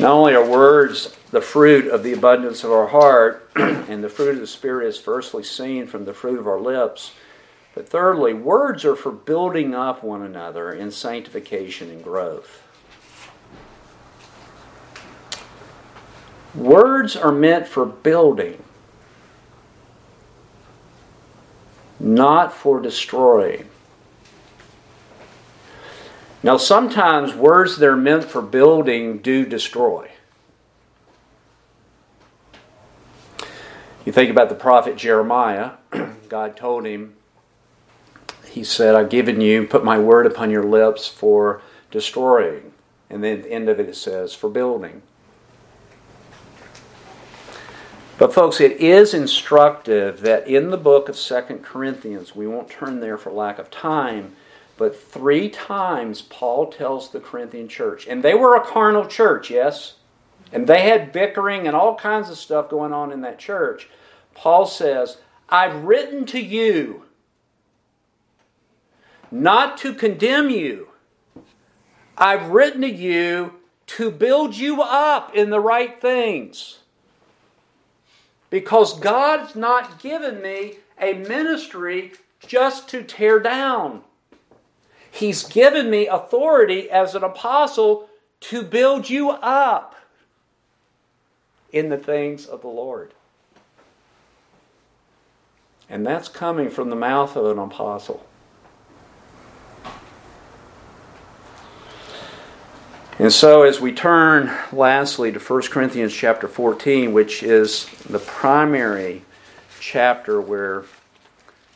not 0.00 0.10
only 0.10 0.34
are 0.34 0.44
words 0.44 1.16
the 1.30 1.40
fruit 1.40 1.86
of 1.86 2.02
the 2.02 2.12
abundance 2.12 2.64
of 2.64 2.72
our 2.72 2.88
heart, 2.88 3.48
and 3.54 4.02
the 4.02 4.08
fruit 4.08 4.34
of 4.34 4.40
the 4.40 4.46
Spirit 4.48 4.88
is 4.88 4.98
firstly 4.98 5.44
seen 5.44 5.86
from 5.86 6.04
the 6.04 6.12
fruit 6.12 6.40
of 6.40 6.48
our 6.48 6.58
lips, 6.58 7.12
but 7.76 7.88
thirdly, 7.88 8.34
words 8.34 8.84
are 8.84 8.96
for 8.96 9.12
building 9.12 9.72
up 9.72 10.02
one 10.02 10.22
another 10.22 10.72
in 10.72 10.90
sanctification 10.90 11.90
and 11.90 12.02
growth. 12.02 12.64
Words 16.56 17.14
are 17.14 17.30
meant 17.30 17.68
for 17.68 17.86
building. 17.86 18.64
not 21.98 22.52
for 22.52 22.80
destroying. 22.80 23.68
Now, 26.42 26.56
sometimes 26.56 27.34
words 27.34 27.78
that 27.78 27.88
are 27.88 27.96
meant 27.96 28.24
for 28.24 28.42
building 28.42 29.18
do 29.18 29.44
destroy. 29.44 30.10
You 34.04 34.12
think 34.12 34.30
about 34.30 34.48
the 34.48 34.54
prophet 34.54 34.96
Jeremiah, 34.96 35.72
God 36.28 36.56
told 36.56 36.86
him, 36.86 37.16
He 38.56 38.64
said, 38.64 38.94
I've 38.94 39.10
given 39.10 39.42
you, 39.42 39.66
put 39.66 39.84
my 39.84 39.98
word 39.98 40.24
upon 40.24 40.50
your 40.50 40.62
lips 40.62 41.06
for 41.06 41.60
destroying. 41.90 42.72
And 43.10 43.22
then 43.22 43.36
at 43.36 43.42
the 43.42 43.52
end 43.52 43.68
of 43.68 43.78
it, 43.78 43.86
it 43.86 43.96
says, 43.96 44.32
for 44.32 44.48
building. 44.48 45.02
But, 48.16 48.32
folks, 48.32 48.58
it 48.62 48.80
is 48.80 49.12
instructive 49.12 50.22
that 50.22 50.48
in 50.48 50.70
the 50.70 50.78
book 50.78 51.10
of 51.10 51.18
Second 51.18 51.64
Corinthians, 51.64 52.34
we 52.34 52.46
won't 52.46 52.70
turn 52.70 53.00
there 53.00 53.18
for 53.18 53.30
lack 53.30 53.58
of 53.58 53.70
time, 53.70 54.34
but 54.78 54.98
three 54.98 55.50
times 55.50 56.22
Paul 56.22 56.72
tells 56.72 57.10
the 57.10 57.20
Corinthian 57.20 57.68
church, 57.68 58.06
and 58.06 58.22
they 58.22 58.32
were 58.32 58.56
a 58.56 58.64
carnal 58.64 59.06
church, 59.06 59.50
yes? 59.50 59.96
And 60.50 60.66
they 60.66 60.80
had 60.80 61.12
bickering 61.12 61.66
and 61.66 61.76
all 61.76 61.94
kinds 61.94 62.30
of 62.30 62.38
stuff 62.38 62.70
going 62.70 62.94
on 62.94 63.12
in 63.12 63.20
that 63.20 63.38
church. 63.38 63.90
Paul 64.32 64.64
says, 64.64 65.18
I've 65.50 65.84
written 65.84 66.24
to 66.24 66.40
you 66.40 67.02
not 69.30 69.78
to 69.78 69.94
condemn 69.94 70.50
you, 70.50 70.88
I've 72.16 72.48
written 72.48 72.80
to 72.82 72.90
you 72.90 73.54
to 73.88 74.10
build 74.10 74.56
you 74.56 74.82
up 74.82 75.34
in 75.34 75.50
the 75.50 75.60
right 75.60 76.00
things 76.00 76.78
because 78.50 78.98
God's 78.98 79.54
not 79.54 79.98
given 80.00 80.40
me 80.40 80.76
a 81.00 81.14
ministry 81.14 82.12
just 82.40 82.88
to 82.88 83.02
tear 83.02 83.38
down. 83.38 84.02
He's 85.10 85.44
given 85.44 85.90
me 85.90 86.06
authority 86.06 86.90
as 86.90 87.14
an 87.14 87.24
apostle 87.24 88.08
to 88.40 88.62
build 88.62 89.08
you 89.08 89.30
up 89.30 89.94
in 91.72 91.88
the 91.88 91.96
things 91.96 92.46
of 92.46 92.62
the 92.62 92.68
Lord. 92.68 93.12
And 95.88 96.04
that's 96.04 96.28
coming 96.28 96.70
from 96.70 96.90
the 96.90 96.96
mouth 96.96 97.36
of 97.36 97.46
an 97.46 97.58
apostle. 97.58 98.26
And 103.18 103.32
so, 103.32 103.62
as 103.62 103.80
we 103.80 103.92
turn 103.92 104.54
lastly 104.72 105.32
to 105.32 105.38
1 105.38 105.62
Corinthians 105.68 106.12
chapter 106.12 106.46
14, 106.46 107.14
which 107.14 107.42
is 107.42 107.86
the 108.10 108.18
primary 108.18 109.22
chapter 109.80 110.38
where 110.38 110.84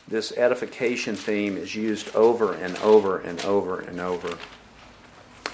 this 0.07 0.31
edification 0.33 1.15
theme 1.15 1.57
is 1.57 1.73
used 1.73 2.15
over 2.15 2.53
and 2.53 2.77
over 2.77 3.17
and 3.17 3.43
over 3.43 3.79
and 3.79 3.99
over, 3.99 4.37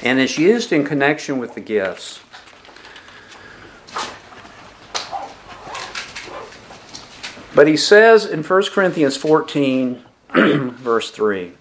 and 0.03 0.19
is 0.19 0.37
used 0.37 0.73
in 0.73 0.83
connection 0.83 1.37
with 1.37 1.55
the 1.55 1.61
gifts. 1.61 2.19
But 7.55 7.67
he 7.67 7.77
says 7.77 8.25
in 8.25 8.43
1 8.43 8.63
Corinthians 8.73 9.15
14, 9.15 10.03
verse 10.33 11.11
3 11.11 11.56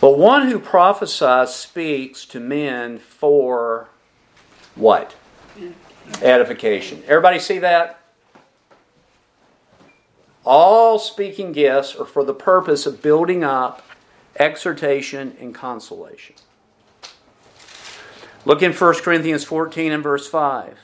but 0.00 0.18
one 0.18 0.48
who 0.48 0.58
prophesies 0.58 1.54
speaks 1.54 2.24
to 2.26 2.40
men 2.40 2.98
for 2.98 3.88
what? 4.74 5.14
Edification. 6.22 7.02
Everybody 7.06 7.38
see 7.38 7.58
that? 7.58 8.00
All 10.44 10.98
speaking 10.98 11.52
gifts 11.52 11.94
are 11.94 12.06
for 12.06 12.24
the 12.24 12.34
purpose 12.34 12.86
of 12.86 13.02
building 13.02 13.44
up, 13.44 13.82
exhortation, 14.36 15.36
and 15.38 15.54
consolation. 15.54 16.36
Look 18.46 18.62
in 18.62 18.72
1 18.72 18.94
Corinthians 19.02 19.44
14 19.44 19.92
and 19.92 20.02
verse 20.02 20.26
5. 20.26 20.78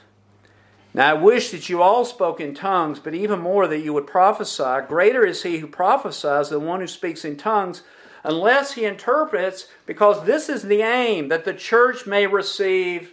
Now 0.93 1.11
I 1.11 1.15
wish 1.15 1.51
that 1.51 1.69
you 1.71 1.83
all 1.83 2.05
spoke 2.05 2.39
in 2.39 2.55
tongues, 2.55 2.99
but 2.99 3.15
even 3.15 3.41
more 3.41 3.67
that 3.67 3.81
you 3.81 3.95
would 3.95 4.07
prophesy. 4.07 4.87
Greater 4.87 5.25
is 5.25 5.43
he 5.43 5.59
who 5.59 5.67
prophesies 5.67 6.51
than 6.51 6.67
one 6.67 6.81
who 6.81 6.87
speaks 6.87 7.25
in 7.25 7.37
tongues 7.37 7.83
unless 8.27 8.73
he 8.73 8.85
interprets, 8.85 9.69
because 9.87 10.25
this 10.25 10.49
is 10.49 10.65
the 10.65 10.83
aim, 10.83 11.29
that 11.29 11.45
the 11.45 11.55
church 11.55 12.07
may 12.07 12.27
receive 12.27 13.13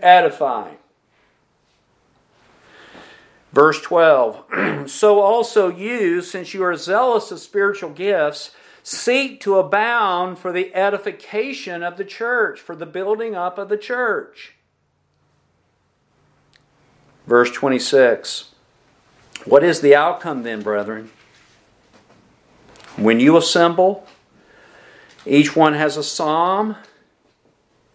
edifying. 0.00 0.76
Verse 3.52 3.80
12 3.80 4.86
So 4.90 5.20
also 5.20 5.68
you, 5.68 6.22
since 6.22 6.54
you 6.54 6.62
are 6.62 6.76
zealous 6.76 7.30
of 7.30 7.40
spiritual 7.40 7.90
gifts, 7.90 8.52
seek 8.82 9.40
to 9.40 9.58
abound 9.58 10.38
for 10.38 10.52
the 10.52 10.74
edification 10.74 11.82
of 11.82 11.96
the 11.96 12.04
church, 12.04 12.60
for 12.60 12.76
the 12.76 12.86
building 12.86 13.34
up 13.34 13.58
of 13.58 13.68
the 13.68 13.76
church. 13.76 14.54
Verse 17.26 17.50
26 17.50 18.54
What 19.44 19.64
is 19.64 19.80
the 19.80 19.94
outcome 19.94 20.42
then, 20.42 20.62
brethren? 20.62 21.10
When 23.00 23.18
you 23.18 23.38
assemble, 23.38 24.06
each 25.24 25.56
one 25.56 25.72
has 25.72 25.96
a 25.96 26.04
psalm, 26.04 26.76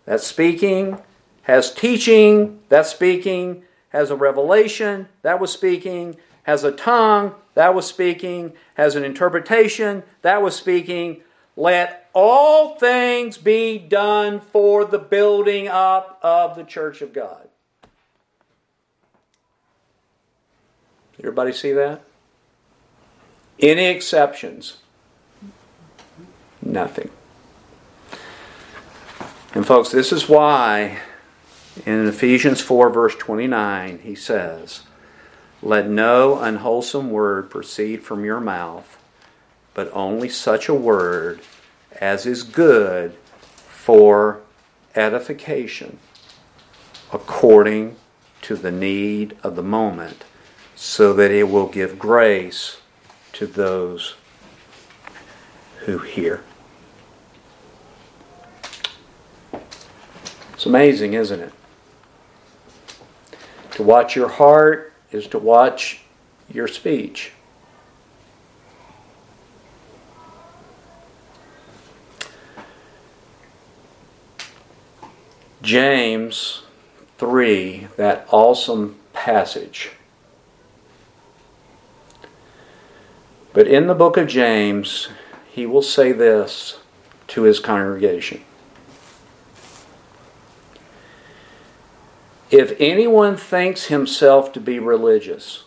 that's 0.03 0.25
speaking, 0.25 0.97
has 1.43 1.71
teaching, 1.71 2.61
that's 2.69 2.89
speaking, 2.89 3.61
has 3.89 4.09
a 4.09 4.15
revelation, 4.15 5.07
that 5.21 5.39
was 5.39 5.51
speaking, 5.51 6.17
has 6.41 6.63
a 6.63 6.71
tongue, 6.71 7.35
that 7.53 7.75
was 7.75 7.85
speaking, 7.85 8.53
has 8.73 8.95
an 8.95 9.03
interpretation, 9.03 10.01
that 10.23 10.41
was 10.41 10.55
speaking. 10.55 11.21
Let 11.55 12.09
all 12.15 12.75
things 12.79 13.37
be 13.37 13.77
done 13.77 14.39
for 14.39 14.85
the 14.85 14.97
building 14.97 15.67
up 15.67 16.17
of 16.23 16.55
the 16.55 16.63
church 16.63 17.03
of 17.03 17.13
God. 17.13 17.47
Everybody 21.19 21.53
see 21.53 21.73
that? 21.73 22.01
Any 23.59 23.85
exceptions? 23.85 24.77
Nothing. 26.75 27.09
And, 29.53 29.65
folks, 29.65 29.91
this 29.91 30.11
is 30.11 30.27
why 30.27 30.99
in 31.85 32.05
Ephesians 32.05 32.59
4, 32.59 32.89
verse 32.89 33.15
29, 33.15 33.99
he 33.99 34.13
says, 34.13 34.81
Let 35.61 35.87
no 35.87 36.37
unwholesome 36.37 37.11
word 37.11 37.49
proceed 37.49 38.03
from 38.03 38.25
your 38.25 38.41
mouth, 38.41 39.01
but 39.73 39.89
only 39.93 40.27
such 40.27 40.67
a 40.67 40.73
word 40.73 41.39
as 42.01 42.25
is 42.25 42.43
good 42.43 43.15
for 43.69 44.41
edification 44.95 45.97
according 47.13 47.95
to 48.41 48.57
the 48.57 48.71
need 48.71 49.37
of 49.43 49.55
the 49.55 49.63
moment, 49.63 50.25
so 50.75 51.13
that 51.13 51.31
it 51.31 51.43
will 51.43 51.67
give 51.67 51.97
grace 51.97 52.81
to 53.31 53.47
those 53.47 54.15
who 55.85 55.99
hear. 55.99 56.43
It's 60.65 60.69
amazing, 60.71 61.13
isn't 61.13 61.41
it? 61.41 61.53
To 63.73 63.83
watch 63.83 64.15
your 64.15 64.29
heart 64.29 64.93
is 65.11 65.27
to 65.27 65.37
watch 65.37 66.01
your 66.51 66.67
speech. 66.67 67.33
James 75.61 76.63
3, 77.19 77.89
that 77.97 78.27
awesome 78.31 78.95
passage. 79.13 79.91
But 83.53 83.67
in 83.67 83.85
the 83.85 83.93
book 83.93 84.17
of 84.17 84.27
James, 84.27 85.09
he 85.47 85.67
will 85.67 85.83
say 85.83 86.11
this 86.11 86.79
to 87.27 87.43
his 87.43 87.59
congregation 87.59 88.43
If 92.57 92.73
anyone 92.79 93.35
thinks 93.35 93.87
himself 93.87 94.53
to 94.53 94.61
be 94.61 94.79
religious 94.79 95.65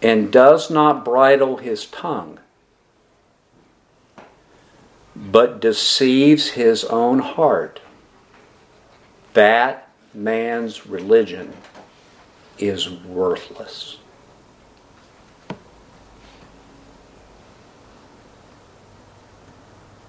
and 0.00 0.30
does 0.30 0.70
not 0.70 1.04
bridle 1.04 1.56
his 1.56 1.86
tongue, 1.86 2.38
but 5.16 5.60
deceives 5.60 6.50
his 6.50 6.84
own 6.84 7.18
heart, 7.18 7.80
that 9.32 9.90
man's 10.14 10.86
religion 10.86 11.52
is 12.58 12.88
worthless. 12.88 13.98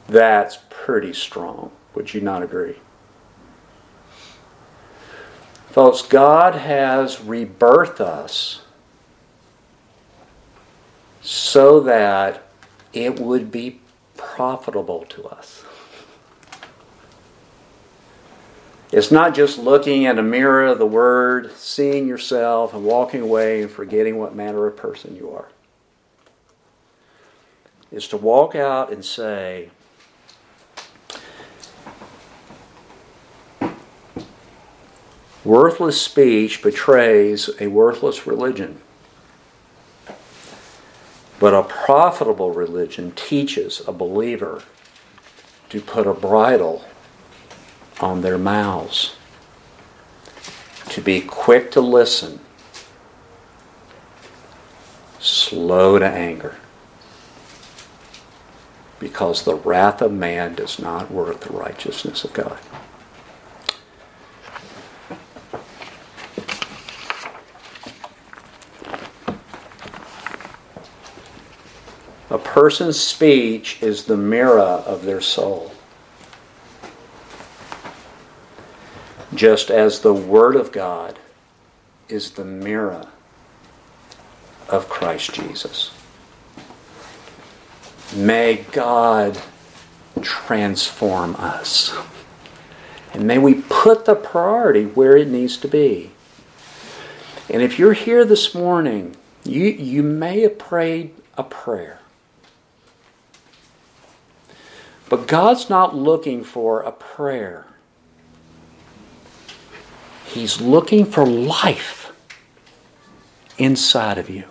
That's 0.07 0.59
pretty 0.69 1.13
strong. 1.13 1.71
Would 1.95 2.13
you 2.13 2.21
not 2.21 2.43
agree? 2.43 2.75
Folks, 5.73 6.03
God 6.03 6.53
has 6.53 7.15
rebirthed 7.15 7.99
us 7.99 8.61
so 11.19 11.79
that 11.79 12.43
it 12.93 13.19
would 13.19 13.51
be 13.51 13.79
profitable 14.15 15.03
to 15.05 15.23
us. 15.25 15.63
It's 18.91 19.09
not 19.09 19.33
just 19.33 19.57
looking 19.57 20.05
at 20.05 20.19
a 20.19 20.21
mirror 20.21 20.67
of 20.67 20.77
the 20.77 20.85
Word, 20.85 21.51
seeing 21.53 22.07
yourself, 22.07 22.75
and 22.75 22.85
walking 22.85 23.21
away 23.21 23.63
and 23.63 23.71
forgetting 23.71 24.19
what 24.19 24.35
manner 24.35 24.67
of 24.67 24.77
person 24.77 25.15
you 25.15 25.31
are. 25.31 25.49
It's 27.91 28.07
to 28.09 28.17
walk 28.17 28.53
out 28.53 28.93
and 28.93 29.03
say, 29.03 29.71
Worthless 35.45 36.01
speech 36.01 36.61
betrays 36.61 37.49
a 37.59 37.67
worthless 37.67 38.25
religion. 38.25 38.79
But 41.39 41.53
a 41.53 41.63
profitable 41.63 42.51
religion 42.51 43.11
teaches 43.11 43.81
a 43.85 43.91
believer 43.91 44.63
to 45.69 45.81
put 45.81 46.07
a 46.07 46.13
bridle 46.13 46.85
on 47.99 48.21
their 48.21 48.37
mouths, 48.37 49.15
to 50.89 51.01
be 51.01 51.19
quick 51.19 51.71
to 51.71 51.81
listen, 51.81 52.39
slow 55.19 55.99
to 55.99 56.07
anger, 56.07 56.57
because 58.99 59.43
the 59.43 59.55
wrath 59.55 60.01
of 60.01 60.13
man 60.13 60.55
does 60.55 60.79
not 60.79 61.11
work 61.11 61.41
the 61.41 61.51
righteousness 61.51 62.23
of 62.23 62.31
God. 62.31 62.59
A 72.33 72.39
person's 72.39 72.99
speech 72.99 73.77
is 73.79 74.05
the 74.05 74.17
mirror 74.17 74.59
of 74.59 75.05
their 75.05 75.21
soul. 75.21 75.71
Just 79.35 79.69
as 79.69 79.99
the 79.99 80.15
Word 80.15 80.55
of 80.55 80.71
God 80.71 81.19
is 82.09 82.31
the 82.31 82.43
mirror 82.43 83.05
of 84.67 84.89
Christ 84.89 85.35
Jesus. 85.35 85.91
May 88.15 88.65
God 88.71 89.39
transform 90.19 91.35
us. 91.35 91.95
And 93.13 93.27
may 93.27 93.37
we 93.37 93.61
put 93.69 94.05
the 94.05 94.15
priority 94.15 94.85
where 94.85 95.15
it 95.15 95.27
needs 95.27 95.55
to 95.57 95.67
be. 95.67 96.09
And 97.47 97.61
if 97.61 97.77
you're 97.77 97.93
here 97.93 98.25
this 98.25 98.55
morning, 98.55 99.17
you, 99.43 99.65
you 99.65 100.01
may 100.01 100.41
have 100.41 100.57
prayed 100.57 101.13
a 101.37 101.43
prayer. 101.43 101.99
But 105.09 105.27
God's 105.27 105.69
not 105.69 105.95
looking 105.95 106.43
for 106.43 106.81
a 106.81 106.91
prayer. 106.91 107.67
He's 110.25 110.59
looking 110.59 111.05
for 111.05 111.25
life 111.25 112.11
inside 113.57 114.17
of 114.17 114.29
you. 114.29 114.45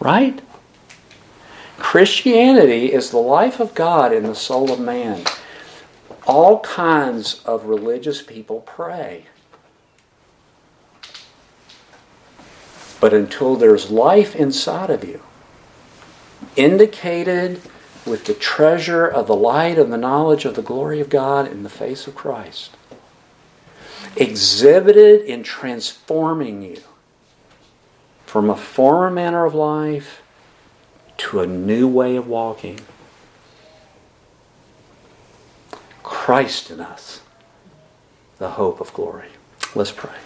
Right? 0.00 0.40
Christianity 1.78 2.92
is 2.92 3.10
the 3.10 3.18
life 3.18 3.60
of 3.60 3.74
God 3.74 4.12
in 4.12 4.22
the 4.22 4.34
soul 4.34 4.72
of 4.72 4.80
man. 4.80 5.24
All 6.26 6.60
kinds 6.60 7.42
of 7.44 7.64
religious 7.64 8.22
people 8.22 8.60
pray. 8.60 9.26
But 13.00 13.12
until 13.12 13.56
there's 13.56 13.90
life 13.90 14.36
inside 14.36 14.90
of 14.90 15.04
you, 15.04 15.20
indicated 16.56 17.60
with 18.06 18.24
the 18.24 18.34
treasure 18.34 19.06
of 19.06 19.26
the 19.26 19.34
light 19.34 19.78
of 19.78 19.90
the 19.90 19.96
knowledge 19.96 20.44
of 20.44 20.54
the 20.54 20.62
glory 20.62 21.00
of 21.00 21.08
God 21.08 21.50
in 21.50 21.62
the 21.62 21.68
face 21.68 22.06
of 22.06 22.14
Christ. 22.14 22.76
Exhibited 24.16 25.22
in 25.22 25.42
transforming 25.42 26.62
you 26.62 26.80
from 28.26 28.48
a 28.48 28.56
former 28.56 29.10
manner 29.10 29.44
of 29.44 29.54
life 29.54 30.22
to 31.18 31.40
a 31.40 31.46
new 31.46 31.86
way 31.86 32.16
of 32.16 32.26
walking. 32.26 32.80
Christ 36.02 36.70
in 36.70 36.80
us, 36.80 37.20
the 38.38 38.50
hope 38.50 38.80
of 38.80 38.92
glory. 38.92 39.28
Let's 39.74 39.92
pray. 39.92 40.16